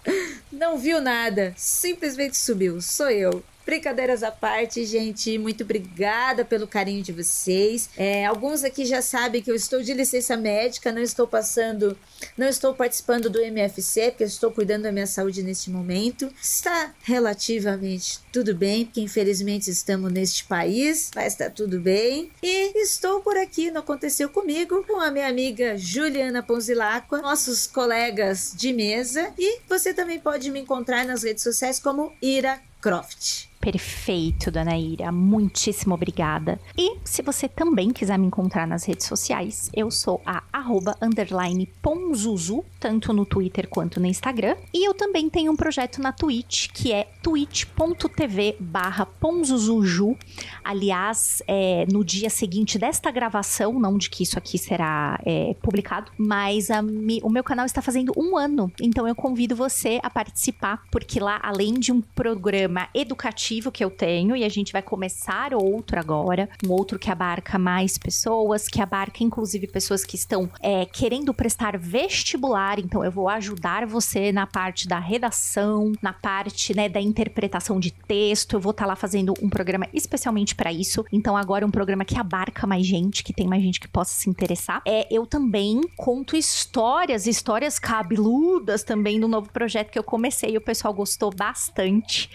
não 0.52 0.78
viu 0.78 1.02
nada, 1.02 1.54
simplesmente 1.58 2.38
subiu. 2.38 2.82
Sou 2.82 3.10
eu. 3.10 3.44
Brincadeiras 3.68 4.24
à 4.24 4.32
parte, 4.32 4.86
gente, 4.86 5.38
muito 5.38 5.66
obrigada 5.66 6.46
pelo 6.46 6.66
carinho 6.66 7.04
de 7.04 7.12
vocês. 7.12 7.90
É, 7.98 8.26
alguns 8.26 8.64
aqui 8.64 8.86
já 8.86 9.02
sabem 9.02 9.42
que 9.42 9.52
eu 9.52 9.56
estou 9.56 9.84
de 9.84 9.94
licença 9.94 10.38
médica, 10.38 10.90
não 10.90 11.02
estou 11.02 11.28
passando, 11.28 11.98
não 12.38 12.48
estou 12.48 12.74
participando 12.74 13.30
do 13.30 13.42
MFC, 13.42 14.12
porque 14.12 14.24
estou 14.24 14.54
cuidando 14.54 14.84
da 14.84 14.92
minha 14.94 15.06
saúde 15.06 15.44
neste 15.44 15.70
momento. 15.70 16.34
Está 16.42 16.96
relativamente 17.04 18.22
tudo 18.32 18.56
bem, 18.56 18.86
porque 18.86 19.02
infelizmente 19.02 19.70
estamos 19.70 20.14
neste 20.14 20.46
país, 20.46 21.12
mas 21.14 21.34
está 21.34 21.50
tudo 21.50 21.78
bem. 21.78 22.32
E 22.42 22.82
estou 22.82 23.20
por 23.20 23.36
aqui, 23.36 23.70
não 23.70 23.82
aconteceu 23.82 24.30
comigo, 24.30 24.82
com 24.88 25.02
a 25.02 25.12
minha 25.12 25.28
amiga 25.28 25.78
Juliana 25.78 26.42
Ponzilacqua, 26.42 27.22
nossos 27.22 27.68
colegas 27.68 28.54
de 28.56 28.72
mesa. 28.72 29.34
E 29.38 29.60
você 29.68 29.94
também 29.94 30.22
pode 30.22 30.50
me 30.52 30.62
encontrar 30.62 31.06
nas 31.06 31.24
redes 31.24 31.44
sociais 31.44 31.80
como 31.82 32.14
Ira 32.22 32.62
Croft. 32.80 33.50
Perfeito, 33.60 34.52
dona 34.52 34.78
Ira. 34.78 35.12
Muitíssimo 35.12 35.94
obrigada. 35.96 36.60
E 36.78 36.98
se 37.04 37.22
você 37.22 37.48
também 37.48 37.92
quiser 37.92 38.18
me 38.18 38.28
encontrar 38.28 38.68
nas 38.68 38.86
redes 38.86 39.06
sociais, 39.08 39.70
eu 39.74 39.92
sou 39.92 40.22
a 40.26 40.44
arroba 40.54 40.96
underline 41.02 41.68
ponzuzu, 41.82 42.64
tanto 42.80 43.12
no 43.12 43.26
Twitter 43.26 43.68
quanto 43.68 44.00
no 44.00 44.06
Instagram. 44.06 44.56
E 44.74 44.88
eu 44.88 44.94
também 44.94 45.30
tenho 45.30 45.52
um 45.52 45.56
projeto 45.56 46.02
na 46.02 46.12
Twitch, 46.12 46.70
que 46.72 46.94
é 46.94 47.08
twitch.tv 47.22 48.58
barra 48.60 49.06
ponzuzuju. 49.06 50.16
Aliás, 50.64 51.42
é, 51.48 51.86
no 51.92 52.04
dia 52.04 52.30
seguinte 52.30 52.78
desta 52.78 53.12
gravação, 53.12 53.80
não 53.80 53.98
de 53.98 54.10
que 54.10 54.24
isso 54.24 54.38
aqui 54.38 54.58
será 54.58 55.20
é, 55.26 55.56
publicado, 55.62 56.12
mas 56.18 56.68
mi, 56.84 57.20
o 57.24 57.30
meu 57.30 57.44
canal 57.44 57.66
está 57.66 57.82
fazendo 57.82 58.14
um 58.16 58.38
ano. 58.38 58.72
Então 58.82 59.08
eu 59.08 59.16
convido 59.16 59.56
você 59.56 60.00
a 60.04 60.10
participar, 60.10 60.84
porque 60.92 61.20
lá, 61.20 61.40
além 61.44 61.74
de 61.74 61.92
um 61.92 62.02
programa 62.02 62.88
educativo, 62.94 63.57
que 63.72 63.84
eu 63.84 63.90
tenho 63.90 64.36
e 64.36 64.44
a 64.44 64.50
gente 64.50 64.72
vai 64.72 64.82
começar 64.82 65.54
outro 65.54 66.00
agora, 66.00 66.50
um 66.66 66.72
outro 66.72 67.00
que 67.00 67.10
abarca 67.10 67.58
mais 67.58 67.98
pessoas, 67.98 68.68
que 68.68 68.82
abarca 68.82 69.24
inclusive 69.24 69.68
pessoas 69.68 70.06
que 70.06 70.16
estão 70.16 70.50
é, 70.62 70.86
querendo 70.86 71.34
prestar 71.34 71.78
vestibular. 71.78 72.80
Então 72.80 73.04
eu 73.04 73.12
vou 73.12 73.28
ajudar 73.30 73.86
você 73.86 74.32
na 74.32 74.46
parte 74.46 74.88
da 74.88 75.00
redação, 75.00 75.94
na 76.02 76.14
parte 76.14 76.76
né, 76.76 76.88
da 76.88 77.02
interpretação 77.02 77.80
de 77.80 77.92
texto. 77.92 78.54
Eu 78.54 78.60
vou 78.60 78.72
estar 78.72 78.84
tá 78.84 78.90
lá 78.90 78.96
fazendo 78.96 79.34
um 79.42 79.50
programa 79.50 79.88
especialmente 79.94 80.56
para 80.56 80.72
isso. 80.72 81.04
Então 81.12 81.36
agora 81.36 81.66
um 81.66 81.72
programa 81.72 82.06
que 82.06 82.18
abarca 82.18 82.68
mais 82.68 82.86
gente, 82.86 83.24
que 83.24 83.34
tem 83.34 83.48
mais 83.48 83.64
gente 83.64 83.80
que 83.80 83.88
possa 83.88 84.14
se 84.14 84.30
interessar. 84.30 84.82
É, 84.86 85.08
eu 85.12 85.26
também 85.26 85.82
conto 85.96 86.36
histórias, 86.36 87.28
histórias 87.28 87.80
cabeludas 87.80 88.84
também 88.84 89.20
do 89.20 89.28
novo 89.28 89.50
projeto 89.52 89.92
que 89.92 90.00
eu 90.00 90.04
comecei. 90.04 90.56
O 90.58 90.62
pessoal 90.62 90.94
gostou 90.94 91.34
bastante. 91.34 92.30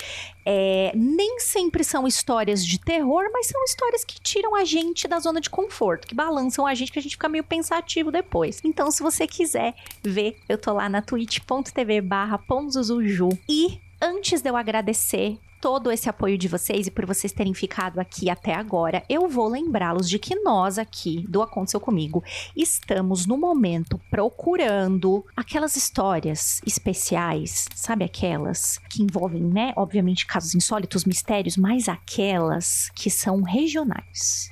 É, 0.44 0.93
nem 1.02 1.40
sempre 1.40 1.82
são 1.82 2.06
histórias 2.06 2.64
de 2.64 2.78
terror, 2.78 3.28
mas 3.32 3.48
são 3.48 3.62
histórias 3.64 4.04
que 4.04 4.20
tiram 4.20 4.54
a 4.54 4.64
gente 4.64 5.08
da 5.08 5.18
zona 5.18 5.40
de 5.40 5.50
conforto, 5.50 6.06
que 6.06 6.14
balançam 6.14 6.64
a 6.64 6.74
gente, 6.74 6.92
que 6.92 6.98
a 6.98 7.02
gente 7.02 7.16
fica 7.16 7.28
meio 7.28 7.42
pensativo 7.42 8.12
depois. 8.12 8.60
Então, 8.62 8.88
se 8.88 9.02
você 9.02 9.26
quiser 9.26 9.74
ver, 10.02 10.38
eu 10.48 10.56
tô 10.56 10.72
lá 10.72 10.88
na 10.88 11.02
twitch.tv 11.02 12.00
barra 12.02 12.38
Ponzuzuju. 12.38 13.30
E 13.48 13.80
antes 14.00 14.42
de 14.42 14.48
eu 14.48 14.56
agradecer 14.56 15.38
todo 15.62 15.93
esse 15.93 16.09
apoio 16.09 16.36
de 16.36 16.48
vocês 16.48 16.89
e 16.89 16.90
por 16.90 17.06
vocês 17.06 17.32
terem 17.32 17.55
ficado 17.55 18.01
aqui 18.01 18.28
até 18.28 18.52
agora, 18.52 19.05
eu 19.09 19.28
vou 19.28 19.48
lembrá-los 19.48 20.10
de 20.10 20.18
que 20.18 20.34
nós 20.34 20.76
aqui 20.76 21.24
do 21.28 21.40
Aconteceu 21.40 21.78
Comigo 21.78 22.22
estamos 22.56 23.26
no 23.26 23.39
momento 23.39 23.98
procurando 24.10 25.24
aquelas 25.36 25.76
histórias 25.76 26.60
especiais, 26.66 27.68
sabe 27.76 28.05
aquelas 28.05 28.78
que 28.90 29.05
envolvem, 29.05 29.44
né, 29.44 29.72
obviamente 29.76 30.26
casos 30.26 30.52
insólitos, 30.52 31.05
mistérios, 31.05 31.56
mas 31.56 31.89
aquelas 31.89 32.90
que 32.97 33.09
são 33.09 33.40
regionais. 33.43 34.51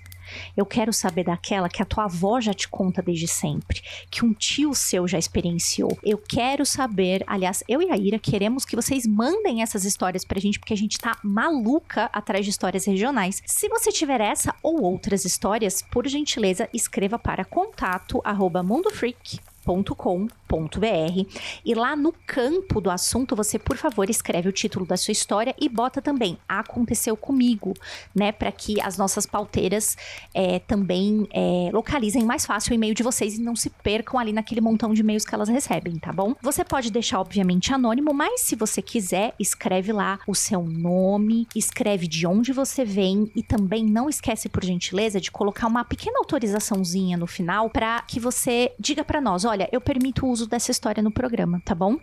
Eu 0.57 0.67
quero 0.67 0.93
saber 0.93 1.25
daquela 1.25 1.69
que 1.69 1.83
a 1.83 1.85
tua 1.85 2.05
avó 2.05 2.41
já 2.41 2.53
te 2.53 2.69
conta 2.69 3.03
desde 3.03 3.27
sempre, 3.27 3.83
que 4.11 4.25
um 4.25 4.33
tio 4.33 4.75
seu 4.75 5.07
já 5.07 5.19
experienciou. 5.19 5.99
Eu 6.03 6.19
quero 6.19 6.65
saber, 6.65 7.25
aliás, 7.27 7.63
eu 7.69 7.83
e 7.83 7.91
a 7.91 7.97
Ira 7.97 8.19
queremos 8.19 8.65
que 8.65 8.77
vocês 8.77 9.07
mandem 9.07 9.63
essas 9.63 9.85
histórias 9.85 10.25
pra 10.25 10.41
gente, 10.41 10.59
porque 10.59 10.75
a 10.75 10.77
gente 10.77 10.99
tá 10.99 11.17
maluca 11.23 12.11
atrás 12.13 12.45
de 12.45 12.51
histórias 12.51 12.85
regionais. 12.85 13.43
Se 13.47 13.69
você 13.69 13.91
tiver 13.91 14.21
essa 14.21 14.55
ou 14.63 14.83
outras 14.83 15.25
histórias, 15.25 15.83
por 15.83 16.07
gentileza, 16.07 16.69
escreva 16.73 17.19
para 17.19 17.45
contato 17.45 18.21
arroba 18.25 18.63
mundofreak.com 18.63 19.50
www.cultura.br 19.65 21.41
e 21.65 21.75
lá 21.75 21.95
no 21.95 22.13
campo 22.27 22.81
do 22.81 22.91
assunto 22.91 23.37
você, 23.37 23.59
por 23.59 23.77
favor, 23.77 24.11
escreve 24.11 24.49
o 24.49 24.53
título 24.53 24.85
da 24.85 24.97
sua 24.97 25.13
história 25.13 25.55
e 25.59 25.69
bota 25.69 26.03
também 26.03 26.39
aconteceu 26.49 27.17
comigo, 27.17 27.75
né, 28.15 28.33
para 28.33 28.51
que 28.51 28.81
as 28.81 28.97
nossas 28.97 29.27
pauteiras 29.27 29.97
é, 30.35 30.59
também 30.59 31.29
é, 31.33 31.71
localizem 31.73 32.25
mais 32.25 32.45
fácil 32.45 32.73
o 32.73 32.75
e-mail 32.75 32.95
de 32.95 33.03
vocês 33.03 33.39
e 33.39 33.41
não 33.41 33.55
se 33.55 33.71
percam 33.71 34.19
ali 34.19 34.33
naquele 34.33 34.61
montão 34.61 34.93
de 34.93 35.01
e-mails 35.01 35.25
que 35.25 35.35
elas 35.35 35.49
recebem, 35.49 35.99
tá 35.99 36.13
bom? 36.13 36.35
Você 36.43 36.65
pode 36.65 36.91
deixar 36.91 37.21
obviamente 37.21 37.73
anônimo, 37.73 38.13
mas 38.13 38.41
se 38.41 38.57
você 38.57 38.83
quiser, 38.83 39.35
escreve 39.39 39.93
lá 39.93 40.19
o 40.27 40.35
seu 40.35 40.63
nome, 40.63 41.47
escreve 41.55 42.07
de 42.07 42.27
onde 42.27 42.53
você 42.53 42.85
vem 42.85 43.31
e 43.35 43.43
também 43.43 43.85
não 43.85 44.09
esquece 44.09 44.49
por 44.49 44.65
gentileza 44.65 45.21
de 45.21 45.31
colocar 45.31 45.67
uma 45.67 45.85
pequena 45.85 46.19
autorizaçãozinha 46.19 47.17
no 47.17 47.27
final 47.27 47.71
para 47.71 48.03
que 48.03 48.19
você 48.19 48.73
diga 48.79 49.05
para 49.05 49.21
nós, 49.21 49.45
olha, 49.51 49.69
eu 49.73 49.81
permito 49.81 50.25
o 50.25 50.31
uso 50.31 50.47
dessa 50.47 50.71
história 50.71 51.03
no 51.03 51.11
programa, 51.11 51.61
tá 51.65 51.75
bom? 51.75 51.99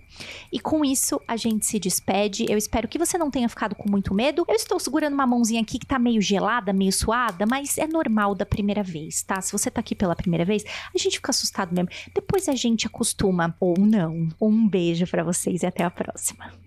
E 0.52 0.60
com 0.60 0.84
isso 0.84 1.20
a 1.28 1.38
gente 1.38 1.66
se 1.66 1.80
despede. 1.80 2.46
Eu 2.50 2.58
espero 2.58 2.88
que 2.88 3.00
você 3.00 3.18
não 3.18 3.32
tenha 3.32 3.48
ficado 3.48 3.74
com 3.74 3.90
muito 3.90 4.14
medo. 4.14 4.46
Eu 4.48 4.56
estou 4.56 4.80
segurando 4.80 5.14
uma 5.14 5.26
mãozinha 5.26 5.62
aqui 5.62 5.80
que 5.80 5.86
tá 5.86 5.98
meio 5.98 6.22
gelada, 6.22 6.74
meio 6.74 6.92
suada, 6.92 7.46
mas 7.46 7.78
é 7.78 7.88
normal 7.88 8.36
da 8.36 8.46
primeira 8.46 8.84
vez, 8.84 9.24
tá? 9.24 9.42
Se 9.42 9.52
você 9.52 9.72
tá 9.72 9.80
aqui 9.80 9.96
pela 9.96 10.16
primeira 10.16 10.44
vez, 10.44 10.64
a 10.94 10.98
gente 10.98 11.18
fica 11.18 11.32
assustado 11.32 11.74
mesmo. 11.74 11.90
Depois 12.14 12.50
a 12.50 12.56
gente 12.56 12.86
acostuma 12.86 13.56
ou 13.60 13.76
não. 13.80 14.28
Um 14.42 14.68
beijo 14.68 15.08
para 15.08 15.24
vocês 15.24 15.64
e 15.64 15.66
até 15.66 15.84
a 15.84 15.90
próxima. 15.90 16.67